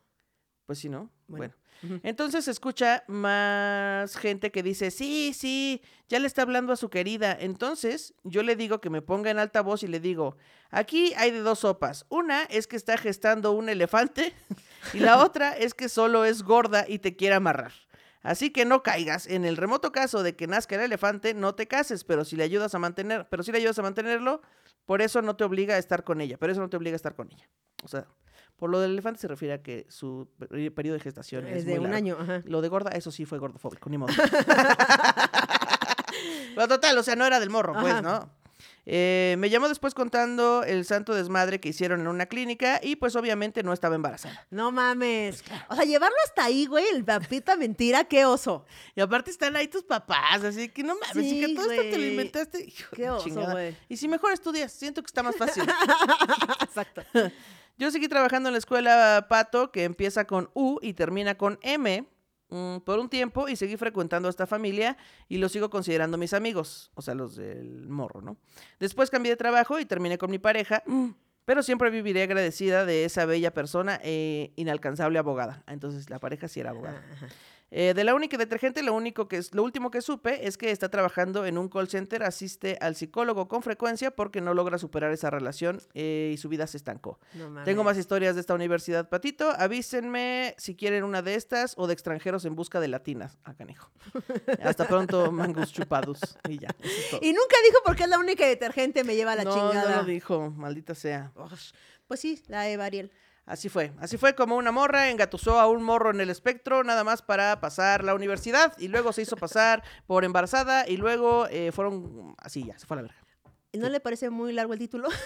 [0.66, 1.12] Pues sí, ¿no?
[1.28, 1.54] Bueno.
[1.82, 2.00] Bueno.
[2.04, 6.90] Entonces se escucha más gente que dice, sí, sí, ya le está hablando a su
[6.90, 7.36] querida.
[7.40, 10.38] Entonces yo le digo que me ponga en altavoz y le digo,
[10.72, 12.06] aquí hay de dos sopas.
[12.10, 14.34] Una es que está gestando un elefante
[14.94, 17.74] y la otra es que solo es gorda y te quiere amarrar.
[18.22, 19.28] Así que no caigas.
[19.28, 22.44] En el remoto caso de que nazca el elefante, no te cases, pero si le
[22.44, 24.42] ayudas a mantener, pero si le ayudas a mantenerlo,
[24.86, 26.98] por eso no te obliga a estar con ella, pero eso no te obliga a
[26.98, 27.48] estar con ella.
[27.84, 28.08] O sea,
[28.58, 31.66] por lo del elefante se refiere a que su peri- periodo de gestación es, Es
[31.66, 31.98] de muy un largo.
[31.98, 32.42] año, ajá.
[32.46, 34.14] Lo de gorda, eso sí fue gordofóbico, ni modo.
[36.56, 38.02] Pero total, o sea, no era del morro, pues, Ajá.
[38.02, 38.30] ¿no?
[38.88, 43.16] Eh, me llamó después contando el santo desmadre que hicieron en una clínica y pues
[43.16, 44.46] obviamente no estaba embarazada.
[44.52, 45.44] No mames.
[45.70, 48.64] O sea, llevarlo hasta ahí, güey, el papita mentira, qué oso.
[48.96, 51.92] Y aparte están ahí tus papás, así que no mames, Sí, hija, todo esto te
[51.92, 52.12] lo güey.
[52.12, 52.64] inventaste.
[52.64, 53.76] hijo Qué oso, güey.
[53.90, 55.64] Y si mejor estudias, siento que está más fácil.
[56.62, 57.02] Exacto.
[57.78, 62.08] Yo seguí trabajando en la escuela Pato, que empieza con U y termina con M,
[62.50, 64.98] mm, por un tiempo y seguí frecuentando a esta familia
[65.28, 68.38] y los sigo considerando mis amigos, o sea, los del morro, ¿no?
[68.80, 70.84] Después cambié de trabajo y terminé con mi pareja,
[71.44, 75.64] pero siempre viviré agradecida de esa bella persona e inalcanzable abogada.
[75.68, 77.04] Entonces, la pareja sí era abogada.
[77.72, 80.72] Eh, de la única detergente, lo único que es, lo último que supe es que
[80.72, 85.12] está trabajando en un call center, asiste al psicólogo con frecuencia porque no logra superar
[85.12, 87.20] esa relación eh, y su vida se estancó.
[87.34, 87.64] No.
[87.64, 89.52] Tengo más historias de esta universidad, Patito.
[89.58, 93.40] Avísenme si quieren una de estas o de extranjeros en busca de latinas.
[93.44, 93.92] Ah, canijo.
[94.64, 96.20] Hasta pronto, mangos chupados.
[96.48, 96.70] Y ya.
[96.80, 97.20] eso es todo.
[97.24, 99.96] Y nunca dijo por qué es la única detergente me lleva a la no, chingada.
[99.96, 101.32] no lo dijo, maldita sea.
[102.08, 103.12] Pues sí, la Eva Ariel.
[103.46, 103.92] Así fue.
[104.00, 107.60] Así fue como una morra engatusó a un morro en el espectro nada más para
[107.60, 112.64] pasar la universidad y luego se hizo pasar por embarazada y luego eh, fueron así
[112.66, 113.18] ya, se fue a la verga.
[113.72, 115.10] ¿Y ¿No le parece muy largo el título?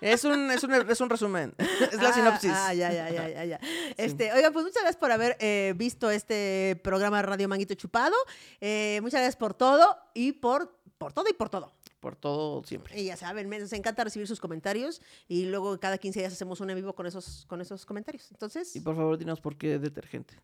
[0.00, 1.54] Es un, es un, es un resumen.
[1.58, 2.52] Es la Ah, sinopsis.
[2.54, 3.60] Ah, ya, ya, ya, ya, ya.
[3.98, 8.16] Este, oigan, pues muchas gracias por haber eh, visto este programa Radio Manguito Chupado.
[8.62, 11.74] Eh, muchas gracias por todo y por, por todo y por todo.
[12.00, 12.98] Por todo siempre.
[13.00, 16.60] Y ya saben, me- nos encanta recibir sus comentarios y luego cada 15 días hacemos
[16.60, 18.30] un en vivo con esos, con esos comentarios.
[18.32, 20.34] Entonces, Y por favor, dinos por qué detergente.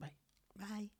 [0.00, 0.12] Bye.
[0.56, 0.90] bye.